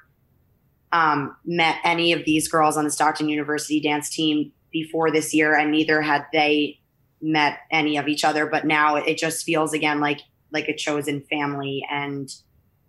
um, 0.93 1.37
met 1.45 1.77
any 1.85 2.13
of 2.13 2.25
these 2.25 2.49
girls 2.49 2.77
on 2.77 2.85
the 2.85 2.91
Stockton 2.91 3.29
University 3.29 3.81
dance 3.81 4.11
team 4.11 4.53
before 4.73 5.11
this 5.11 5.35
year, 5.35 5.55
and 5.57 5.71
neither 5.71 6.03
had 6.03 6.27
they 6.33 6.81
met 7.21 7.59
any 7.71 7.97
of 7.97 8.09
each 8.09 8.25
other. 8.25 8.47
But 8.47 8.67
now 8.67 8.97
it 8.97 9.19
just 9.19 9.45
feels 9.45 9.73
again 9.73 10.01
like 10.01 10.21
like 10.53 10.69
a 10.69 10.77
chosen 10.77 11.21
family 11.31 11.87
and 11.91 12.29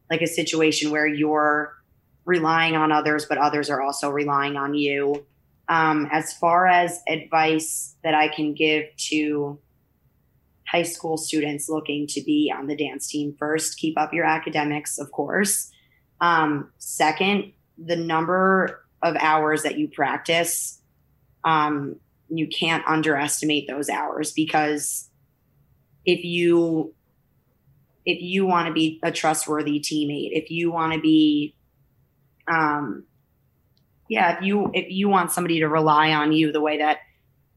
like 0.09 0.21
a 0.21 0.27
situation 0.27 0.91
where 0.91 1.07
you're 1.07 1.73
relying 2.25 2.75
on 2.75 2.91
others, 2.91 3.25
but 3.25 3.37
others 3.37 3.69
are 3.69 3.81
also 3.81 4.09
relying 4.09 4.57
on 4.57 4.73
you. 4.73 5.25
Um, 5.69 6.09
as 6.11 6.33
far 6.33 6.67
as 6.67 6.99
advice 7.07 7.95
that 8.03 8.13
I 8.13 8.27
can 8.27 8.53
give 8.53 8.85
to 9.09 9.59
high 10.71 10.83
school 10.83 11.17
students 11.17 11.67
looking 11.67 12.07
to 12.07 12.21
be 12.23 12.53
on 12.55 12.67
the 12.67 12.75
dance 12.75 13.07
team 13.07 13.35
first. 13.37 13.77
Keep 13.77 13.99
up 13.99 14.13
your 14.13 14.25
academics 14.25 14.97
of 14.97 15.11
course. 15.11 15.71
Um, 16.21 16.71
second 16.77 17.53
the 17.77 17.95
number 17.95 18.85
of 19.01 19.15
hours 19.19 19.63
that 19.63 19.77
you 19.77 19.87
practice 19.87 20.81
um, 21.43 21.95
you 22.29 22.47
can't 22.47 22.85
underestimate 22.87 23.67
those 23.67 23.89
hours 23.89 24.31
because 24.31 25.09
if 26.05 26.23
you 26.23 26.93
if 28.05 28.21
you 28.21 28.45
want 28.45 28.67
to 28.67 28.73
be 28.73 28.99
a 29.03 29.11
trustworthy 29.11 29.79
teammate 29.79 30.29
if 30.31 30.49
you 30.49 30.71
want 30.71 30.93
to 30.93 30.99
be 30.99 31.55
um 32.47 33.03
yeah 34.09 34.37
if 34.37 34.43
you 34.43 34.71
if 34.73 34.89
you 34.89 35.07
want 35.07 35.31
somebody 35.31 35.59
to 35.59 35.67
rely 35.67 36.11
on 36.11 36.31
you 36.31 36.51
the 36.51 36.61
way 36.61 36.79
that 36.79 36.97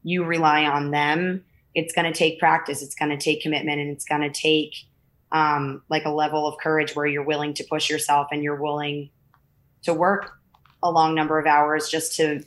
you 0.03 0.23
rely 0.23 0.65
on 0.65 0.91
them 0.91 1.43
it's 1.75 1.93
going 1.93 2.11
to 2.11 2.17
take 2.17 2.39
practice 2.39 2.81
it's 2.81 2.95
going 2.95 3.11
to 3.11 3.17
take 3.17 3.41
commitment 3.41 3.79
and 3.79 3.89
it's 3.89 4.05
going 4.05 4.21
to 4.21 4.29
take 4.29 4.75
um, 5.31 5.81
like 5.89 6.05
a 6.05 6.09
level 6.09 6.47
of 6.47 6.57
courage 6.59 6.95
where 6.95 7.05
you're 7.05 7.23
willing 7.23 7.53
to 7.53 7.63
push 7.63 7.89
yourself 7.89 8.27
and 8.31 8.43
you're 8.43 8.61
willing 8.61 9.09
to 9.83 9.93
work 9.93 10.31
a 10.81 10.89
long 10.89 11.13
number 11.13 11.37
of 11.39 11.45
hours 11.45 11.89
just 11.89 12.15
to 12.15 12.43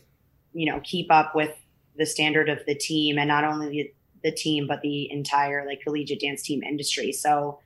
you 0.52 0.70
know 0.70 0.80
keep 0.82 1.10
up 1.10 1.34
with 1.34 1.54
the 1.96 2.06
standard 2.06 2.48
of 2.48 2.58
the 2.66 2.74
team 2.74 3.18
and 3.18 3.28
not 3.28 3.44
only 3.44 3.68
the, 3.68 3.92
the 4.24 4.32
team 4.32 4.66
but 4.66 4.80
the 4.82 5.10
entire 5.12 5.66
like 5.66 5.80
collegiate 5.82 6.20
dance 6.20 6.42
team 6.42 6.62
industry. 6.62 7.12
So 7.12 7.60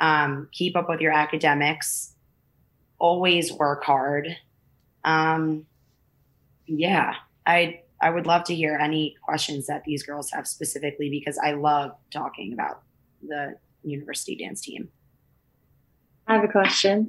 um, 0.00 0.48
keep 0.52 0.76
up 0.76 0.88
with 0.88 1.00
your 1.00 1.12
academics. 1.12 2.14
Always 2.98 3.52
work 3.52 3.84
hard. 3.84 4.36
Um, 5.04 5.66
yeah 6.68 7.14
i 7.46 7.80
I 8.00 8.10
would 8.10 8.26
love 8.26 8.44
to 8.44 8.54
hear 8.54 8.76
any 8.76 9.16
questions 9.24 9.66
that 9.66 9.84
these 9.84 10.02
girls 10.02 10.30
have 10.30 10.46
specifically 10.46 11.10
because 11.10 11.38
I 11.38 11.52
love 11.52 11.92
talking 12.12 12.52
about 12.52 12.82
the 13.26 13.56
university 13.82 14.36
dance 14.36 14.60
team. 14.60 14.88
I 16.26 16.34
have 16.34 16.44
a 16.44 16.48
question. 16.48 17.08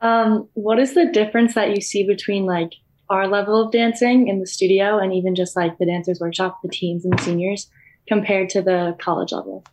Um, 0.00 0.48
what 0.54 0.78
is 0.78 0.94
the 0.94 1.06
difference 1.06 1.54
that 1.54 1.70
you 1.70 1.80
see 1.80 2.06
between 2.06 2.46
like 2.46 2.72
our 3.08 3.28
level 3.28 3.62
of 3.64 3.72
dancing 3.72 4.28
in 4.28 4.40
the 4.40 4.46
studio 4.46 4.98
and 4.98 5.12
even 5.12 5.34
just 5.34 5.56
like 5.56 5.78
the 5.78 5.86
dancers 5.86 6.20
workshop, 6.20 6.60
the 6.62 6.68
teens 6.68 7.04
and 7.04 7.16
the 7.16 7.22
seniors 7.22 7.70
compared 8.08 8.48
to 8.50 8.62
the 8.62 8.96
college 8.98 9.32
level? 9.32 9.64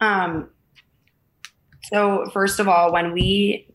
Um, 0.00 0.50
so 1.84 2.28
first 2.32 2.58
of 2.60 2.68
all, 2.68 2.92
when 2.92 3.12
we 3.12 3.69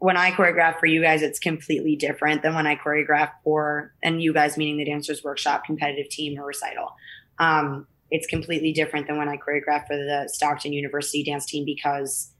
when 0.00 0.16
I 0.16 0.30
choreograph 0.30 0.80
for 0.80 0.86
you 0.86 1.02
guys, 1.02 1.20
it's 1.20 1.38
completely 1.38 1.94
different 1.94 2.42
than 2.42 2.54
when 2.54 2.66
I 2.66 2.74
choreograph 2.74 3.32
for, 3.44 3.92
and 4.02 4.22
you 4.22 4.32
guys 4.32 4.56
meaning 4.56 4.78
the 4.78 4.84
Dancers 4.86 5.22
Workshop 5.22 5.64
competitive 5.64 6.08
team 6.08 6.40
or 6.40 6.46
recital. 6.46 6.94
Um, 7.38 7.86
it's 8.10 8.26
completely 8.26 8.72
different 8.72 9.06
than 9.06 9.18
when 9.18 9.28
I 9.28 9.36
choreograph 9.36 9.86
for 9.86 9.96
the 9.96 10.28
Stockton 10.32 10.72
University 10.72 11.22
dance 11.22 11.44
team 11.44 11.66
because 11.66 12.32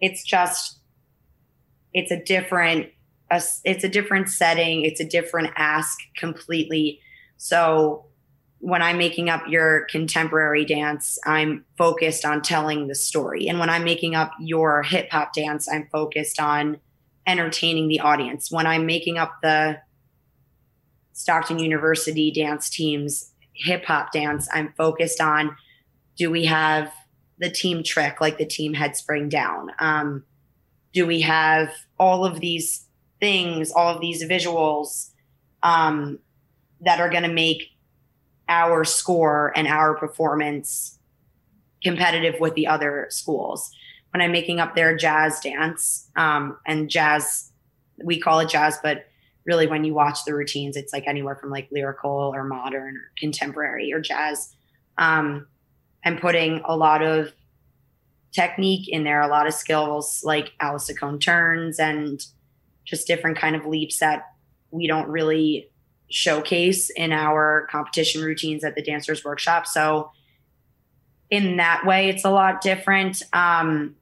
it's 0.00 0.22
just, 0.24 0.78
it's 1.92 2.12
a 2.12 2.22
different, 2.22 2.90
it's 3.28 3.84
a 3.84 3.88
different 3.88 4.28
setting. 4.28 4.84
It's 4.84 5.00
a 5.00 5.04
different 5.04 5.50
ask 5.56 5.98
completely. 6.16 7.00
So 7.38 8.06
when 8.64 8.80
I'm 8.80 8.96
making 8.96 9.28
up 9.28 9.42
your 9.46 9.82
contemporary 9.90 10.64
dance, 10.64 11.18
I'm 11.26 11.66
focused 11.76 12.24
on 12.24 12.40
telling 12.40 12.88
the 12.88 12.94
story. 12.94 13.46
And 13.46 13.58
when 13.58 13.68
I'm 13.68 13.84
making 13.84 14.14
up 14.14 14.32
your 14.40 14.82
hip 14.82 15.10
hop 15.10 15.34
dance, 15.34 15.68
I'm 15.70 15.86
focused 15.92 16.40
on 16.40 16.80
entertaining 17.26 17.88
the 17.88 18.00
audience. 18.00 18.50
When 18.50 18.66
I'm 18.66 18.86
making 18.86 19.18
up 19.18 19.34
the 19.42 19.80
Stockton 21.12 21.58
University 21.58 22.30
dance 22.30 22.70
team's 22.70 23.32
hip 23.52 23.84
hop 23.84 24.12
dance, 24.12 24.48
I'm 24.50 24.72
focused 24.78 25.20
on 25.20 25.54
do 26.16 26.30
we 26.30 26.46
have 26.46 26.90
the 27.36 27.50
team 27.50 27.82
trick, 27.82 28.18
like 28.18 28.38
the 28.38 28.46
team 28.46 28.72
head 28.72 28.96
spring 28.96 29.28
down? 29.28 29.72
Um, 29.78 30.24
do 30.94 31.06
we 31.06 31.20
have 31.20 31.70
all 31.98 32.24
of 32.24 32.40
these 32.40 32.86
things, 33.20 33.72
all 33.72 33.94
of 33.94 34.00
these 34.00 34.24
visuals 34.24 35.10
um, 35.62 36.18
that 36.80 36.98
are 36.98 37.10
going 37.10 37.24
to 37.24 37.32
make 37.32 37.73
our 38.48 38.84
score 38.84 39.52
and 39.56 39.66
our 39.66 39.96
performance 39.96 40.98
competitive 41.82 42.40
with 42.40 42.54
the 42.54 42.66
other 42.66 43.06
schools. 43.10 43.70
When 44.12 44.20
I'm 44.20 44.32
making 44.32 44.60
up 44.60 44.74
their 44.74 44.96
jazz 44.96 45.40
dance, 45.40 46.08
um, 46.16 46.56
and 46.66 46.88
jazz, 46.88 47.50
we 48.02 48.20
call 48.20 48.40
it 48.40 48.48
jazz, 48.48 48.78
but 48.82 49.06
really 49.44 49.66
when 49.66 49.84
you 49.84 49.92
watch 49.94 50.24
the 50.24 50.34
routines, 50.34 50.76
it's 50.76 50.92
like 50.92 51.06
anywhere 51.06 51.36
from 51.36 51.50
like 51.50 51.68
lyrical 51.70 52.32
or 52.34 52.44
modern 52.44 52.96
or 52.96 53.10
contemporary 53.18 53.92
or 53.92 54.00
jazz. 54.00 54.54
Um, 54.98 55.46
I'm 56.04 56.18
putting 56.18 56.62
a 56.64 56.76
lot 56.76 57.02
of 57.02 57.32
technique 58.32 58.88
in 58.88 59.04
there, 59.04 59.20
a 59.20 59.28
lot 59.28 59.46
of 59.46 59.54
skills 59.54 60.22
like 60.24 60.52
à 60.60 60.72
la 60.72 60.78
seconde 60.78 61.22
turns 61.22 61.78
and 61.78 62.24
just 62.84 63.06
different 63.06 63.38
kind 63.38 63.56
of 63.56 63.64
leaps 63.66 63.98
that 63.98 64.24
we 64.70 64.86
don't 64.86 65.08
really 65.08 65.70
showcase 66.10 66.90
in 66.90 67.12
our 67.12 67.66
competition 67.70 68.22
routines 68.22 68.64
at 68.64 68.74
the 68.74 68.82
dancers 68.82 69.24
workshop. 69.24 69.66
So 69.66 70.10
in 71.30 71.56
that 71.56 71.84
way 71.86 72.08
it's 72.08 72.24
a 72.24 72.30
lot 72.30 72.60
different. 72.60 73.22
Um, 73.32 73.96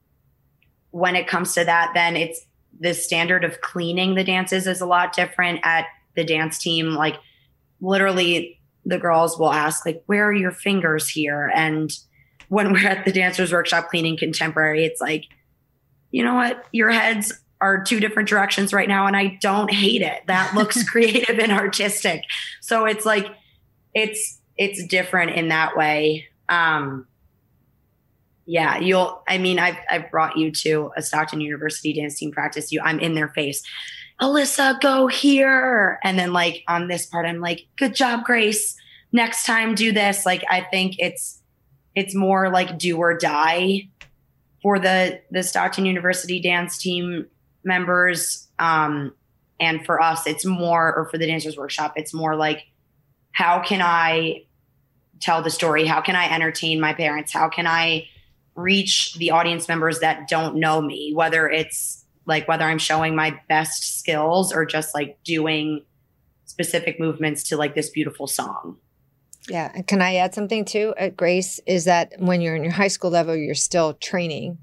when 0.91 1.15
it 1.15 1.27
comes 1.27 1.53
to 1.55 1.63
that 1.63 1.91
then 1.93 2.15
it's 2.15 2.45
the 2.79 2.93
standard 2.93 3.43
of 3.43 3.61
cleaning 3.61 4.15
the 4.15 4.23
dances 4.23 4.67
is 4.67 4.81
a 4.81 4.85
lot 4.85 5.13
different 5.13 5.59
at 5.63 5.85
the 6.15 6.23
dance 6.23 6.59
team. 6.59 6.91
Like 6.91 7.15
literally 7.81 8.59
the 8.85 8.99
girls 8.99 9.39
will 9.39 9.51
ask 9.51 9.85
like 9.85 10.03
where 10.05 10.27
are 10.27 10.33
your 10.33 10.51
fingers 10.51 11.09
here? 11.09 11.51
And 11.55 11.91
when 12.49 12.73
we're 12.73 12.87
at 12.87 13.05
the 13.05 13.11
dancers 13.11 13.51
workshop 13.51 13.89
cleaning 13.89 14.17
contemporary 14.17 14.85
it's 14.85 15.01
like 15.01 15.25
you 16.11 16.23
know 16.23 16.35
what? 16.35 16.63
Your 16.71 16.91
heads 16.91 17.33
are 17.63 17.81
two 17.81 18.01
different 18.01 18.27
directions 18.27 18.73
right 18.73 18.89
now 18.89 19.07
and 19.07 19.15
I 19.15 19.39
don't 19.41 19.71
hate 19.71 20.01
it. 20.01 20.21
That 20.27 20.53
looks 20.53 20.83
creative 20.89 21.39
and 21.39 21.51
artistic. 21.51 22.25
So 22.59 22.85
it's 22.85 23.05
like 23.05 23.27
it's 23.93 24.39
it's 24.57 24.85
different 24.85 25.31
in 25.31 25.47
that 25.47 25.77
way. 25.77 26.27
Um 26.49 27.07
yeah, 28.45 28.77
you'll 28.79 29.23
I 29.29 29.37
mean 29.37 29.59
I've 29.59 29.77
I've 29.89 30.11
brought 30.11 30.37
you 30.37 30.51
to 30.51 30.91
a 30.97 31.01
Stockton 31.01 31.39
University 31.39 31.93
dance 31.93 32.19
team 32.19 32.31
practice. 32.31 32.71
You 32.73 32.81
I'm 32.83 32.99
in 32.99 33.15
their 33.15 33.29
face. 33.29 33.63
Alyssa, 34.21 34.79
go 34.81 35.07
here. 35.07 35.99
And 36.03 36.19
then 36.19 36.33
like 36.33 36.63
on 36.67 36.89
this 36.89 37.05
part, 37.05 37.25
I'm 37.25 37.39
like, 37.39 37.65
good 37.77 37.95
job, 37.95 38.25
Grace. 38.25 38.75
Next 39.13 39.45
time 39.45 39.73
do 39.73 39.93
this. 39.93 40.25
Like 40.25 40.43
I 40.49 40.67
think 40.69 40.95
it's 40.99 41.41
it's 41.95 42.13
more 42.13 42.49
like 42.49 42.77
do 42.77 42.97
or 42.97 43.17
die 43.17 43.87
for 44.61 44.79
the 44.79 45.21
the 45.31 45.43
Stockton 45.43 45.85
University 45.85 46.41
dance 46.41 46.77
team 46.77 47.27
members, 47.63 48.47
um, 48.59 49.13
and 49.59 49.85
for 49.85 50.01
us, 50.01 50.27
it's 50.27 50.45
more, 50.45 50.93
or 50.95 51.09
for 51.09 51.17
the 51.17 51.27
dancers 51.27 51.57
workshop, 51.57 51.93
it's 51.95 52.13
more 52.13 52.35
like, 52.35 52.65
how 53.31 53.61
can 53.61 53.81
I 53.81 54.43
tell 55.19 55.41
the 55.41 55.49
story? 55.49 55.85
How 55.85 56.01
can 56.01 56.15
I 56.15 56.29
entertain 56.29 56.79
my 56.79 56.93
parents? 56.93 57.31
How 57.31 57.49
can 57.49 57.65
I 57.65 58.07
reach 58.55 59.15
the 59.15 59.31
audience 59.31 59.67
members 59.67 59.99
that 59.99 60.27
don't 60.27 60.55
know 60.55 60.81
me? 60.81 61.13
Whether 61.13 61.49
it's 61.49 62.03
like 62.25 62.47
whether 62.47 62.65
I'm 62.65 62.77
showing 62.77 63.15
my 63.15 63.39
best 63.49 63.99
skills 63.99 64.53
or 64.53 64.65
just 64.65 64.93
like 64.93 65.17
doing 65.23 65.83
specific 66.45 66.99
movements 66.99 67.43
to 67.43 67.57
like 67.57 67.75
this 67.75 67.89
beautiful 67.89 68.27
song. 68.27 68.77
Yeah. 69.49 69.71
And 69.73 69.85
can 69.85 70.01
I 70.01 70.15
add 70.15 70.33
something 70.33 70.63
too 70.65 70.93
at 70.97 71.17
Grace? 71.17 71.59
Is 71.65 71.85
that 71.85 72.13
when 72.17 72.41
you're 72.41 72.55
in 72.55 72.63
your 72.63 72.73
high 72.73 72.87
school 72.87 73.11
level, 73.11 73.35
you're 73.35 73.55
still 73.55 73.93
training. 73.95 74.57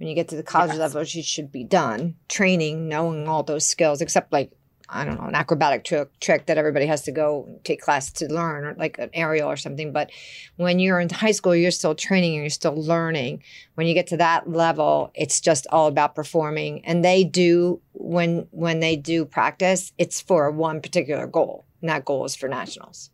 When 0.00 0.08
you 0.08 0.14
get 0.14 0.28
to 0.28 0.36
the 0.36 0.42
college 0.42 0.70
Yes. 0.70 0.78
level, 0.78 1.02
you 1.02 1.22
should 1.22 1.52
be 1.52 1.62
done 1.62 2.16
training, 2.28 2.88
knowing 2.88 3.28
all 3.28 3.42
those 3.42 3.66
skills, 3.66 4.00
except 4.00 4.32
like, 4.32 4.50
I 4.88 5.04
don't 5.04 5.20
know, 5.20 5.26
an 5.26 5.34
acrobatic 5.34 5.84
trick, 5.84 6.08
trick 6.20 6.46
that 6.46 6.56
everybody 6.56 6.86
has 6.86 7.02
to 7.02 7.12
go 7.12 7.60
take 7.64 7.82
class 7.82 8.10
to 8.12 8.32
learn, 8.32 8.64
or 8.64 8.74
like 8.78 8.98
an 8.98 9.10
aerial 9.12 9.50
or 9.50 9.58
something. 9.58 9.92
But 9.92 10.10
when 10.56 10.78
you're 10.78 11.00
in 11.00 11.10
high 11.10 11.32
school, 11.32 11.54
you're 11.54 11.70
still 11.70 11.94
training 11.94 12.32
and 12.32 12.42
you're 12.42 12.48
still 12.50 12.74
learning. 12.82 13.42
When 13.74 13.86
you 13.86 13.92
get 13.92 14.06
to 14.06 14.16
that 14.16 14.48
level, 14.48 15.10
it's 15.14 15.38
just 15.38 15.66
all 15.70 15.86
about 15.86 16.14
performing. 16.14 16.82
And 16.86 17.04
they 17.04 17.22
do 17.22 17.82
when 17.92 18.48
when 18.52 18.80
they 18.80 18.96
do 18.96 19.26
practice, 19.26 19.92
it's 19.98 20.18
for 20.18 20.50
one 20.50 20.80
particular 20.80 21.26
goal, 21.26 21.66
and 21.82 21.90
that 21.90 22.06
goal 22.06 22.24
is 22.24 22.34
for 22.34 22.48
nationals 22.48 23.10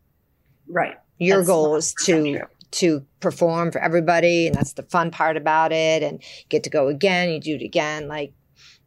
Right. 0.69 0.95
your 1.17 1.39
That's 1.39 1.47
goal 1.47 1.75
is 1.75 1.93
to 2.05 2.23
true. 2.23 2.41
To 2.71 3.05
perform 3.19 3.71
for 3.71 3.79
everybody 3.79 4.47
and 4.47 4.55
that's 4.55 4.73
the 4.73 4.83
fun 4.83 5.09
part 5.11 5.37
about 5.37 5.71
it 5.71 6.03
and 6.03 6.21
you 6.21 6.45
get 6.49 6.63
to 6.63 6.69
go 6.69 6.87
again 6.87 7.29
you 7.29 7.39
do 7.39 7.55
it 7.55 7.61
again 7.61 8.07
like 8.07 8.33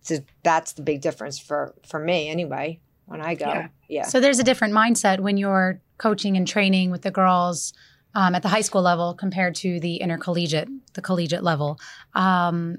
so 0.02 0.16
that's 0.42 0.72
the 0.72 0.82
big 0.82 1.00
difference 1.00 1.38
for 1.38 1.74
for 1.86 1.98
me 1.98 2.28
anyway 2.28 2.78
when 3.06 3.20
i 3.20 3.34
go 3.34 3.46
Yeah. 3.46 3.68
yeah, 3.88 4.02
So 4.04 4.20
there's 4.20 4.38
a 4.38 4.44
different 4.44 4.74
mindset 4.74 5.20
when 5.20 5.36
you're 5.36 5.80
coaching 5.98 6.36
and 6.36 6.46
training 6.46 6.90
with 6.90 7.02
the 7.02 7.10
girls 7.10 7.72
um, 8.14 8.34
at 8.34 8.42
the 8.42 8.48
high 8.48 8.60
school 8.62 8.82
level 8.82 9.14
compared 9.14 9.54
to 9.56 9.78
the 9.80 9.96
intercollegiate, 9.96 10.68
the 10.94 11.02
collegiate 11.02 11.44
level, 11.44 11.78
um, 12.14 12.78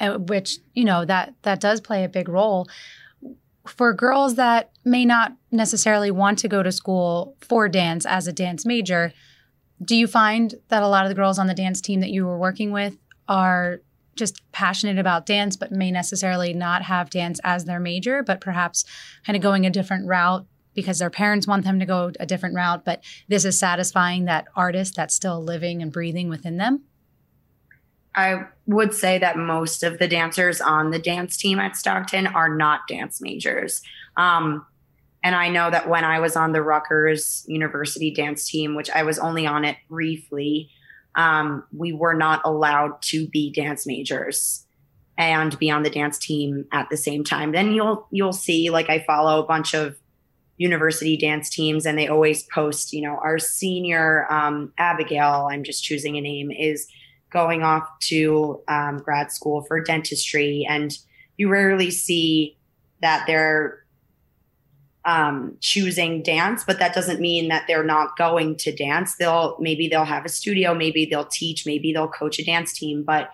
which 0.00 0.58
you 0.74 0.84
know 0.84 1.04
that 1.04 1.34
that 1.42 1.60
does 1.60 1.80
play 1.80 2.02
a 2.04 2.08
big 2.08 2.28
role 2.28 2.66
for 3.66 3.92
girls 3.94 4.34
that 4.34 4.70
may 4.84 5.04
not 5.04 5.32
necessarily 5.50 6.10
want 6.10 6.38
to 6.40 6.48
go 6.48 6.62
to 6.62 6.72
school 6.72 7.36
for 7.40 7.68
dance 7.68 8.04
as 8.04 8.26
a 8.26 8.32
dance 8.32 8.66
major. 8.66 9.12
Do 9.82 9.96
you 9.96 10.06
find 10.06 10.54
that 10.68 10.82
a 10.82 10.88
lot 10.88 11.04
of 11.04 11.08
the 11.08 11.14
girls 11.14 11.38
on 11.38 11.46
the 11.46 11.54
dance 11.54 11.80
team 11.80 12.00
that 12.00 12.10
you 12.10 12.24
were 12.26 12.38
working 12.38 12.70
with 12.70 12.96
are 13.28 13.80
just 14.14 14.40
passionate 14.52 14.98
about 14.98 15.26
dance, 15.26 15.56
but 15.56 15.72
may 15.72 15.90
necessarily 15.90 16.52
not 16.52 16.82
have 16.82 17.10
dance 17.10 17.40
as 17.42 17.64
their 17.64 17.80
major, 17.80 18.22
but 18.22 18.40
perhaps 18.40 18.84
kind 19.26 19.36
of 19.36 19.42
going 19.42 19.66
a 19.66 19.70
different 19.70 20.06
route 20.06 20.46
because 20.74 20.98
their 20.98 21.10
parents 21.10 21.46
want 21.46 21.64
them 21.64 21.78
to 21.80 21.86
go 21.86 22.12
a 22.18 22.26
different 22.26 22.54
route, 22.54 22.84
but 22.84 23.02
this 23.28 23.44
is 23.44 23.58
satisfying 23.58 24.24
that 24.24 24.46
artist 24.56 24.94
that's 24.96 25.14
still 25.14 25.42
living 25.42 25.82
and 25.82 25.92
breathing 25.92 26.28
within 26.28 26.56
them? 26.56 26.82
I 28.16 28.46
would 28.66 28.94
say 28.94 29.18
that 29.18 29.36
most 29.36 29.82
of 29.82 29.98
the 29.98 30.06
dancers 30.06 30.60
on 30.60 30.90
the 30.90 30.98
dance 30.98 31.36
team 31.36 31.58
at 31.58 31.76
Stockton 31.76 32.28
are 32.28 32.54
not 32.54 32.86
dance 32.88 33.20
majors. 33.20 33.82
Um, 34.16 34.64
and 35.24 35.34
I 35.34 35.48
know 35.48 35.70
that 35.70 35.88
when 35.88 36.04
I 36.04 36.20
was 36.20 36.36
on 36.36 36.52
the 36.52 36.62
Rutgers 36.62 37.46
University 37.48 38.10
dance 38.10 38.46
team, 38.46 38.76
which 38.76 38.90
I 38.90 39.04
was 39.04 39.18
only 39.18 39.46
on 39.46 39.64
it 39.64 39.78
briefly, 39.88 40.70
um, 41.14 41.64
we 41.72 41.94
were 41.94 42.12
not 42.12 42.42
allowed 42.44 43.00
to 43.04 43.26
be 43.28 43.50
dance 43.50 43.86
majors 43.86 44.66
and 45.16 45.58
be 45.58 45.70
on 45.70 45.82
the 45.82 45.88
dance 45.88 46.18
team 46.18 46.66
at 46.72 46.90
the 46.90 46.98
same 46.98 47.24
time. 47.24 47.52
Then 47.52 47.72
you'll 47.72 48.06
you'll 48.10 48.34
see 48.34 48.68
like 48.68 48.90
I 48.90 48.98
follow 49.06 49.42
a 49.42 49.46
bunch 49.46 49.74
of 49.74 49.96
university 50.58 51.16
dance 51.16 51.48
teams 51.48 51.86
and 51.86 51.98
they 51.98 52.06
always 52.06 52.42
post, 52.44 52.92
you 52.92 53.00
know, 53.00 53.16
our 53.22 53.38
senior 53.38 54.30
um, 54.30 54.74
Abigail, 54.76 55.48
I'm 55.50 55.64
just 55.64 55.82
choosing 55.82 56.16
a 56.16 56.20
name, 56.20 56.50
is 56.50 56.86
going 57.30 57.62
off 57.62 57.88
to 58.00 58.60
um, 58.68 58.98
grad 58.98 59.32
school 59.32 59.62
for 59.62 59.80
dentistry, 59.80 60.66
and 60.68 60.98
you 61.38 61.48
rarely 61.48 61.90
see 61.90 62.58
that 63.00 63.26
they're 63.26 63.83
um, 65.04 65.56
choosing 65.60 66.22
dance, 66.22 66.64
but 66.64 66.78
that 66.78 66.94
doesn't 66.94 67.20
mean 67.20 67.48
that 67.48 67.64
they're 67.66 67.84
not 67.84 68.16
going 68.16 68.56
to 68.56 68.74
dance. 68.74 69.16
They'll 69.16 69.56
maybe 69.60 69.88
they'll 69.88 70.04
have 70.04 70.24
a 70.24 70.30
studio, 70.30 70.74
maybe 70.74 71.06
they'll 71.06 71.26
teach, 71.26 71.66
maybe 71.66 71.92
they'll 71.92 72.08
coach 72.08 72.38
a 72.38 72.44
dance 72.44 72.72
team, 72.72 73.02
but 73.02 73.30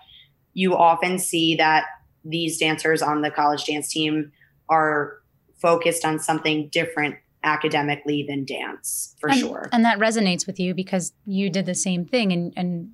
you 0.53 0.75
often 0.75 1.17
see 1.17 1.55
that 1.55 1.85
these 2.25 2.57
dancers 2.57 3.01
on 3.01 3.21
the 3.21 3.31
college 3.31 3.65
dance 3.65 3.89
team 3.89 4.31
are 4.69 5.17
focused 5.61 6.03
on 6.03 6.19
something 6.19 6.67
different 6.69 7.15
academically 7.43 8.23
than 8.27 8.45
dance 8.45 9.15
for 9.19 9.29
and, 9.29 9.39
sure. 9.39 9.69
And 9.71 9.85
that 9.85 9.97
resonates 9.97 10.45
with 10.45 10.59
you 10.59 10.73
because 10.73 11.13
you 11.25 11.49
did 11.49 11.65
the 11.65 11.75
same 11.75 12.05
thing 12.05 12.31
and 12.31 12.53
and 12.57 12.91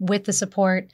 with 0.00 0.24
the 0.24 0.32
support 0.32 0.88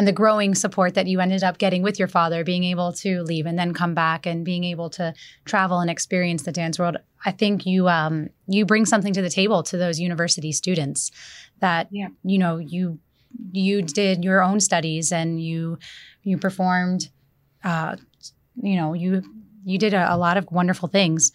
and 0.00 0.08
the 0.08 0.12
growing 0.12 0.54
support 0.54 0.94
that 0.94 1.06
you 1.06 1.20
ended 1.20 1.44
up 1.44 1.58
getting 1.58 1.82
with 1.82 1.98
your 1.98 2.08
father, 2.08 2.42
being 2.42 2.64
able 2.64 2.90
to 2.90 3.22
leave 3.22 3.44
and 3.44 3.58
then 3.58 3.74
come 3.74 3.92
back 3.92 4.24
and 4.24 4.46
being 4.46 4.64
able 4.64 4.88
to 4.88 5.12
travel 5.44 5.78
and 5.80 5.90
experience 5.90 6.42
the 6.44 6.52
dance 6.52 6.78
world. 6.78 6.96
I 7.26 7.32
think 7.32 7.66
you 7.66 7.86
um, 7.86 8.30
you 8.46 8.64
bring 8.64 8.86
something 8.86 9.12
to 9.12 9.20
the 9.20 9.28
table 9.28 9.62
to 9.64 9.76
those 9.76 10.00
university 10.00 10.52
students 10.52 11.10
that 11.60 11.88
Yeah. 11.90 12.08
you 12.24 12.38
know 12.38 12.56
you 12.56 12.98
you 13.52 13.82
did 13.82 14.24
your 14.24 14.42
own 14.42 14.58
studies 14.60 15.12
and 15.12 15.38
you 15.38 15.78
you 16.22 16.38
performed 16.38 17.10
uh, 17.62 17.96
you 18.62 18.76
know 18.76 18.94
you 18.94 19.22
you 19.66 19.76
did 19.76 19.92
a, 19.92 20.14
a 20.14 20.16
lot 20.16 20.38
of 20.38 20.46
wonderful 20.50 20.88
things. 20.88 21.30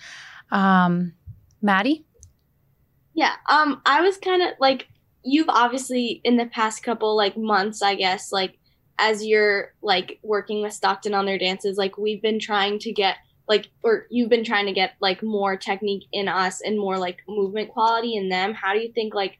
Um, 0.52 1.14
Maddie, 1.62 2.04
Yeah. 3.14 3.34
Um, 3.48 3.80
I 3.86 4.02
was 4.02 4.18
kind 4.18 4.42
of 4.42 4.50
like 4.60 4.88
you've 5.26 5.50
obviously 5.50 6.22
in 6.24 6.38
the 6.38 6.46
past 6.46 6.84
couple 6.84 7.18
like 7.18 7.36
months, 7.36 7.82
I 7.82 7.96
guess, 7.96 8.32
like 8.32 8.58
as 8.98 9.26
you're 9.26 9.74
like 9.82 10.20
working 10.24 10.62
with 10.62 10.72
Stockton 10.72 11.14
on 11.14 11.26
their 11.26 11.38
dances, 11.38 11.78
like 11.78 11.98
we've 11.98 12.22
been 12.22 12.40
trying 12.40 12.80
to 12.80 12.94
get 12.94 13.18
like 13.48 13.68
or 13.84 14.08
you've 14.10 14.30
been 14.30 14.44
trying 14.44 14.68
to 14.68 14.72
get 14.72 14.94
like 15.02 15.22
more 15.22 15.58
technique 15.58 16.06
in 16.14 16.28
us 16.28 16.62
and 16.62 16.80
more 16.80 16.98
like 16.98 17.18
movement 17.28 17.70
quality 17.70 18.16
in 18.16 18.30
them. 18.30 18.54
How 18.54 18.74
do 18.74 18.80
you 18.80 18.92
think 18.94 19.14
like 19.14 19.40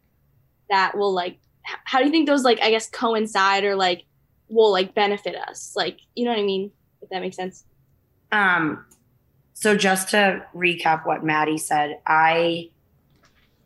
that 0.70 0.98
will 0.98 1.14
like 1.14 1.38
how 1.86 2.00
do 2.00 2.06
you 2.06 2.12
think 2.12 2.28
those 2.28 2.44
like 2.44 2.60
I 2.62 2.72
guess 2.72 2.90
coincide 2.90 3.64
or 3.64 3.76
like 3.76 4.06
will 4.50 4.72
like 4.72 4.94
benefit 4.96 5.36
us? 5.36 5.74
Like, 5.76 6.00
you 6.16 6.26
know 6.26 6.32
what 6.32 6.40
I 6.40 6.44
mean? 6.44 6.72
If 7.02 7.10
that 7.10 7.22
makes 7.22 7.36
sense. 7.36 7.64
Um, 8.32 8.86
so 9.54 9.78
just 9.78 10.10
to 10.10 10.46
recap 10.56 11.06
what 11.06 11.24
Maddie 11.24 11.58
said, 11.58 12.00
I 12.06 12.70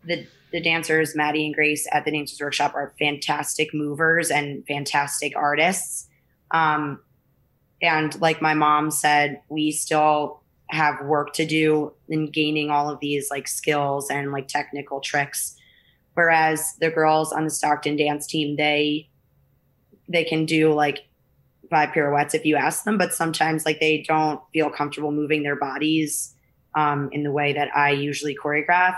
the 0.04 0.28
the 0.52 0.62
dancers, 0.62 1.16
Maddie 1.16 1.46
and 1.46 1.54
Grace 1.54 1.88
at 1.92 2.06
the 2.06 2.12
Dancers 2.12 2.40
Workshop 2.42 2.74
are 2.76 2.94
fantastic 3.00 3.74
movers 3.74 4.32
and 4.32 4.66
fantastic 4.68 5.36
artists. 5.36 6.08
Um, 6.52 7.02
and 7.82 8.20
like 8.20 8.42
my 8.42 8.54
mom 8.54 8.92
said, 8.92 9.42
we 9.50 9.72
still 9.72 10.42
have 10.70 11.02
work 11.04 11.34
to 11.34 11.46
do 11.46 11.94
in 12.08 12.30
gaining 12.30 12.70
all 12.70 12.90
of 12.90 13.00
these 13.00 13.30
like 13.32 13.48
skills 13.48 14.10
and 14.10 14.32
like 14.32 14.48
technical 14.48 15.00
tricks. 15.00 15.56
Whereas 16.14 16.76
the 16.80 16.90
girls 16.90 17.32
on 17.32 17.46
the 17.46 17.50
Stockton 17.50 17.96
dance 17.96 18.28
team, 18.28 18.56
they 18.58 19.10
they 20.08 20.24
can 20.24 20.46
do 20.46 20.74
like 20.74 21.06
five 21.70 21.94
pirouettes 21.94 22.34
if 22.34 22.46
you 22.46 22.56
ask 22.56 22.84
them, 22.84 22.98
but 22.98 23.14
sometimes 23.14 23.66
like 23.66 23.80
they 23.80 24.04
don't 24.08 24.42
feel 24.54 24.70
comfortable 24.70 25.12
moving 25.12 25.44
their 25.44 25.56
bodies 25.56 26.36
um, 26.76 27.10
in 27.12 27.24
the 27.24 27.32
way 27.32 27.54
that 27.54 27.76
I 27.76 27.92
usually 27.92 28.36
choreograph. 28.36 28.98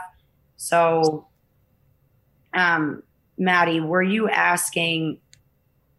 So, 0.57 1.27
um, 2.53 3.03
Maddie, 3.37 3.79
were 3.79 4.03
you 4.03 4.29
asking 4.29 5.19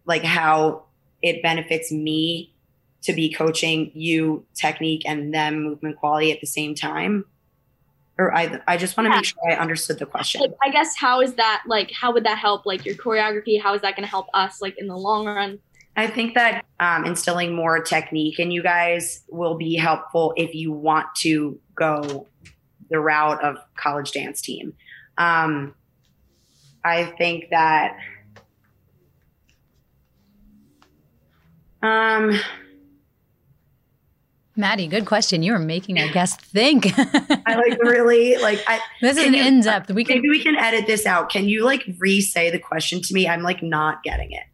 like 0.05 0.25
how 0.25 0.85
it 1.23 1.43
benefits 1.43 1.93
me 1.93 2.53
to 3.03 3.13
be 3.13 3.33
coaching 3.33 3.91
you 3.95 4.45
technique 4.55 5.03
and 5.07 5.35
them 5.35 5.63
movement 5.63 5.97
quality 5.97 6.33
at 6.33 6.41
the 6.41 6.47
same 6.47 6.75
time? 6.75 7.25
Or 8.19 8.35
I, 8.35 8.61
I 8.69 8.77
just 8.77 8.97
want 8.97 9.07
to 9.07 9.11
Yeah. 9.11 9.17
make 9.17 9.25
sure 9.25 9.51
I 9.51 9.55
understood 9.55 9.99
the 9.99 10.07
question. 10.07 10.43
Like, 10.43 10.53
I 10.63 10.71
guess 10.71 10.97
how 10.97 11.21
is 11.21 11.35
that 11.35 11.63
like 11.67 11.91
how 11.93 12.13
would 12.13 12.25
that 12.25 12.39
help 12.39 12.67
like 12.67 12.85
your 12.85 12.95
choreography? 12.95 13.61
How 13.61 13.75
is 13.75 13.83
that 13.83 13.97
going 13.97 14.05
to 14.05 14.11
help 14.11 14.27
us 14.35 14.61
like 14.61 14.79
in 14.79 14.87
the 14.87 14.97
long 14.97 15.27
run? 15.27 15.59
I 15.97 16.07
think 16.07 16.35
that 16.35 16.65
um, 16.81 17.05
instilling 17.05 17.55
more 17.55 17.81
technique 17.81 18.39
in 18.39 18.51
you 18.51 18.63
guys 18.63 19.25
will 19.29 19.57
be 19.57 19.77
helpful 19.77 20.33
if 20.37 20.55
you 20.55 20.73
want 20.73 21.07
to 21.17 21.59
go 21.75 22.27
the 22.91 22.99
route 22.99 23.43
of 23.43 23.59
college 23.77 24.13
dance 24.13 24.41
team. 24.41 24.75
Um, 25.19 25.75
I 26.85 27.05
think 27.19 27.51
that. 27.51 27.97
Um, 31.83 32.39
Maddie, 34.55 34.87
good 34.87 35.07
question. 35.07 35.43
You 35.43 35.53
were 35.53 35.59
making 35.59 35.99
our 35.99 36.09
guest 36.09 36.41
think. 36.41 36.87
I 36.99 37.55
like 37.57 37.79
really 37.83 38.37
like 38.37 38.63
I 38.67 38.81
this 39.01 39.17
is 39.17 39.25
Can 39.25 39.35
an 39.35 39.41
you- 39.41 39.47
in 39.47 39.61
depth. 39.63 39.91
We 39.91 40.05
can 40.05 40.17
maybe 40.17 40.29
we 40.29 40.43
can 40.43 40.57
edit 40.57 40.87
this 40.87 41.07
out. 41.07 41.31
Can 41.31 41.49
you 41.49 41.65
like 41.65 41.83
re-say 41.99 42.51
the 42.51 42.59
question 42.59 43.01
to 43.03 43.15
me? 43.15 43.27
I'm 43.27 43.43
like 43.43 43.63
not 43.63 44.03
getting 44.03 44.33
it. 44.33 44.45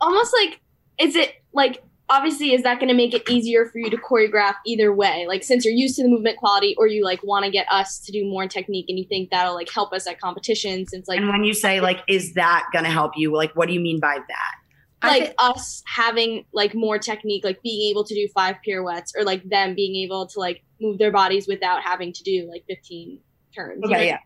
Almost 0.00 0.34
like 0.42 0.60
is 0.98 1.14
it 1.16 1.34
like 1.52 1.82
obviously 2.10 2.54
is 2.54 2.62
that 2.62 2.78
going 2.78 2.88
to 2.88 2.94
make 2.94 3.14
it 3.14 3.28
easier 3.28 3.66
for 3.66 3.78
you 3.78 3.90
to 3.90 3.96
choreograph 3.96 4.54
either 4.66 4.92
way? 4.92 5.26
Like 5.26 5.42
since 5.42 5.64
you're 5.64 5.74
used 5.74 5.96
to 5.96 6.02
the 6.02 6.08
movement 6.08 6.38
quality 6.38 6.74
or 6.78 6.86
you 6.86 7.04
like 7.04 7.22
want 7.22 7.44
to 7.44 7.50
get 7.50 7.66
us 7.70 7.98
to 8.00 8.12
do 8.12 8.24
more 8.24 8.46
technique 8.46 8.86
and 8.88 8.98
you 8.98 9.04
think 9.06 9.30
that'll 9.30 9.54
like 9.54 9.70
help 9.70 9.92
us 9.92 10.06
at 10.06 10.20
competition 10.20 10.86
since 10.86 11.08
like 11.08 11.18
and 11.18 11.28
when 11.28 11.44
you 11.44 11.52
say 11.54 11.80
like 11.80 12.00
is 12.08 12.34
that 12.34 12.66
going 12.72 12.84
to 12.84 12.90
help 12.90 13.12
you 13.16 13.34
like 13.34 13.54
what 13.54 13.68
do 13.68 13.74
you 13.74 13.80
mean 13.80 14.00
by 14.00 14.16
that? 14.16 14.54
Like 15.02 15.22
th- 15.24 15.34
us 15.38 15.82
having 15.86 16.44
like 16.52 16.74
more 16.74 16.98
technique 16.98 17.44
like 17.44 17.62
being 17.62 17.90
able 17.90 18.04
to 18.04 18.14
do 18.14 18.26
five 18.34 18.56
pirouettes 18.66 19.12
or 19.16 19.24
like 19.24 19.48
them 19.48 19.74
being 19.74 19.94
able 20.04 20.26
to 20.28 20.40
like 20.40 20.62
move 20.80 20.98
their 20.98 21.12
bodies 21.12 21.46
without 21.46 21.82
having 21.82 22.12
to 22.12 22.22
do 22.24 22.48
like 22.50 22.64
15 22.68 23.20
turns 23.54 23.84
okay 23.84 24.08
yeah. 24.08 24.18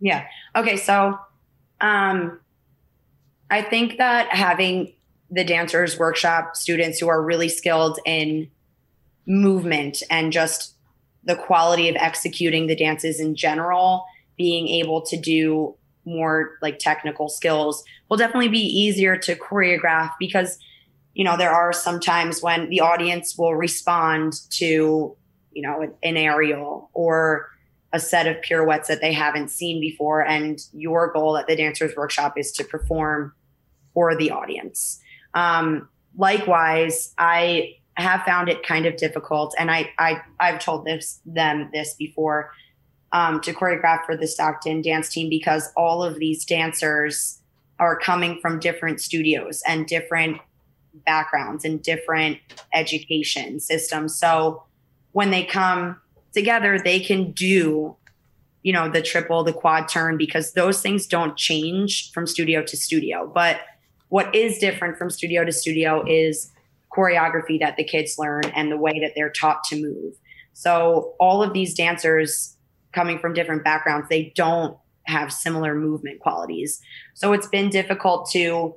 Yeah. 0.00 0.26
Okay 0.54 0.76
so 0.76 1.18
um 1.80 2.38
i 3.50 3.62
think 3.62 3.96
that 3.96 4.28
having 4.28 4.92
the 5.30 5.44
dancers 5.44 5.98
workshop 5.98 6.56
students 6.56 6.98
who 6.98 7.08
are 7.08 7.22
really 7.22 7.48
skilled 7.48 7.98
in 8.04 8.50
movement 9.26 10.02
and 10.10 10.32
just 10.32 10.74
the 11.24 11.36
quality 11.36 11.88
of 11.88 11.96
executing 11.96 12.66
the 12.66 12.76
dances 12.76 13.18
in 13.18 13.34
general 13.34 14.04
being 14.36 14.68
able 14.68 15.00
to 15.00 15.16
do 15.16 15.74
more 16.04 16.58
like 16.60 16.78
technical 16.78 17.28
skills 17.28 17.82
will 18.08 18.16
definitely 18.16 18.48
be 18.48 18.58
easier 18.58 19.16
to 19.16 19.34
choreograph 19.36 20.12
because 20.18 20.58
you 21.14 21.24
know 21.24 21.36
there 21.36 21.52
are 21.52 21.72
some 21.72 21.98
times 21.98 22.42
when 22.42 22.68
the 22.68 22.80
audience 22.80 23.38
will 23.38 23.54
respond 23.54 24.34
to 24.50 25.16
you 25.52 25.62
know 25.62 25.94
an, 26.02 26.16
aerial 26.16 26.90
or 26.92 27.48
a 27.92 28.00
set 28.00 28.26
of 28.26 28.36
pirouettes 28.42 28.88
that 28.88 29.00
they 29.00 29.12
haven't 29.12 29.48
seen 29.48 29.80
before 29.80 30.20
and 30.20 30.60
your 30.72 31.10
goal 31.12 31.36
at 31.38 31.46
the 31.46 31.56
dancers 31.56 31.94
workshop 31.96 32.36
is 32.36 32.52
to 32.52 32.64
perform 32.64 33.32
for 33.94 34.14
the 34.16 34.30
audience 34.30 35.00
um, 35.34 35.88
likewise, 36.16 37.12
I 37.18 37.76
have 37.96 38.22
found 38.22 38.48
it 38.48 38.66
kind 38.66 38.86
of 38.86 38.96
difficult, 38.96 39.54
and 39.58 39.70
I, 39.70 39.90
I 39.98 40.22
I've 40.40 40.58
told 40.58 40.84
this 40.84 41.20
them 41.26 41.70
this 41.72 41.94
before 41.94 42.52
um, 43.12 43.40
to 43.42 43.52
choreograph 43.52 44.04
for 44.04 44.16
the 44.16 44.26
Stockton 44.26 44.82
dance 44.82 45.08
team 45.08 45.28
because 45.28 45.70
all 45.76 46.02
of 46.02 46.18
these 46.18 46.44
dancers 46.44 47.40
are 47.78 47.98
coming 47.98 48.38
from 48.40 48.58
different 48.58 49.00
studios 49.00 49.62
and 49.66 49.86
different 49.86 50.38
backgrounds 51.06 51.64
and 51.64 51.82
different 51.82 52.38
education 52.72 53.60
systems. 53.60 54.18
So 54.18 54.64
when 55.12 55.30
they 55.30 55.44
come 55.44 56.00
together, 56.32 56.78
they 56.78 57.00
can 57.00 57.32
do, 57.32 57.96
you 58.62 58.72
know, 58.72 58.88
the 58.88 59.02
triple, 59.02 59.44
the 59.44 59.52
quad 59.52 59.88
turn 59.88 60.16
because 60.16 60.52
those 60.52 60.82
things 60.82 61.06
don't 61.06 61.36
change 61.36 62.10
from 62.12 62.26
studio 62.26 62.62
to 62.64 62.76
studio. 62.76 63.30
But 63.32 63.60
what 64.14 64.32
is 64.32 64.58
different 64.58 64.96
from 64.96 65.10
studio 65.10 65.44
to 65.44 65.50
studio 65.50 66.04
is 66.06 66.52
choreography 66.96 67.58
that 67.58 67.76
the 67.76 67.82
kids 67.82 68.14
learn 68.16 68.44
and 68.54 68.70
the 68.70 68.76
way 68.76 69.00
that 69.00 69.10
they're 69.16 69.28
taught 69.28 69.64
to 69.64 69.74
move. 69.74 70.14
So 70.52 71.16
all 71.18 71.42
of 71.42 71.52
these 71.52 71.74
dancers 71.74 72.56
coming 72.92 73.18
from 73.18 73.34
different 73.34 73.64
backgrounds, 73.64 74.08
they 74.08 74.32
don't 74.36 74.78
have 75.08 75.32
similar 75.32 75.74
movement 75.74 76.20
qualities. 76.20 76.80
So 77.14 77.32
it's 77.32 77.48
been 77.48 77.70
difficult 77.70 78.30
to 78.30 78.76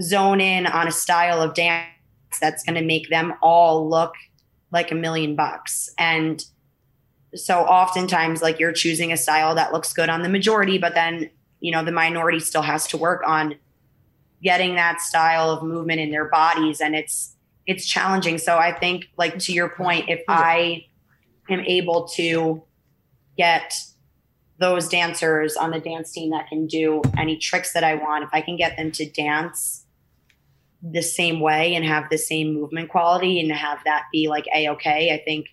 zone 0.00 0.40
in 0.40 0.66
on 0.66 0.88
a 0.88 0.92
style 0.92 1.40
of 1.40 1.54
dance 1.54 1.86
that's 2.40 2.64
going 2.64 2.74
to 2.74 2.84
make 2.84 3.08
them 3.08 3.34
all 3.40 3.88
look 3.88 4.14
like 4.72 4.90
a 4.90 4.96
million 4.96 5.36
bucks. 5.36 5.88
And 5.96 6.44
so 7.36 7.60
oftentimes 7.60 8.42
like 8.42 8.58
you're 8.58 8.72
choosing 8.72 9.12
a 9.12 9.16
style 9.16 9.54
that 9.54 9.72
looks 9.72 9.92
good 9.92 10.08
on 10.08 10.22
the 10.22 10.28
majority, 10.28 10.76
but 10.76 10.96
then, 10.96 11.30
you 11.60 11.70
know, 11.70 11.84
the 11.84 11.92
minority 11.92 12.40
still 12.40 12.62
has 12.62 12.88
to 12.88 12.96
work 12.96 13.22
on 13.24 13.54
getting 14.42 14.74
that 14.74 15.00
style 15.00 15.50
of 15.50 15.62
movement 15.62 16.00
in 16.00 16.10
their 16.10 16.28
bodies 16.28 16.80
and 16.80 16.94
it's 16.94 17.36
it's 17.66 17.86
challenging. 17.86 18.38
So 18.38 18.58
i 18.58 18.72
think 18.72 19.06
like 19.16 19.38
to 19.40 19.52
your 19.52 19.68
point 19.68 20.08
if 20.08 20.22
i 20.28 20.84
am 21.48 21.60
able 21.60 22.08
to 22.08 22.62
get 23.36 23.74
those 24.58 24.88
dancers 24.88 25.56
on 25.56 25.70
the 25.70 25.80
dance 25.80 26.12
team 26.12 26.30
that 26.30 26.48
can 26.48 26.66
do 26.66 27.02
any 27.18 27.36
tricks 27.36 27.72
that 27.72 27.82
i 27.82 27.94
want 27.94 28.22
if 28.22 28.30
i 28.32 28.40
can 28.40 28.56
get 28.56 28.76
them 28.76 28.92
to 28.92 29.08
dance 29.10 29.86
the 30.82 31.02
same 31.02 31.40
way 31.40 31.74
and 31.74 31.84
have 31.84 32.08
the 32.10 32.18
same 32.18 32.54
movement 32.54 32.88
quality 32.88 33.40
and 33.40 33.50
have 33.52 33.78
that 33.84 34.04
be 34.12 34.28
like 34.28 34.46
a 34.54 34.68
okay 34.68 35.12
i 35.12 35.22
think 35.24 35.46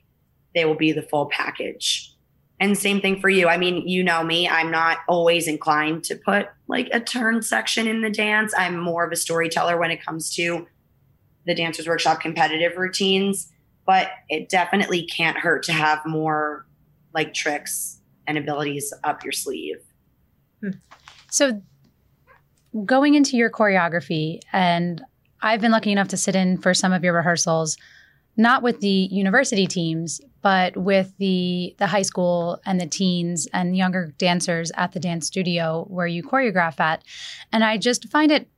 they 0.53 0.65
will 0.65 0.75
be 0.75 0.91
the 0.91 1.01
full 1.01 1.27
package 1.27 2.13
and 2.59 2.77
same 2.77 2.99
thing 2.99 3.19
for 3.19 3.29
you. 3.29 3.47
I 3.47 3.57
mean, 3.57 3.87
you 3.87 4.03
know 4.03 4.23
me, 4.23 4.47
I'm 4.47 4.69
not 4.69 4.99
always 5.07 5.47
inclined 5.47 6.03
to 6.05 6.15
put 6.15 6.47
like 6.67 6.89
a 6.91 6.99
turn 6.99 7.41
section 7.41 7.87
in 7.87 8.01
the 8.01 8.09
dance. 8.09 8.53
I'm 8.57 8.77
more 8.77 9.05
of 9.05 9.11
a 9.11 9.15
storyteller 9.15 9.77
when 9.77 9.91
it 9.91 10.03
comes 10.03 10.33
to 10.35 10.67
the 11.45 11.55
Dancers 11.55 11.87
Workshop 11.87 12.19
competitive 12.19 12.77
routines, 12.77 13.51
but 13.85 14.09
it 14.27 14.49
definitely 14.49 15.03
can't 15.05 15.37
hurt 15.37 15.63
to 15.63 15.73
have 15.73 15.99
more 16.05 16.65
like 17.13 17.33
tricks 17.33 18.01
and 18.27 18.37
abilities 18.37 18.93
up 19.03 19.23
your 19.23 19.31
sleeve. 19.31 19.77
Hmm. 20.61 20.71
So, 21.31 21.61
going 22.85 23.15
into 23.15 23.35
your 23.37 23.49
choreography, 23.49 24.41
and 24.53 25.01
I've 25.41 25.61
been 25.61 25.71
lucky 25.71 25.91
enough 25.91 26.09
to 26.09 26.17
sit 26.17 26.35
in 26.35 26.57
for 26.57 26.73
some 26.73 26.91
of 26.91 27.03
your 27.03 27.13
rehearsals 27.13 27.77
not 28.39 28.63
with 28.63 28.79
the 28.79 29.09
university 29.11 29.67
teams, 29.67 30.21
but 30.41 30.77
with 30.77 31.13
the 31.17 31.75
the 31.77 31.87
high 31.87 32.01
school 32.01 32.59
and 32.65 32.79
the 32.79 32.87
teens 32.87 33.47
and 33.51 33.75
younger 33.75 34.13
dancers 34.17 34.71
at 34.75 34.93
the 34.93 34.99
dance 34.99 35.27
studio 35.27 35.85
where 35.89 36.07
you 36.07 36.23
choreograph 36.23 36.79
at. 36.79 37.03
And 37.51 37.65
I 37.65 37.77
just 37.77 38.07
find 38.09 38.31
it 38.31 38.49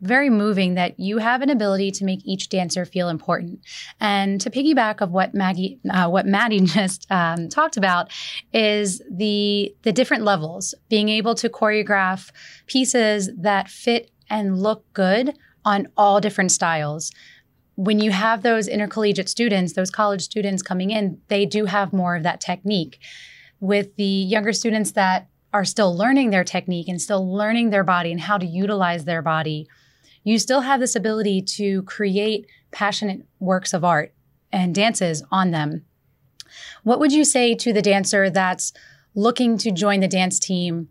very 0.00 0.30
moving 0.30 0.74
that 0.74 0.98
you 0.98 1.18
have 1.18 1.42
an 1.42 1.50
ability 1.50 1.90
to 1.90 2.04
make 2.04 2.20
each 2.24 2.48
dancer 2.48 2.84
feel 2.86 3.08
important. 3.10 3.60
And 4.00 4.40
to 4.40 4.50
piggyback 4.50 5.02
of 5.02 5.10
what 5.10 5.34
Maggie, 5.34 5.80
uh, 5.90 6.08
what 6.08 6.26
Maddie 6.26 6.60
just 6.64 7.06
um, 7.10 7.50
talked 7.50 7.76
about, 7.76 8.10
is 8.54 9.02
the 9.10 9.74
the 9.82 9.92
different 9.92 10.24
levels. 10.24 10.74
Being 10.88 11.10
able 11.10 11.34
to 11.34 11.50
choreograph 11.50 12.30
pieces 12.66 13.30
that 13.36 13.68
fit 13.68 14.10
and 14.30 14.58
look 14.58 14.90
good 14.94 15.36
on 15.66 15.88
all 15.96 16.20
different 16.22 16.52
styles 16.52 17.12
when 17.76 18.00
you 18.00 18.10
have 18.10 18.42
those 18.42 18.68
intercollegiate 18.68 19.28
students, 19.28 19.74
those 19.74 19.90
college 19.90 20.22
students 20.22 20.62
coming 20.62 20.90
in, 20.90 21.20
they 21.28 21.44
do 21.46 21.66
have 21.66 21.92
more 21.92 22.16
of 22.16 22.22
that 22.22 22.40
technique. 22.40 22.98
With 23.60 23.96
the 23.96 24.04
younger 24.04 24.52
students 24.52 24.92
that 24.92 25.28
are 25.52 25.64
still 25.64 25.96
learning 25.96 26.30
their 26.30 26.44
technique 26.44 26.88
and 26.88 27.00
still 27.00 27.30
learning 27.30 27.70
their 27.70 27.84
body 27.84 28.10
and 28.10 28.20
how 28.20 28.38
to 28.38 28.46
utilize 28.46 29.04
their 29.04 29.22
body, 29.22 29.68
you 30.24 30.38
still 30.38 30.62
have 30.62 30.80
this 30.80 30.96
ability 30.96 31.42
to 31.42 31.82
create 31.82 32.46
passionate 32.72 33.26
works 33.38 33.72
of 33.72 33.84
art 33.84 34.12
and 34.50 34.74
dances 34.74 35.22
on 35.30 35.50
them. 35.50 35.84
What 36.82 36.98
would 36.98 37.12
you 37.12 37.24
say 37.24 37.54
to 37.54 37.72
the 37.72 37.82
dancer 37.82 38.30
that's 38.30 38.72
looking 39.14 39.58
to 39.58 39.70
join 39.70 40.00
the 40.00 40.08
dance 40.08 40.38
team? 40.38 40.88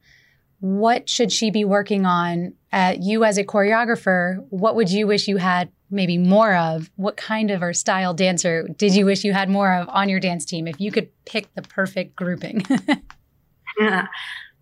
What 0.60 1.10
should 1.10 1.32
she 1.32 1.50
be 1.52 1.66
working 1.66 2.06
on? 2.06 2.54
Uh, 2.72 2.96
you, 3.00 3.24
as 3.24 3.38
a 3.38 3.44
choreographer, 3.44 4.46
what 4.50 4.76
would 4.76 4.90
you 4.92 5.08
wish 5.08 5.28
you 5.28 5.38
had 5.38 5.72
maybe 5.90 6.18
more 6.18 6.56
of? 6.56 6.90
What 6.96 7.18
kind 7.18 7.52
of 7.52 7.62
or 7.62 7.74
style 7.74 8.14
dancer 8.14 8.68
did 8.78 8.96
you 8.96 9.06
wish 9.06 9.24
you 9.24 9.34
had 9.34 9.50
more 9.50 9.74
of 9.74 9.90
on 9.90 10.10
your 10.10 10.20
dance 10.20 10.46
team 10.46 10.68
if 10.68 10.80
you 10.80 10.92
could 10.92 11.10
pick 11.26 11.54
the 11.56 11.62
perfect 11.62 12.16
grouping? 12.16 12.66
yeah, 13.80 14.08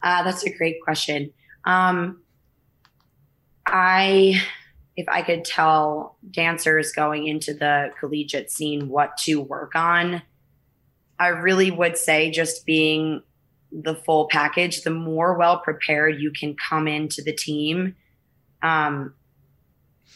uh, 0.02 0.24
that's 0.24 0.44
a 0.44 0.56
great 0.56 0.82
question. 0.84 1.32
Um, 1.66 2.22
I, 3.66 4.42
if 4.96 5.08
I 5.08 5.22
could 5.22 5.46
tell 5.46 6.18
dancers 6.30 6.92
going 6.92 7.28
into 7.28 7.54
the 7.54 7.92
collegiate 8.00 8.52
scene 8.52 8.90
what 8.90 9.18
to 9.20 9.40
work 9.40 9.76
on, 9.76 10.22
I 11.20 11.28
really 11.28 11.72
would 11.72 11.98
say 11.98 12.32
just 12.32 12.66
being 12.66 13.22
the 13.72 13.96
full 13.96 14.28
package, 14.28 14.84
the 14.84 14.92
more 14.92 15.38
well 15.38 15.60
prepared 15.60 16.20
you 16.20 16.32
can 16.32 16.56
come 16.56 16.88
into 16.88 17.22
the 17.22 17.34
team. 17.34 17.96
Um, 18.62 19.14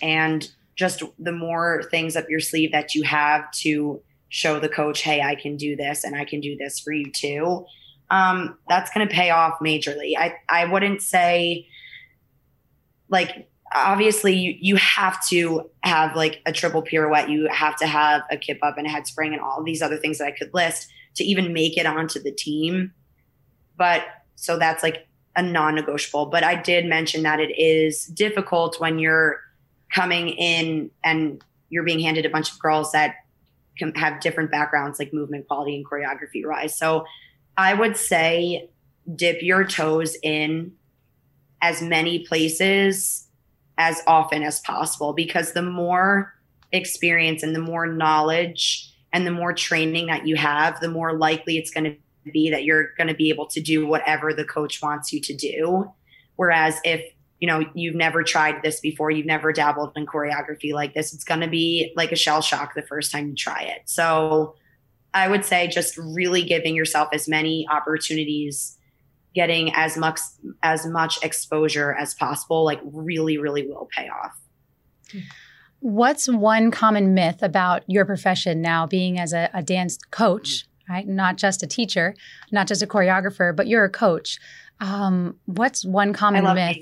and 0.01 0.49
just 0.77 1.03
the 1.19 1.31
more 1.31 1.83
things 1.91 2.15
up 2.15 2.29
your 2.29 2.39
sleeve 2.39 2.71
that 2.71 2.95
you 2.95 3.03
have 3.03 3.51
to 3.51 4.01
show 4.29 4.59
the 4.59 4.69
coach, 4.69 5.01
hey, 5.01 5.21
I 5.21 5.35
can 5.35 5.57
do 5.57 5.75
this 5.75 6.03
and 6.03 6.15
I 6.15 6.23
can 6.23 6.39
do 6.39 6.55
this 6.55 6.79
for 6.79 6.93
you 6.93 7.11
too. 7.11 7.65
Um, 8.09 8.57
that's 8.69 8.91
going 8.91 9.07
to 9.07 9.13
pay 9.13 9.31
off 9.31 9.59
majorly. 9.59 10.13
I, 10.17 10.35
I 10.47 10.65
wouldn't 10.65 11.01
say 11.01 11.67
like 13.09 13.49
obviously 13.75 14.33
you, 14.33 14.55
you 14.59 14.75
have 14.77 15.25
to 15.27 15.69
have 15.83 16.15
like 16.15 16.41
a 16.45 16.51
triple 16.51 16.83
pirouette. 16.83 17.29
You 17.29 17.47
have 17.51 17.75
to 17.77 17.87
have 17.87 18.21
a 18.31 18.37
kip 18.37 18.59
up 18.61 18.77
and 18.77 18.85
a 18.85 18.89
head 18.89 19.07
spring 19.07 19.33
and 19.33 19.41
all 19.41 19.63
these 19.63 19.81
other 19.81 19.97
things 19.97 20.19
that 20.19 20.25
I 20.25 20.31
could 20.31 20.53
list 20.53 20.89
to 21.15 21.23
even 21.23 21.53
make 21.53 21.77
it 21.77 21.85
onto 21.85 22.21
the 22.21 22.31
team. 22.31 22.93
But 23.77 24.03
so 24.35 24.57
that's 24.57 24.83
like 24.83 25.07
a 25.35 25.41
non-negotiable. 25.41 26.27
But 26.27 26.43
I 26.43 26.55
did 26.55 26.85
mention 26.85 27.23
that 27.23 27.39
it 27.39 27.51
is 27.57 28.05
difficult 28.05 28.79
when 28.79 28.99
you're 28.99 29.41
coming 29.93 30.29
in 30.29 30.91
and 31.03 31.43
you're 31.69 31.83
being 31.83 31.99
handed 31.99 32.25
a 32.25 32.29
bunch 32.29 32.51
of 32.51 32.59
girls 32.59 32.91
that 32.91 33.15
can 33.77 33.93
have 33.95 34.19
different 34.21 34.51
backgrounds 34.51 34.99
like 34.99 35.13
movement 35.13 35.47
quality 35.47 35.75
and 35.75 35.85
choreography 35.85 36.45
rise 36.45 36.77
so 36.77 37.05
i 37.57 37.73
would 37.73 37.95
say 37.95 38.69
dip 39.15 39.41
your 39.41 39.63
toes 39.63 40.17
in 40.23 40.71
as 41.61 41.81
many 41.81 42.19
places 42.19 43.27
as 43.77 44.01
often 44.07 44.43
as 44.43 44.59
possible 44.61 45.13
because 45.13 45.53
the 45.53 45.61
more 45.61 46.33
experience 46.71 47.43
and 47.43 47.55
the 47.55 47.59
more 47.59 47.87
knowledge 47.87 48.93
and 49.13 49.25
the 49.25 49.31
more 49.31 49.53
training 49.53 50.07
that 50.07 50.27
you 50.27 50.35
have, 50.35 50.79
the 50.79 50.89
more 50.89 51.13
likely 51.13 51.57
it's 51.57 51.71
going 51.71 51.83
to 51.85 52.31
be 52.31 52.49
that 52.49 52.63
you're 52.63 52.89
going 52.97 53.07
to 53.07 53.13
be 53.13 53.29
able 53.29 53.47
to 53.47 53.61
do 53.61 53.87
whatever 53.87 54.33
the 54.33 54.43
coach 54.43 54.81
wants 54.81 55.13
you 55.13 55.21
to 55.21 55.35
do. 55.35 55.91
Whereas 56.35 56.79
if 56.83 57.01
you 57.39 57.47
know 57.47 57.63
you've 57.73 57.95
never 57.95 58.23
tried 58.23 58.61
this 58.63 58.79
before, 58.79 59.11
you've 59.11 59.25
never 59.25 59.53
dabbled 59.53 59.91
in 59.95 60.05
choreography 60.05 60.73
like 60.73 60.93
this, 60.93 61.13
it's 61.13 61.23
going 61.23 61.41
to 61.41 61.47
be 61.47 61.93
like 61.95 62.11
a 62.11 62.15
shell 62.15 62.41
shock 62.41 62.73
the 62.75 62.81
first 62.81 63.11
time 63.11 63.29
you 63.29 63.35
try 63.35 63.61
it. 63.61 63.81
So 63.85 64.55
I 65.13 65.27
would 65.27 65.45
say 65.45 65.67
just 65.67 65.97
really 65.97 66.43
giving 66.43 66.75
yourself 66.75 67.09
as 67.11 67.27
many 67.27 67.67
opportunities, 67.69 68.77
getting 69.33 69.73
as 69.73 69.97
much 69.97 70.19
as 70.63 70.85
much 70.85 71.23
exposure 71.23 71.93
as 71.93 72.13
possible, 72.13 72.63
like 72.63 72.79
really, 72.83 73.37
really 73.37 73.67
will 73.67 73.87
pay 73.95 74.09
off. 74.09 74.39
What's 75.79 76.27
one 76.27 76.71
common 76.71 77.13
myth 77.13 77.41
about 77.41 77.83
your 77.87 78.03
profession 78.03 78.61
now, 78.61 78.87
being 78.87 79.19
as 79.19 79.31
a, 79.31 79.49
a 79.53 79.61
dance 79.61 79.97
coach, 80.11 80.65
right? 80.89 81.07
Not 81.07 81.37
just 81.37 81.63
a 81.63 81.67
teacher, 81.67 82.15
not 82.51 82.67
just 82.67 82.81
a 82.81 82.87
choreographer, 82.87 83.55
but 83.55 83.67
you're 83.67 83.85
a 83.85 83.89
coach. 83.89 84.39
Um, 84.79 85.35
what's 85.45 85.85
one 85.85 86.13
common 86.13 86.43
myth? 86.53 86.77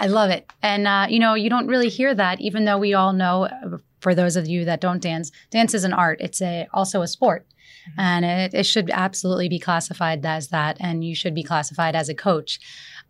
I 0.00 0.06
love 0.06 0.30
it. 0.30 0.50
And, 0.62 0.88
uh, 0.88 1.06
you 1.10 1.18
know, 1.18 1.34
you 1.34 1.50
don't 1.50 1.66
really 1.66 1.90
hear 1.90 2.14
that, 2.14 2.40
even 2.40 2.64
though 2.64 2.78
we 2.78 2.94
all 2.94 3.12
know, 3.12 3.44
uh, 3.44 3.76
for 4.00 4.14
those 4.14 4.34
of 4.34 4.48
you 4.48 4.64
that 4.64 4.80
don't 4.80 5.02
dance, 5.02 5.30
dance 5.50 5.74
is 5.74 5.84
an 5.84 5.92
art. 5.92 6.22
It's 6.22 6.40
a 6.40 6.66
also 6.72 7.02
a 7.02 7.06
sport. 7.06 7.46
Mm-hmm. 7.90 8.00
And 8.00 8.24
it, 8.24 8.54
it, 8.54 8.64
should 8.64 8.90
absolutely 8.90 9.50
be 9.50 9.58
classified 9.58 10.24
as 10.24 10.48
that. 10.48 10.78
And 10.80 11.04
you 11.04 11.14
should 11.14 11.34
be 11.34 11.42
classified 11.42 11.94
as 11.94 12.08
a 12.08 12.14
coach. 12.14 12.58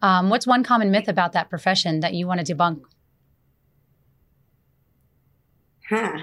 Um, 0.02 0.30
what's 0.30 0.48
one 0.48 0.64
common 0.64 0.90
myth 0.90 1.06
about 1.06 1.32
that 1.32 1.48
profession 1.48 2.00
that 2.00 2.14
you 2.14 2.26
want 2.26 2.44
to 2.44 2.54
debunk? 2.54 2.82
Huh. 5.88 6.18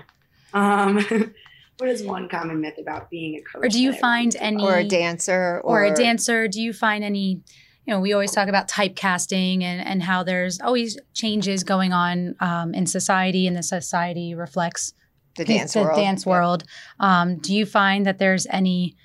Um, 0.53 0.97
what 1.77 1.89
is 1.89 2.03
one 2.03 2.27
common 2.27 2.59
myth 2.59 2.77
about 2.77 3.09
being 3.09 3.35
a 3.35 3.41
coach? 3.41 3.65
Or 3.65 3.69
do 3.69 3.81
you 3.81 3.93
find 3.93 4.35
any. 4.37 4.63
Or 4.63 4.75
a 4.75 4.83
dancer? 4.83 5.61
Or, 5.63 5.85
or 5.87 5.93
a 5.93 5.95
dancer. 5.95 6.49
Do 6.49 6.61
you 6.61 6.73
find 6.73 7.05
any 7.05 7.41
you 7.87 7.93
know, 7.93 8.01
we 8.01 8.11
always 8.11 8.33
talk 8.33 8.49
about 8.49 8.67
typecasting 8.67 9.63
and, 9.63 9.87
and 9.87 10.03
how 10.03 10.21
there's 10.21 10.59
always 10.59 10.97
changes 11.13 11.63
going 11.63 11.93
on 11.93 12.35
um, 12.41 12.73
in 12.73 12.85
society, 12.85 13.47
and 13.47 13.55
the 13.55 13.63
society 13.63 14.35
reflects 14.35 14.93
the 15.37 15.45
dance 15.45 15.73
the 15.73 15.83
world. 15.83 15.97
dance 15.97 16.25
world. 16.25 16.63
Um, 16.99 17.37
do 17.37 17.55
you 17.55 17.65
find 17.65 18.05
that 18.05 18.19
there's 18.19 18.45
any 18.47 18.97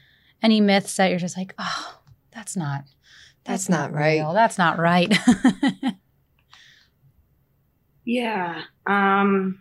any 0.42 0.60
myths 0.60 0.96
that 0.96 1.10
you're 1.10 1.20
just 1.20 1.36
like, 1.36 1.54
oh, 1.58 2.00
that's 2.32 2.56
not 2.56 2.82
that's, 3.44 3.66
that's 3.66 3.68
not, 3.68 3.92
not 3.92 3.98
right. 3.98 4.34
That's 4.34 4.58
not 4.58 4.78
right. 4.78 5.16
yeah. 8.04 8.62
Um 8.84 9.60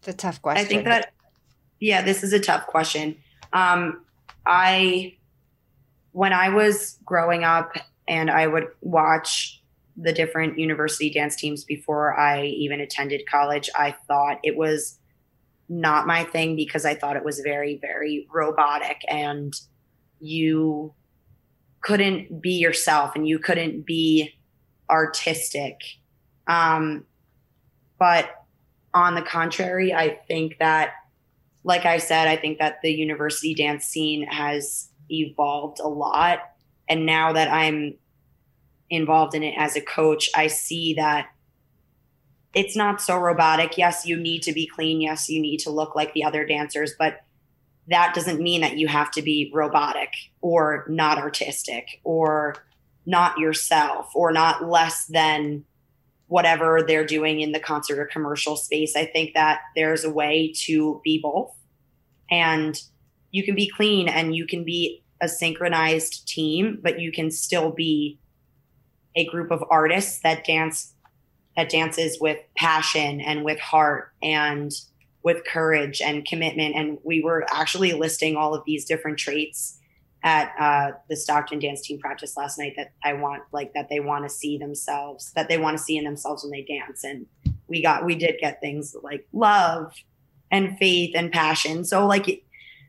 it's 0.00 0.08
a 0.08 0.12
tough 0.12 0.42
question. 0.42 0.66
I 0.66 0.68
think 0.68 0.84
that 0.84 1.14
yeah, 1.80 2.02
this 2.02 2.22
is 2.22 2.34
a 2.34 2.40
tough 2.40 2.66
question. 2.66 3.16
Um 3.54 4.04
I 4.44 5.16
when 6.16 6.32
I 6.32 6.48
was 6.48 6.98
growing 7.04 7.44
up 7.44 7.76
and 8.08 8.30
I 8.30 8.46
would 8.46 8.68
watch 8.80 9.62
the 9.98 10.14
different 10.14 10.58
university 10.58 11.10
dance 11.10 11.36
teams 11.36 11.62
before 11.62 12.18
I 12.18 12.46
even 12.46 12.80
attended 12.80 13.28
college, 13.30 13.68
I 13.76 13.94
thought 14.08 14.38
it 14.42 14.56
was 14.56 14.98
not 15.68 16.06
my 16.06 16.24
thing 16.24 16.56
because 16.56 16.86
I 16.86 16.94
thought 16.94 17.16
it 17.16 17.24
was 17.24 17.40
very, 17.40 17.78
very 17.82 18.26
robotic 18.32 19.02
and 19.10 19.52
you 20.18 20.94
couldn't 21.82 22.40
be 22.40 22.52
yourself 22.52 23.14
and 23.14 23.28
you 23.28 23.38
couldn't 23.38 23.84
be 23.84 24.32
artistic. 24.88 25.76
Um, 26.46 27.04
but 27.98 28.30
on 28.94 29.16
the 29.16 29.22
contrary, 29.22 29.92
I 29.92 30.18
think 30.26 30.56
that, 30.60 30.94
like 31.62 31.84
I 31.84 31.98
said, 31.98 32.26
I 32.26 32.36
think 32.36 32.58
that 32.58 32.80
the 32.80 32.90
university 32.90 33.54
dance 33.54 33.84
scene 33.84 34.26
has 34.26 34.88
evolved 35.10 35.80
a 35.80 35.88
lot. 35.88 36.40
And 36.88 37.06
now 37.06 37.32
that 37.32 37.50
I'm 37.50 37.94
involved 38.90 39.34
in 39.34 39.42
it 39.42 39.54
as 39.56 39.76
a 39.76 39.80
coach, 39.80 40.30
I 40.34 40.46
see 40.46 40.94
that 40.94 41.28
it's 42.54 42.76
not 42.76 43.00
so 43.00 43.18
robotic. 43.18 43.76
Yes, 43.76 44.06
you 44.06 44.16
need 44.16 44.42
to 44.44 44.52
be 44.52 44.66
clean. 44.66 45.00
Yes, 45.00 45.28
you 45.28 45.40
need 45.40 45.58
to 45.58 45.70
look 45.70 45.94
like 45.94 46.14
the 46.14 46.24
other 46.24 46.46
dancers, 46.46 46.94
but 46.98 47.20
that 47.88 48.14
doesn't 48.14 48.40
mean 48.40 48.62
that 48.62 48.78
you 48.78 48.88
have 48.88 49.10
to 49.12 49.22
be 49.22 49.50
robotic 49.54 50.10
or 50.40 50.86
not 50.88 51.18
artistic 51.18 52.00
or 52.02 52.56
not 53.04 53.38
yourself 53.38 54.10
or 54.14 54.32
not 54.32 54.68
less 54.68 55.06
than 55.06 55.64
whatever 56.28 56.82
they're 56.82 57.06
doing 57.06 57.40
in 57.40 57.52
the 57.52 57.60
concert 57.60 57.98
or 57.98 58.06
commercial 58.06 58.56
space. 58.56 58.96
I 58.96 59.06
think 59.06 59.34
that 59.34 59.60
there's 59.76 60.04
a 60.04 60.10
way 60.10 60.52
to 60.64 61.00
be 61.04 61.20
both. 61.22 61.54
And 62.30 62.80
you 63.36 63.42
can 63.42 63.54
be 63.54 63.68
clean 63.68 64.08
and 64.08 64.34
you 64.34 64.46
can 64.46 64.64
be 64.64 65.02
a 65.20 65.28
synchronized 65.28 66.26
team, 66.26 66.78
but 66.82 66.98
you 66.98 67.12
can 67.12 67.30
still 67.30 67.70
be 67.70 68.18
a 69.14 69.26
group 69.26 69.50
of 69.50 69.62
artists 69.70 70.20
that 70.20 70.46
dance 70.46 70.94
that 71.54 71.68
dances 71.68 72.18
with 72.18 72.38
passion 72.56 73.20
and 73.20 73.44
with 73.44 73.60
heart 73.60 74.12
and 74.22 74.72
with 75.22 75.44
courage 75.44 76.00
and 76.00 76.26
commitment. 76.26 76.74
And 76.74 76.98
we 77.02 77.22
were 77.22 77.46
actually 77.52 77.92
listing 77.92 78.36
all 78.36 78.54
of 78.54 78.62
these 78.64 78.86
different 78.86 79.18
traits 79.18 79.78
at 80.22 80.52
uh, 80.58 80.92
the 81.10 81.16
Stockton 81.16 81.58
dance 81.58 81.82
team 81.82 81.98
practice 81.98 82.36
last 82.38 82.58
night 82.58 82.72
that 82.76 82.92
I 83.04 83.12
want, 83.14 83.42
like 83.52 83.74
that 83.74 83.88
they 83.90 84.00
want 84.00 84.24
to 84.24 84.30
see 84.30 84.56
themselves, 84.56 85.32
that 85.32 85.48
they 85.48 85.58
want 85.58 85.76
to 85.76 85.82
see 85.82 85.98
in 85.98 86.04
themselves 86.04 86.42
when 86.42 86.52
they 86.52 86.62
dance. 86.62 87.04
And 87.04 87.26
we 87.68 87.82
got, 87.82 88.04
we 88.04 88.14
did 88.14 88.36
get 88.40 88.60
things 88.60 88.96
like 89.02 89.26
love 89.32 89.92
and 90.50 90.78
faith 90.78 91.12
and 91.14 91.32
passion. 91.32 91.84
So 91.84 92.06
like 92.06 92.44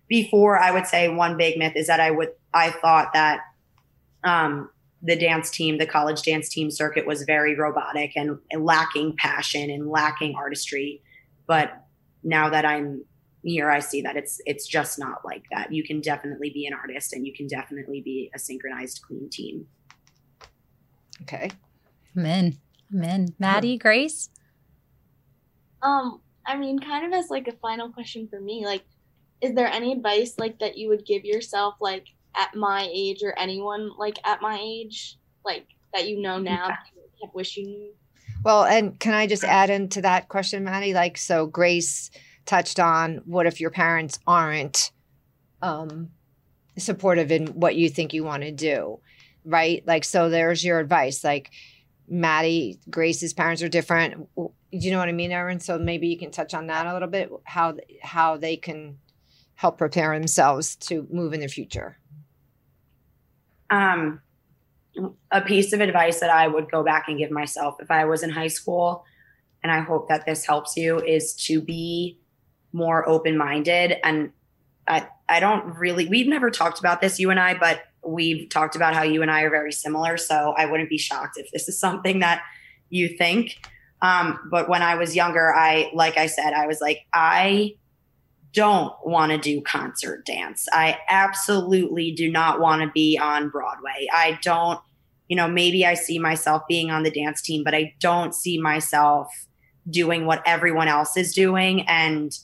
before, 0.08 0.58
I 0.58 0.72
would 0.72 0.88
say 0.88 1.10
one 1.10 1.38
big 1.38 1.58
myth 1.58 1.74
is 1.76 1.88
that 1.88 2.00
I 2.00 2.12
would, 2.12 2.30
I 2.54 2.70
thought 2.70 3.14
that 3.14 3.42
um, 4.24 4.70
the 5.02 5.16
dance 5.16 5.50
team, 5.50 5.78
the 5.78 5.86
college 5.86 6.22
dance 6.22 6.50
team 6.50 6.72
circuit 6.72 7.06
was 7.06 7.24
very 7.24 7.56
robotic 7.56 8.14
and, 8.16 8.40
and 8.52 8.66
lacking 8.66 9.16
passion 9.18 9.70
and 9.70 9.90
lacking 9.90 10.36
artistry. 10.36 11.02
But 11.46 11.84
now 12.24 12.50
that 12.50 12.66
I'm 12.66 13.04
here, 13.44 13.70
I 13.70 13.80
see 13.80 14.02
that 14.02 14.18
it's 14.18 14.42
it's 14.46 14.68
just 14.68 15.00
not 15.00 15.24
like 15.24 15.44
that. 15.52 15.72
You 15.72 15.84
can 15.84 16.02
definitely 16.02 16.50
be 16.50 16.66
an 16.66 16.74
artist 16.74 17.14
and 17.14 17.26
you 17.26 17.34
can 17.34 17.48
definitely 17.48 18.02
be 18.02 18.30
a 18.36 18.40
synchronized 18.40 19.02
clean 19.02 19.30
team. 19.30 19.68
Okay. 21.22 21.52
Amen. 22.18 22.58
Amen. 22.94 23.28
Maddie, 23.40 23.78
Grace? 23.78 24.30
Um, 25.82 26.22
I 26.46 26.58
mean, 26.58 26.80
kind 26.80 27.06
of 27.06 27.14
as 27.14 27.30
like 27.30 27.48
a 27.48 27.54
final 27.54 27.90
question 27.90 28.28
for 28.28 28.40
me, 28.40 28.66
like, 28.66 28.84
is 29.42 29.54
there 29.54 29.68
any 29.68 29.92
advice 29.92 30.36
like 30.38 30.60
that 30.60 30.78
you 30.78 30.90
would 30.90 31.06
give 31.06 31.26
yourself 31.26 31.76
like 31.80 32.08
at 32.36 32.56
my 32.56 32.90
age 32.92 33.24
or 33.24 33.38
anyone 33.38 33.92
like 33.98 34.18
at 34.26 34.42
my 34.42 34.60
age, 34.62 35.18
like 35.46 35.68
that 35.94 36.08
you 36.08 36.22
know 36.22 36.40
now, 36.40 36.68
yeah. 37.22 37.30
wish 37.34 37.58
you 37.58 37.68
knew? 37.68 37.92
Well, 38.44 38.66
and 38.66 39.00
can 39.00 39.14
I 39.14 39.28
just 39.28 39.44
add 39.44 39.70
into 39.70 40.02
that 40.02 40.30
question, 40.30 40.64
Maddie? 40.64 40.94
Like, 40.94 41.18
so 41.18 41.48
Grace 41.48 42.12
touched 42.46 42.80
on 42.80 43.22
what 43.26 43.46
if 43.48 43.60
your 43.60 43.72
parents 43.72 44.20
aren't 44.28 44.92
um, 45.62 46.10
supportive 46.78 47.32
in 47.32 47.48
what 47.48 47.76
you 47.76 47.90
think 47.90 48.14
you 48.14 48.24
want 48.24 48.44
to 48.44 48.52
do, 48.52 49.00
right? 49.44 49.84
Like, 49.86 50.06
so 50.06 50.30
there's 50.30 50.64
your 50.64 50.80
advice. 50.80 51.24
Like, 51.24 51.52
Maddie, 52.08 52.80
Grace's 52.90 53.34
parents 53.34 53.62
are 53.62 53.70
different. 53.70 54.30
Do 54.36 54.52
you 54.72 54.92
know 54.92 55.00
what 55.00 55.10
I 55.10 55.14
mean, 55.14 55.32
Erin? 55.32 55.60
So 55.60 55.78
maybe 55.78 56.08
you 56.08 56.18
can 56.18 56.32
touch 56.32 56.54
on 56.54 56.68
that 56.68 56.86
a 56.86 56.94
little 56.94 57.08
bit. 57.08 57.30
How 57.44 57.76
how 58.02 58.38
they 58.38 58.56
can 58.56 58.98
help 59.58 59.78
prepare 59.78 60.18
themselves 60.18 60.76
to 60.76 61.06
move 61.12 61.34
in 61.34 61.42
the 61.42 61.48
future 61.48 61.98
um, 63.70 64.22
a 65.32 65.42
piece 65.42 65.74
of 65.74 65.82
advice 65.82 66.20
that 66.20 66.30
I 66.30 66.48
would 66.48 66.72
go 66.72 66.84
back 66.84 67.08
and 67.08 67.18
give 67.18 67.32
myself 67.32 67.76
if 67.80 67.92
I 67.92 68.06
was 68.06 68.24
in 68.24 68.30
high 68.30 68.48
school, 68.48 69.06
and 69.64 69.72
I 69.72 69.80
hope 69.80 70.10
that 70.10 70.26
this 70.26 70.46
helps 70.46 70.78
you, 70.78 71.00
is 71.00 71.34
to 71.46 71.62
be 71.62 72.20
more 72.74 73.08
open 73.08 73.38
minded. 73.38 73.98
And 74.04 74.32
I, 74.88 75.08
I 75.28 75.40
don't 75.40 75.76
really, 75.78 76.08
we've 76.08 76.28
never 76.28 76.50
talked 76.50 76.80
about 76.80 77.02
this, 77.02 77.20
you 77.20 77.30
and 77.30 77.40
I, 77.40 77.58
but 77.58 77.82
we've 78.06 78.50
talked 78.50 78.76
about 78.76 78.94
how 78.94 79.04
you 79.04 79.22
and 79.22 79.30
I 79.30 79.42
are 79.42 79.50
very 79.50 79.72
similar. 79.72 80.18
So 80.18 80.54
I 80.58 80.66
wouldn't 80.66 80.90
be 80.90 80.98
shocked 80.98 81.38
if 81.38 81.52
this 81.52 81.68
is 81.68 81.80
something 81.80 82.20
that 82.20 82.42
you 82.90 83.10
think. 83.18 83.58
Um, 84.02 84.40
but 84.50 84.70
when 84.70 84.82
I 84.82 84.96
was 84.96 85.16
younger, 85.16 85.54
I, 85.54 85.92
like 85.94 86.18
I 86.18 86.28
said, 86.28 86.54
I 86.54 86.68
was 86.68 86.80
like, 86.80 87.06
I 87.14 87.76
don't 88.58 88.92
want 89.06 89.32
to 89.32 89.38
do 89.38 89.62
concert 89.62 90.26
dance. 90.26 90.68
I 90.74 90.98
absolutely 91.10 92.12
do 92.12 92.28
not 92.32 92.60
want 92.60 92.82
to 92.82 92.90
be 92.90 93.16
on 93.16 93.50
Broadway. 93.50 94.08
I 94.12 94.40
don't, 94.42 94.80
you 95.28 95.36
know, 95.36 95.48
maybe 95.48 95.86
I 95.86 95.94
see 95.94 96.18
myself 96.18 96.64
being 96.68 96.90
on 96.90 97.04
the 97.04 97.12
dance 97.12 97.44
team, 97.44 97.64
but 97.64 97.76
I 97.76 97.94
don't 98.00 98.34
see 98.34 98.60
myself 98.60 99.30
doing 99.88 100.26
what 100.26 100.42
everyone 100.44 100.88
else 100.88 101.16
is 101.18 101.36
doing. 101.36 101.88
And 101.88 102.36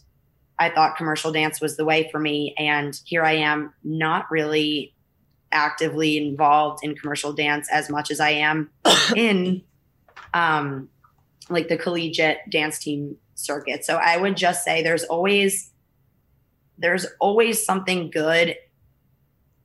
I 0.59 0.69
thought 0.69 0.97
commercial 0.97 1.31
dance 1.31 1.59
was 1.59 1.77
the 1.77 1.85
way 1.85 2.07
for 2.11 2.19
me. 2.19 2.53
And 2.59 3.01
here 3.05 3.23
I 3.23 3.37
am, 3.37 3.73
not 3.83 4.29
really 4.29 4.93
actively 5.51 6.15
involved 6.15 6.83
in 6.83 6.93
commercial 6.93 7.33
dance 7.33 7.67
as 7.71 7.89
much 7.89 8.11
as 8.11 8.19
I 8.19 8.29
am 8.29 8.69
in 9.15 9.63
um, 10.35 10.89
like 11.49 11.69
the 11.69 11.77
collegiate 11.77 12.37
dance 12.51 12.77
team 12.77 13.17
circuit. 13.33 13.83
So 13.83 13.95
I 13.95 14.17
would 14.17 14.37
just 14.37 14.63
say 14.63 14.83
there's 14.83 15.05
always 15.05 15.71
there's 16.77 17.05
always 17.19 17.63
something 17.63 18.09
good 18.09 18.55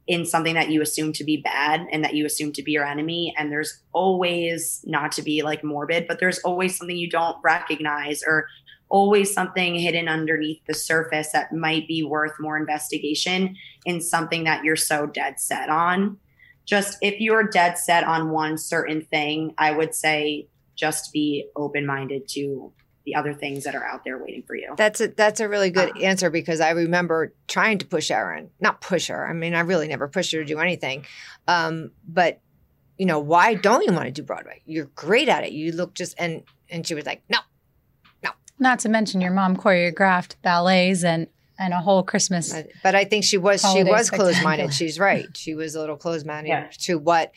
in 0.06 0.24
something 0.24 0.54
that 0.54 0.70
you 0.70 0.80
assume 0.80 1.12
to 1.12 1.22
be 1.22 1.36
bad 1.36 1.86
and 1.92 2.02
that 2.02 2.14
you 2.14 2.24
assume 2.24 2.50
to 2.52 2.62
be 2.62 2.72
your 2.72 2.86
enemy. 2.86 3.34
And 3.36 3.52
there's 3.52 3.82
always 3.92 4.82
not 4.86 5.12
to 5.12 5.22
be 5.22 5.42
like 5.42 5.62
morbid 5.62 6.06
but 6.08 6.18
there's 6.18 6.38
always 6.40 6.76
something 6.76 6.96
you 6.96 7.10
don't 7.10 7.36
recognize 7.44 8.22
or 8.26 8.46
always 8.88 9.32
something 9.32 9.74
hidden 9.74 10.08
underneath 10.08 10.64
the 10.66 10.72
surface 10.72 11.30
that 11.32 11.52
might 11.52 11.86
be 11.86 12.02
worth 12.02 12.32
more 12.40 12.56
investigation 12.56 13.54
in 13.84 14.00
something 14.00 14.44
that 14.44 14.64
you're 14.64 14.76
so 14.76 15.06
dead 15.06 15.38
set 15.38 15.68
on. 15.68 16.16
Just 16.64 16.96
if 17.02 17.20
you're 17.20 17.48
dead 17.48 17.76
set 17.76 18.04
on 18.04 18.30
one 18.30 18.58
certain 18.58 19.02
thing 19.02 19.54
i 19.56 19.70
would 19.70 19.94
say 19.94 20.46
just 20.74 21.12
be 21.12 21.48
open 21.56 21.84
minded 21.84 22.28
to 22.28 22.72
the 23.08 23.14
other 23.18 23.32
things 23.32 23.64
that 23.64 23.74
are 23.74 23.84
out 23.84 24.04
there 24.04 24.18
waiting 24.18 24.42
for 24.46 24.54
you. 24.54 24.74
That's 24.76 25.00
a 25.00 25.08
that's 25.08 25.40
a 25.40 25.48
really 25.48 25.70
good 25.70 25.96
Uh, 25.96 26.00
answer 26.00 26.28
because 26.30 26.60
I 26.60 26.70
remember 26.70 27.32
trying 27.46 27.78
to 27.78 27.86
push 27.86 28.10
Erin, 28.10 28.50
not 28.60 28.80
push 28.82 29.08
her. 29.08 29.26
I 29.28 29.32
mean, 29.32 29.54
I 29.54 29.60
really 29.60 29.88
never 29.88 30.08
pushed 30.08 30.32
her 30.32 30.40
to 30.40 30.44
do 30.44 30.58
anything. 30.58 31.06
Um, 31.46 31.92
but 32.06 32.40
you 32.98 33.06
know, 33.06 33.18
why 33.20 33.54
don't 33.54 33.84
you 33.86 33.92
want 33.92 34.06
to 34.06 34.10
do 34.10 34.22
Broadway? 34.22 34.60
You're 34.66 34.90
great 34.94 35.28
at 35.28 35.44
it. 35.44 35.52
You 35.52 35.72
look 35.72 35.94
just 35.94 36.14
and 36.18 36.42
and 36.68 36.86
she 36.86 36.94
was 36.94 37.06
like, 37.06 37.22
no. 37.30 37.38
No. 38.22 38.30
Not 38.58 38.80
to 38.80 38.88
mention 38.90 39.20
your 39.22 39.30
mom 39.32 39.56
choreographed 39.56 40.34
ballets 40.42 41.02
and 41.04 41.28
and 41.58 41.72
a 41.72 41.78
whole 41.78 42.02
Christmas. 42.02 42.52
But- 42.52 42.68
But 42.82 42.94
I 42.94 43.04
think 43.04 43.24
she 43.24 43.38
was 43.38 43.62
she 43.62 43.84
was 43.84 44.10
closed 44.10 44.42
minded. 44.42 44.74
She's 44.74 44.98
right. 44.98 45.26
She 45.34 45.54
was 45.54 45.74
a 45.74 45.80
little 45.80 45.96
closed 45.96 46.26
minded 46.26 46.50
Yeah. 46.50 46.68
to 46.86 46.98
what 46.98 47.32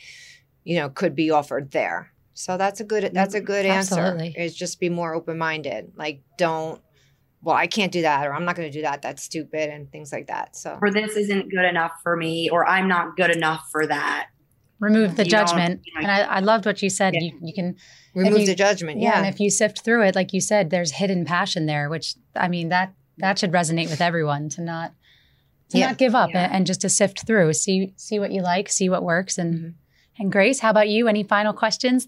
you 0.64 0.76
know 0.76 0.90
could 0.90 1.14
be 1.16 1.30
offered 1.30 1.70
there. 1.70 2.12
So 2.34 2.56
that's 2.56 2.80
a 2.80 2.84
good 2.84 3.10
that's 3.12 3.34
a 3.34 3.40
good 3.40 3.66
Absolutely. 3.66 4.28
answer. 4.28 4.40
Is 4.40 4.54
just 4.56 4.80
be 4.80 4.88
more 4.88 5.14
open 5.14 5.38
minded. 5.38 5.92
Like 5.96 6.22
don't. 6.38 6.80
Well, 7.44 7.56
I 7.56 7.66
can't 7.66 7.90
do 7.90 8.02
that, 8.02 8.24
or 8.26 8.32
I'm 8.32 8.44
not 8.44 8.54
going 8.54 8.70
to 8.70 8.78
do 8.78 8.82
that. 8.82 9.02
That's 9.02 9.20
stupid, 9.22 9.68
and 9.68 9.90
things 9.90 10.12
like 10.12 10.28
that. 10.28 10.54
So 10.54 10.78
Or 10.80 10.92
this 10.92 11.16
isn't 11.16 11.50
good 11.50 11.64
enough 11.64 11.90
for 12.04 12.16
me, 12.16 12.48
or 12.48 12.64
I'm 12.68 12.86
not 12.86 13.16
good 13.16 13.34
enough 13.34 13.66
for 13.72 13.84
that. 13.86 14.28
Remove 14.78 15.16
the 15.16 15.24
You 15.24 15.30
judgment. 15.30 15.80
you 15.84 15.92
know, 15.94 16.00
and 16.08 16.10
I, 16.10 16.36
I 16.36 16.38
loved 16.40 16.66
what 16.66 16.82
you 16.82 16.88
said. 16.90 17.14
Yeah. 17.14 17.20
You, 17.20 17.38
you 17.42 17.52
can 17.52 17.76
remove 18.14 18.40
you- 18.40 18.46
the 18.46 18.54
judgment. 18.54 19.00
Yeah. 19.00 19.10
Yeah, 19.10 19.18
And 19.18 19.26
if 19.34 19.40
you 19.40 19.50
sift 19.50 19.84
through 19.84 20.02
it, 20.04 20.14
like 20.14 20.32
you 20.32 20.40
said, 20.40 20.70
there's 20.70 20.92
hidden 20.92 21.24
passion 21.24 21.66
there, 21.66 21.88
which 21.90 22.14
I 22.36 22.46
mean 22.48 22.68
that 22.68 22.94
that 23.18 23.38
should 23.40 23.50
resonate 23.52 23.90
with 23.90 24.00
everyone 24.00 24.48
to 24.50 24.62
not 24.62 24.92
to 25.70 25.78
Yeah. 25.78 25.88
not 25.88 25.98
give 25.98 26.14
up 26.14 26.30
Yeah. 26.30 26.44
and, 26.44 26.52
and 26.54 26.66
just 26.66 26.80
to 26.82 26.88
sift 26.88 27.26
through, 27.26 27.52
see 27.54 27.92
see 27.96 28.18
what 28.20 28.30
you 28.30 28.40
like, 28.42 28.68
see 28.68 28.88
what 28.88 29.02
works. 29.02 29.36
And 29.36 29.54
Mhm. 29.54 29.74
and 30.20 30.30
Grace, 30.32 30.60
how 30.60 30.70
about 30.70 30.88
you? 30.88 31.08
Any 31.08 31.24
final 31.24 31.52
questions? 31.52 32.06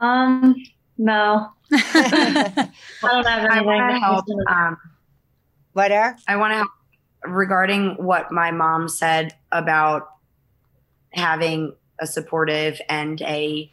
Um, 0.00 0.54
no, 0.96 1.50
I 1.72 2.70
don't 3.02 3.26
have 3.26 3.50
anything. 3.50 3.66
to 3.66 3.94
to 3.94 3.98
help. 4.00 4.24
Um, 4.48 4.76
what 5.72 5.92
are? 5.92 6.16
I 6.26 6.36
want 6.36 6.52
to 6.52 6.56
help 6.56 6.70
regarding 7.24 7.94
what 8.04 8.30
my 8.32 8.50
mom 8.50 8.88
said 8.88 9.34
about 9.52 10.08
having 11.12 11.74
a 12.00 12.06
supportive 12.06 12.80
and 12.88 13.20
a 13.22 13.70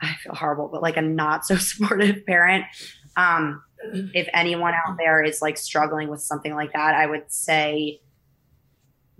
I 0.00 0.14
feel 0.16 0.34
horrible, 0.34 0.68
but 0.68 0.82
like 0.82 0.96
a 0.96 1.02
not 1.02 1.46
so 1.46 1.56
supportive 1.58 2.26
parent. 2.26 2.64
Um, 3.16 3.62
if 4.14 4.28
anyone 4.32 4.74
out 4.74 4.96
there 4.98 5.22
is 5.22 5.42
like 5.42 5.58
struggling 5.58 6.08
with 6.08 6.20
something 6.20 6.54
like 6.54 6.72
that, 6.72 6.94
I 6.94 7.06
would 7.06 7.30
say 7.32 8.00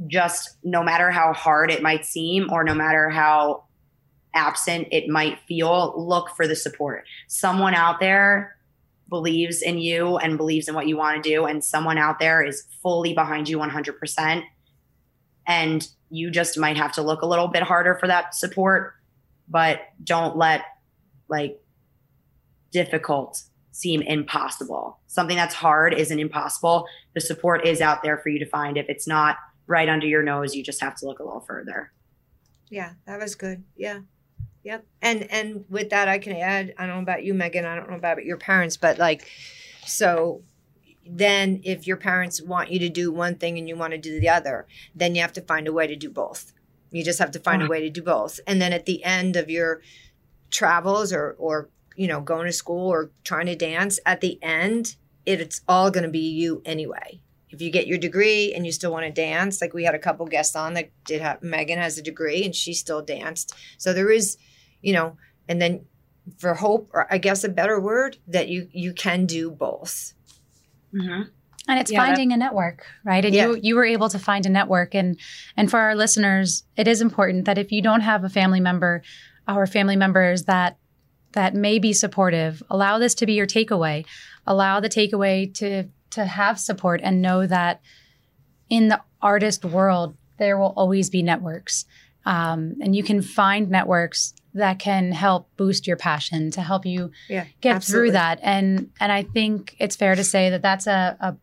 just 0.06 0.56
no 0.64 0.82
matter 0.82 1.10
how 1.10 1.32
hard 1.32 1.70
it 1.70 1.82
might 1.82 2.04
seem 2.04 2.50
or 2.50 2.64
no 2.64 2.74
matter 2.74 3.08
how 3.10 3.64
absent 4.34 4.88
it 4.90 5.08
might 5.08 5.38
feel, 5.46 5.94
look 5.96 6.30
for 6.36 6.46
the 6.46 6.56
support. 6.56 7.04
Someone 7.28 7.74
out 7.74 8.00
there 8.00 8.56
believes 9.08 9.60
in 9.62 9.78
you 9.78 10.16
and 10.16 10.38
believes 10.38 10.68
in 10.68 10.74
what 10.74 10.88
you 10.88 10.96
want 10.96 11.22
to 11.22 11.28
do, 11.28 11.44
and 11.44 11.62
someone 11.62 11.98
out 11.98 12.18
there 12.18 12.42
is 12.42 12.64
fully 12.82 13.12
behind 13.12 13.48
you 13.48 13.58
100%. 13.58 14.42
And 15.46 15.86
you 16.08 16.30
just 16.30 16.58
might 16.58 16.76
have 16.76 16.92
to 16.92 17.02
look 17.02 17.22
a 17.22 17.26
little 17.26 17.48
bit 17.48 17.62
harder 17.62 17.96
for 17.96 18.06
that 18.06 18.34
support, 18.34 18.94
but 19.48 19.80
don't 20.02 20.36
let 20.36 20.62
like 21.28 21.60
difficult 22.70 23.42
seem 23.72 24.02
impossible. 24.02 24.98
Something 25.06 25.36
that's 25.36 25.54
hard 25.54 25.94
isn't 25.94 26.18
impossible. 26.18 26.86
The 27.14 27.20
support 27.20 27.66
is 27.66 27.80
out 27.80 28.02
there 28.02 28.18
for 28.18 28.28
you 28.28 28.38
to 28.38 28.46
find. 28.46 28.76
If 28.76 28.86
it's 28.88 29.06
not 29.06 29.36
right 29.66 29.88
under 29.88 30.06
your 30.06 30.22
nose, 30.22 30.54
you 30.54 30.62
just 30.62 30.80
have 30.80 30.94
to 30.96 31.06
look 31.06 31.18
a 31.18 31.24
little 31.24 31.40
further. 31.40 31.92
Yeah, 32.70 32.92
that 33.06 33.18
was 33.18 33.34
good. 33.34 33.64
Yeah. 33.76 34.00
Yep. 34.64 34.86
And 35.00 35.30
and 35.30 35.64
with 35.68 35.90
that 35.90 36.08
I 36.08 36.18
can 36.18 36.36
add, 36.36 36.74
I 36.78 36.86
don't 36.86 36.96
know 36.96 37.02
about 37.02 37.24
you, 37.24 37.34
Megan, 37.34 37.64
I 37.64 37.74
don't 37.76 37.90
know 37.90 37.96
about 37.96 38.24
your 38.24 38.36
parents, 38.36 38.76
but 38.76 38.98
like 38.98 39.28
so 39.84 40.42
then 41.04 41.60
if 41.64 41.86
your 41.86 41.96
parents 41.96 42.40
want 42.40 42.70
you 42.70 42.78
to 42.78 42.88
do 42.88 43.10
one 43.10 43.34
thing 43.34 43.58
and 43.58 43.68
you 43.68 43.74
want 43.74 43.92
to 43.92 43.98
do 43.98 44.20
the 44.20 44.28
other, 44.28 44.66
then 44.94 45.14
you 45.14 45.20
have 45.20 45.32
to 45.32 45.40
find 45.40 45.66
a 45.66 45.72
way 45.72 45.86
to 45.88 45.96
do 45.96 46.08
both. 46.08 46.52
You 46.92 47.02
just 47.02 47.18
have 47.18 47.32
to 47.32 47.40
find 47.40 47.60
a 47.60 47.64
uh-huh. 47.64 47.70
way 47.70 47.80
to 47.80 47.90
do 47.90 48.02
both. 48.02 48.38
And 48.46 48.62
then 48.62 48.72
at 48.72 48.86
the 48.86 49.02
end 49.02 49.34
of 49.34 49.50
your 49.50 49.82
travels 50.50 51.12
or 51.12 51.34
or 51.38 51.68
you 51.96 52.06
know, 52.06 52.20
going 52.20 52.46
to 52.46 52.52
school 52.52 52.88
or 52.88 53.10
trying 53.24 53.46
to 53.46 53.56
dance, 53.56 53.98
at 54.06 54.20
the 54.20 54.38
end, 54.42 54.96
it's 55.26 55.60
all 55.68 55.90
going 55.90 56.04
to 56.04 56.10
be 56.10 56.30
you 56.30 56.62
anyway. 56.64 57.20
If 57.50 57.60
you 57.60 57.70
get 57.70 57.86
your 57.86 57.98
degree 57.98 58.54
and 58.54 58.64
you 58.64 58.72
still 58.72 58.92
want 58.92 59.04
to 59.04 59.12
dance, 59.12 59.60
like 59.60 59.74
we 59.74 59.84
had 59.84 59.94
a 59.94 59.98
couple 59.98 60.24
guests 60.26 60.56
on 60.56 60.74
that 60.74 60.90
did 61.04 61.20
have 61.20 61.42
Megan 61.42 61.78
has 61.78 61.98
a 61.98 62.02
degree 62.02 62.44
and 62.44 62.54
she 62.54 62.72
still 62.72 63.02
danced. 63.02 63.54
So 63.76 63.92
there 63.92 64.10
is, 64.10 64.38
you 64.82 64.92
know, 64.92 65.16
and 65.48 65.60
then 65.60 65.84
for 66.38 66.54
hope, 66.54 66.90
or 66.92 67.12
I 67.12 67.18
guess 67.18 67.44
a 67.44 67.48
better 67.48 67.80
word, 67.80 68.18
that 68.28 68.48
you 68.48 68.68
you 68.72 68.92
can 68.92 69.26
do 69.26 69.50
both. 69.50 70.14
Mm-hmm. 70.94 71.22
And 71.68 71.78
it's 71.78 71.90
Yeah, 71.90 72.04
finding 72.04 72.32
a 72.32 72.36
network, 72.36 72.86
right? 73.04 73.24
And 73.24 73.34
Yeah. 73.34 73.48
you 73.48 73.58
you 73.62 73.74
were 73.76 73.84
able 73.84 74.08
to 74.08 74.18
find 74.18 74.44
a 74.46 74.48
network 74.48 74.94
and 74.94 75.18
and 75.56 75.70
for 75.70 75.78
our 75.78 75.94
listeners, 75.94 76.64
it 76.76 76.88
is 76.88 77.00
important 77.00 77.44
that 77.44 77.58
if 77.58 77.72
you 77.72 77.82
don't 77.82 78.00
have 78.00 78.24
a 78.24 78.28
family 78.28 78.60
member 78.60 79.02
or 79.48 79.66
family 79.66 79.96
members 79.96 80.44
that 80.44 80.76
that 81.32 81.54
may 81.54 81.78
be 81.78 81.92
supportive, 81.92 82.62
allow 82.68 82.98
this 82.98 83.14
to 83.16 83.26
be 83.26 83.32
your 83.32 83.46
takeaway. 83.46 84.04
Allow 84.46 84.80
the 84.80 84.88
takeaway 84.88 85.52
to 85.54 85.84
to 86.10 86.26
have 86.26 86.58
support 86.60 87.00
and 87.02 87.22
know 87.22 87.46
that 87.46 87.80
in 88.68 88.88
the 88.88 89.00
artist 89.20 89.64
world 89.64 90.16
there 90.38 90.58
will 90.58 90.74
always 90.76 91.10
be 91.10 91.22
networks. 91.22 91.84
Um, 92.24 92.76
and 92.80 92.94
you 92.94 93.02
can 93.02 93.22
find 93.22 93.70
networks 93.70 94.34
that 94.54 94.78
can 94.78 95.12
help 95.12 95.48
boost 95.56 95.86
your 95.86 95.96
passion 95.96 96.50
to 96.52 96.60
help 96.62 96.84
you 96.84 97.10
Yeah, 97.28 97.46
get 97.60 97.76
absolutely. 97.76 98.08
through 98.08 98.12
that. 98.12 98.38
And 98.42 98.90
and 99.00 99.10
i 99.12 99.22
think 99.22 99.74
it's 99.78 99.96
fair 99.96 100.14
to 100.14 100.24
say 100.24 100.50
that 100.50 100.62
that's 100.62 100.86
a, 100.86 101.16
a, 101.20 101.36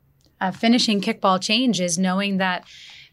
a 0.48 0.52
finishing 0.52 1.02
kickball 1.02 1.42
change 1.42 1.82
is 1.82 1.98
knowing 1.98 2.38
that 2.38 2.66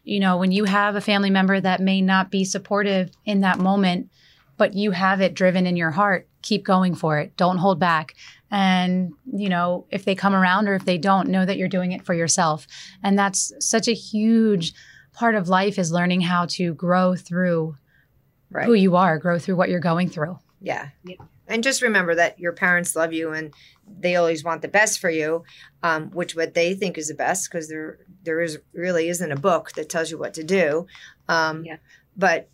you 0.03 0.19
know 0.19 0.37
when 0.37 0.51
you 0.51 0.65
have 0.65 0.95
a 0.95 1.01
family 1.01 1.29
member 1.29 1.59
that 1.59 1.81
may 1.81 2.01
not 2.01 2.31
be 2.31 2.43
supportive 2.45 3.11
in 3.25 3.41
that 3.41 3.59
moment 3.59 4.09
but 4.57 4.73
you 4.73 4.91
have 4.91 5.21
it 5.21 5.33
driven 5.35 5.67
in 5.67 5.75
your 5.77 5.91
heart 5.91 6.27
keep 6.41 6.63
going 6.63 6.95
for 6.95 7.19
it. 7.19 7.35
Don't 7.35 7.57
hold 7.57 7.77
back. 7.79 8.13
And 8.49 9.11
you 9.25 9.49
know 9.49 9.85
if 9.91 10.05
they 10.05 10.15
come 10.15 10.33
around 10.33 10.69
or 10.69 10.75
if 10.75 10.85
they 10.85 10.97
don't 10.97 11.27
know 11.27 11.45
that 11.45 11.57
you're 11.57 11.67
doing 11.67 11.91
it 11.91 12.05
for 12.05 12.13
yourself. 12.13 12.65
And 13.03 13.19
that's 13.19 13.51
such 13.59 13.87
a 13.89 13.93
huge 13.93 14.73
part 15.13 15.35
of 15.35 15.49
life 15.49 15.77
is 15.77 15.91
learning 15.91 16.21
how 16.21 16.45
to 16.51 16.73
grow 16.73 17.15
through 17.15 17.75
Right. 18.49 18.65
who 18.65 18.73
you 18.73 18.95
are 18.95 19.17
grow 19.19 19.37
through 19.39 19.57
what 19.57 19.69
you're 19.69 19.79
going 19.79 20.09
through 20.09 20.39
Yeah. 20.61 20.89
Yeah. 21.03 21.17
And 21.49 21.63
just 21.63 21.81
remember 21.81 22.15
that 22.15 22.39
your 22.39 22.51
parents 22.53 22.95
love 22.95 23.13
you 23.13 23.31
and 23.31 23.53
they 23.99 24.15
always 24.17 24.43
want 24.43 24.61
the 24.61 24.67
best 24.67 24.99
for 24.99 25.09
you, 25.09 25.43
um, 25.81 26.09
which 26.11 26.35
what 26.35 26.53
they 26.53 26.73
think 26.73 26.97
is 26.97 27.07
the 27.07 27.13
best 27.13 27.49
because 27.49 27.69
there 27.69 27.99
there 28.23 28.41
is 28.41 28.59
really 28.73 29.07
isn't 29.07 29.31
a 29.31 29.37
book 29.37 29.71
that 29.73 29.87
tells 29.89 30.11
you 30.11 30.17
what 30.17 30.33
to 30.33 30.43
do. 30.43 30.87
Um, 31.29 31.63
Yeah. 31.63 31.77
But 32.17 32.49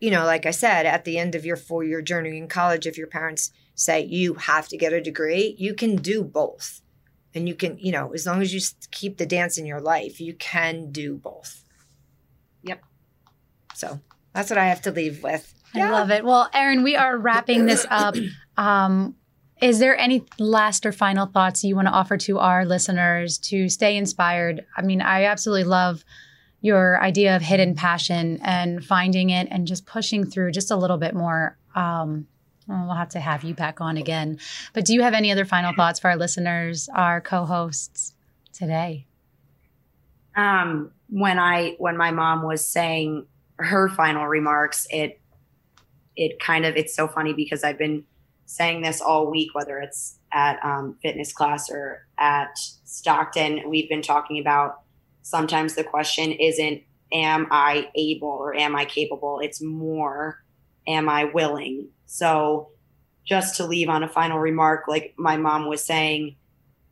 you 0.00 0.10
know, 0.10 0.24
like 0.24 0.44
I 0.46 0.50
said, 0.50 0.86
at 0.86 1.04
the 1.04 1.18
end 1.18 1.34
of 1.34 1.44
your 1.46 1.56
four 1.56 1.84
year 1.84 2.02
journey 2.02 2.36
in 2.36 2.48
college, 2.48 2.86
if 2.86 2.98
your 2.98 3.06
parents 3.06 3.52
say 3.74 4.04
you 4.04 4.34
have 4.34 4.68
to 4.68 4.76
get 4.76 4.92
a 4.92 5.00
degree, 5.00 5.54
you 5.58 5.74
can 5.74 5.96
do 5.96 6.22
both, 6.24 6.80
and 7.34 7.48
you 7.48 7.54
can 7.54 7.78
you 7.78 7.92
know 7.92 8.12
as 8.12 8.26
long 8.26 8.42
as 8.42 8.52
you 8.52 8.60
keep 8.90 9.18
the 9.18 9.26
dance 9.26 9.56
in 9.58 9.66
your 9.66 9.80
life, 9.80 10.20
you 10.20 10.34
can 10.34 10.90
do 10.90 11.16
both. 11.16 11.64
Yep. 12.62 12.82
So 13.74 14.00
that's 14.36 14.50
what 14.50 14.58
I 14.58 14.66
have 14.66 14.82
to 14.82 14.90
leave 14.90 15.22
with. 15.22 15.52
I 15.74 15.90
love 15.90 16.10
it. 16.10 16.24
Well, 16.24 16.48
Erin, 16.52 16.82
we 16.82 16.94
are 16.94 17.16
wrapping 17.16 17.66
this 17.66 17.86
up. 17.90 18.14
Um, 18.56 19.16
is 19.60 19.78
there 19.78 19.96
any 19.96 20.24
last 20.38 20.84
or 20.84 20.92
final 20.92 21.26
thoughts 21.26 21.64
you 21.64 21.74
want 21.74 21.88
to 21.88 21.92
offer 21.92 22.16
to 22.18 22.38
our 22.38 22.66
listeners 22.66 23.38
to 23.38 23.68
stay 23.68 23.96
inspired? 23.96 24.64
I 24.76 24.82
mean, 24.82 25.00
I 25.00 25.24
absolutely 25.24 25.64
love 25.64 26.04
your 26.60 27.00
idea 27.02 27.34
of 27.34 27.42
hidden 27.42 27.74
passion 27.74 28.38
and 28.42 28.84
finding 28.84 29.30
it 29.30 29.48
and 29.50 29.66
just 29.66 29.86
pushing 29.86 30.24
through 30.24 30.52
just 30.52 30.70
a 30.70 30.76
little 30.76 30.98
bit 30.98 31.14
more. 31.14 31.56
Um, 31.74 32.26
well, 32.68 32.84
we'll 32.86 32.96
have 32.96 33.10
to 33.10 33.20
have 33.20 33.44
you 33.44 33.54
back 33.54 33.80
on 33.80 33.96
again. 33.96 34.38
But 34.74 34.84
do 34.84 34.92
you 34.92 35.02
have 35.02 35.14
any 35.14 35.32
other 35.32 35.44
final 35.44 35.72
thoughts 35.74 35.98
for 36.00 36.10
our 36.10 36.16
listeners, 36.16 36.88
our 36.94 37.20
co-hosts 37.20 38.14
today? 38.52 39.06
um, 40.36 40.92
when 41.08 41.38
I 41.38 41.76
when 41.78 41.96
my 41.96 42.10
mom 42.10 42.42
was 42.42 42.64
saying 42.64 43.26
her 43.58 43.88
final 43.88 44.26
remarks, 44.26 44.86
it 44.90 45.20
it 46.16 46.40
kind 46.40 46.64
of 46.64 46.76
it's 46.76 46.94
so 46.94 47.06
funny 47.06 47.32
because 47.32 47.62
I've 47.62 47.78
been 47.78 48.04
saying 48.46 48.82
this 48.82 49.00
all 49.00 49.30
week, 49.30 49.54
whether 49.54 49.78
it's 49.78 50.18
at 50.32 50.58
um, 50.64 50.96
fitness 51.02 51.32
class 51.32 51.70
or 51.70 52.06
at 52.18 52.56
Stockton, 52.84 53.68
we've 53.68 53.88
been 53.88 54.02
talking 54.02 54.38
about 54.38 54.80
sometimes 55.22 55.74
the 55.74 55.84
question 55.84 56.32
isn't, 56.32 56.82
am 57.12 57.48
I 57.50 57.90
able 57.94 58.28
or 58.28 58.54
am 58.54 58.76
I 58.76 58.84
capable? 58.84 59.40
It's 59.40 59.60
more, 59.60 60.42
am 60.86 61.08
I 61.08 61.24
willing? 61.24 61.88
So, 62.06 62.70
just 63.26 63.56
to 63.56 63.66
leave 63.66 63.88
on 63.88 64.04
a 64.04 64.08
final 64.08 64.38
remark, 64.38 64.84
like 64.86 65.14
my 65.18 65.36
mom 65.36 65.68
was 65.68 65.84
saying, 65.84 66.36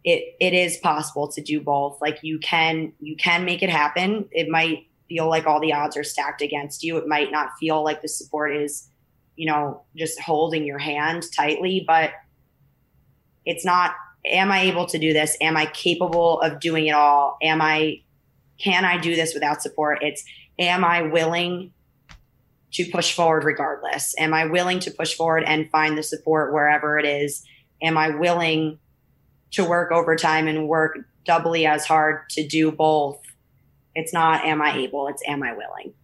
it 0.03 0.37
it 0.41 0.53
is 0.53 0.77
possible 0.79 1.29
to 1.29 1.41
do 1.41 1.61
both. 1.61 1.99
Like 2.01 2.19
you 2.23 2.39
can 2.39 2.93
you 3.01 3.17
can 3.17 3.45
make 3.45 3.63
it 3.63 3.71
happen. 3.71 4.29
It 4.33 4.49
might 4.49 4.87
feel 5.15 5.29
like 5.29 5.47
all 5.47 5.61
the 5.61 5.73
odds 5.73 5.97
are 5.97 6.03
stacked 6.03 6.43
against 6.43 6.83
you. 6.83 6.97
It 6.97 7.07
might 7.07 7.31
not 7.31 7.51
feel 7.61 7.85
like 7.85 8.03
the 8.03 8.09
support 8.09 8.57
is, 8.57 8.89
you 9.37 9.47
know, 9.47 9.83
just 9.97 10.19
holding 10.21 10.65
your 10.65 10.79
hand 10.79 11.25
tightly, 11.35 11.85
but 11.87 12.11
it's 13.45 13.65
not 13.65 13.95
am 14.27 14.51
I 14.51 14.63
able 14.63 14.87
to 14.87 14.99
do 14.99 15.13
this? 15.13 15.37
Am 15.41 15.57
I 15.57 15.67
capable 15.67 16.41
of 16.41 16.59
doing 16.59 16.87
it 16.87 16.95
all? 16.95 17.37
Am 17.43 17.63
I 17.63 18.01
can 18.59 18.85
I 18.85 18.99
do 18.99 19.15
this 19.15 19.35
without 19.35 19.63
support? 19.63 19.99
It's 20.03 20.25
am 20.59 20.85
I 20.85 21.03
willing 21.03 21.73
to 22.73 22.85
push 22.91 23.15
forward 23.15 23.45
regardless? 23.45 24.15
Am 24.19 24.35
I 24.35 24.47
willing 24.47 24.81
to 24.81 24.91
push 24.91 25.15
forward 25.15 25.45
and 25.45 25.71
find 25.71 25.97
the 25.97 26.03
support 26.03 26.53
wherever 26.53 26.99
it 26.99 27.07
is? 27.07 27.45
Am 27.83 27.97
I 27.97 28.11
willing 28.11 28.81
to 29.53 29.65
work 29.65 29.93
overtime 29.93 30.49
and 30.49 30.67
work 30.67 30.99
doubly 31.25 31.67
as 31.67 31.85
hard 31.85 32.29
to 32.31 32.47
do 32.47 32.73
both? 32.73 33.24
It's 33.95 34.13
not 34.13 34.45
am 34.45 34.61
I 34.61 34.77
able, 34.77 35.09
it's 35.09 35.23
am 35.27 35.43
I 35.43 35.53
willing. 35.53 35.95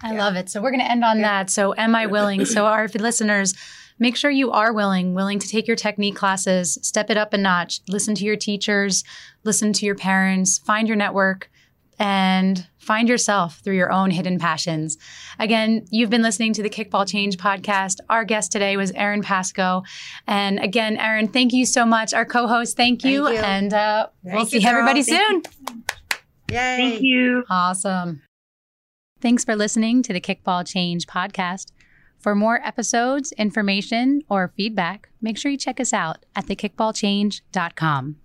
I 0.00 0.12
yeah. 0.12 0.24
love 0.24 0.36
it. 0.36 0.50
So 0.50 0.60
we're 0.60 0.70
going 0.70 0.84
to 0.84 0.90
end 0.90 1.04
on 1.04 1.18
yeah. 1.18 1.22
that. 1.22 1.50
So 1.50 1.74
am 1.76 1.94
I 1.94 2.06
willing? 2.06 2.44
so 2.44 2.66
our 2.66 2.88
listeners, 2.88 3.54
make 3.98 4.16
sure 4.16 4.30
you 4.30 4.50
are 4.50 4.72
willing, 4.72 5.14
willing 5.14 5.38
to 5.38 5.48
take 5.48 5.66
your 5.66 5.76
technique 5.76 6.16
classes, 6.16 6.78
step 6.82 7.10
it 7.10 7.16
up 7.16 7.32
a 7.32 7.38
notch, 7.38 7.80
listen 7.88 8.14
to 8.16 8.24
your 8.24 8.36
teachers, 8.36 9.04
listen 9.44 9.72
to 9.72 9.86
your 9.86 9.94
parents, 9.94 10.58
find 10.58 10.88
your 10.88 10.96
network 10.96 11.50
and 11.98 12.66
find 12.78 13.08
yourself 13.08 13.60
through 13.60 13.76
your 13.76 13.92
own 13.92 14.10
hidden 14.10 14.38
passions. 14.38 14.98
Again, 15.38 15.86
you've 15.90 16.10
been 16.10 16.22
listening 16.22 16.52
to 16.54 16.62
the 16.62 16.68
Kickball 16.68 17.08
Change 17.08 17.36
podcast. 17.36 17.98
Our 18.10 18.24
guest 18.24 18.52
today 18.52 18.76
was 18.76 18.90
Erin 18.92 19.22
Pasco. 19.22 19.84
And 20.26 20.58
again, 20.58 20.96
Erin, 20.96 21.28
thank 21.28 21.52
you 21.52 21.66
so 21.66 21.86
much. 21.86 22.12
Our 22.12 22.24
co 22.24 22.46
host, 22.46 22.76
thank 22.76 23.04
you. 23.04 23.24
Thank 23.24 23.38
you. 23.38 23.44
And 23.44 23.72
uh, 23.72 24.08
we'll 24.22 24.46
see 24.46 24.64
everybody 24.66 25.02
soon. 25.02 25.42
Yay. 26.50 26.76
Thank 26.76 27.02
you. 27.02 27.44
Awesome. 27.48 28.22
Thanks 29.20 29.44
for 29.44 29.56
listening 29.56 30.02
to 30.02 30.12
the 30.12 30.20
Kickball 30.20 30.66
Change 30.66 31.06
podcast. 31.06 31.70
For 32.18 32.34
more 32.34 32.60
episodes, 32.64 33.32
information, 33.32 34.22
or 34.28 34.52
feedback, 34.56 35.10
make 35.20 35.36
sure 35.36 35.50
you 35.50 35.58
check 35.58 35.78
us 35.80 35.92
out 35.92 36.24
at 36.34 36.46
thekickballchange.com. 36.46 38.16